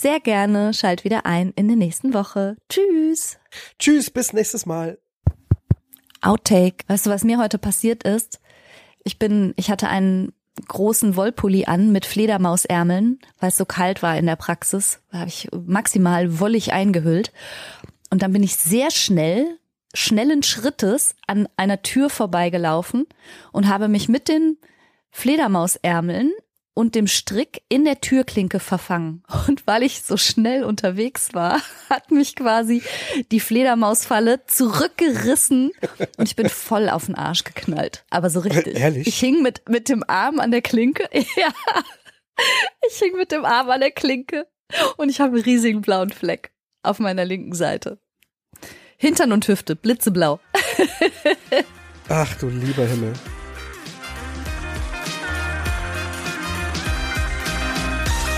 Sehr 0.00 0.18
gerne 0.18 0.72
schalt 0.72 1.04
wieder 1.04 1.26
ein 1.26 1.52
in 1.56 1.68
der 1.68 1.76
nächsten 1.76 2.14
Woche. 2.14 2.56
Tschüss. 2.70 3.36
Tschüss, 3.78 4.10
bis 4.10 4.32
nächstes 4.32 4.64
Mal. 4.64 4.98
Outtake. 6.22 6.86
Weißt 6.86 7.04
du, 7.04 7.10
was 7.10 7.22
mir 7.22 7.36
heute 7.36 7.58
passiert 7.58 8.04
ist? 8.04 8.40
Ich 9.04 9.18
bin, 9.18 9.52
ich 9.56 9.70
hatte 9.70 9.88
einen 9.88 10.32
großen 10.68 11.16
Wollpulli 11.16 11.66
an 11.66 11.92
mit 11.92 12.06
Fledermausärmeln, 12.06 13.18
weil 13.40 13.50
es 13.50 13.58
so 13.58 13.66
kalt 13.66 14.02
war 14.02 14.16
in 14.16 14.24
der 14.24 14.36
Praxis. 14.36 15.02
Da 15.12 15.18
habe 15.18 15.28
ich 15.28 15.50
maximal 15.52 16.40
wollig 16.40 16.72
eingehüllt. 16.72 17.30
Und 18.08 18.22
dann 18.22 18.32
bin 18.32 18.42
ich 18.42 18.56
sehr 18.56 18.90
schnell, 18.90 19.58
schnellen 19.92 20.42
Schrittes 20.42 21.14
an 21.26 21.46
einer 21.58 21.82
Tür 21.82 22.08
vorbeigelaufen 22.08 23.04
und 23.52 23.68
habe 23.68 23.88
mich 23.88 24.08
mit 24.08 24.28
den 24.28 24.56
Fledermausärmeln 25.10 26.32
und 26.74 26.94
dem 26.94 27.06
Strick 27.06 27.62
in 27.68 27.84
der 27.84 28.00
Türklinke 28.00 28.60
verfangen. 28.60 29.22
Und 29.48 29.66
weil 29.66 29.82
ich 29.82 30.02
so 30.02 30.16
schnell 30.16 30.64
unterwegs 30.64 31.34
war, 31.34 31.60
hat 31.90 32.10
mich 32.10 32.36
quasi 32.36 32.82
die 33.30 33.40
Fledermausfalle 33.40 34.46
zurückgerissen 34.46 35.72
und 36.16 36.28
ich 36.28 36.36
bin 36.36 36.48
voll 36.48 36.88
auf 36.88 37.06
den 37.06 37.14
Arsch 37.14 37.44
geknallt. 37.44 38.04
Aber 38.10 38.30
so 38.30 38.40
richtig. 38.40 38.76
Ehrlich? 38.76 39.06
Ich 39.06 39.18
hing 39.18 39.42
mit, 39.42 39.68
mit 39.68 39.88
dem 39.88 40.04
Arm 40.06 40.40
an 40.40 40.50
der 40.50 40.62
Klinke. 40.62 41.08
Ja. 41.36 41.52
Ich 42.88 42.98
hing 42.98 43.16
mit 43.16 43.32
dem 43.32 43.44
Arm 43.44 43.68
an 43.70 43.80
der 43.80 43.90
Klinke 43.90 44.46
und 44.96 45.10
ich 45.10 45.20
habe 45.20 45.34
einen 45.34 45.44
riesigen 45.44 45.82
blauen 45.82 46.10
Fleck 46.10 46.52
auf 46.82 46.98
meiner 46.98 47.24
linken 47.24 47.54
Seite. 47.54 47.98
Hintern 48.96 49.32
und 49.32 49.46
Hüfte, 49.46 49.76
blitzeblau. 49.76 50.40
Ach 52.08 52.34
du 52.36 52.48
lieber 52.48 52.86
Himmel. 52.86 53.12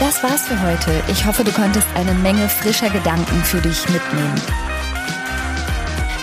Das 0.03 0.23
war's 0.25 0.49
für 0.49 0.61
heute. 0.61 1.01
Ich 1.13 1.25
hoffe, 1.25 1.45
du 1.45 1.53
konntest 1.53 1.87
eine 1.95 2.13
Menge 2.13 2.49
frischer 2.49 2.91
Gedanken 2.91 3.45
für 3.45 3.61
dich 3.61 3.89
mitnehmen. 3.89 4.35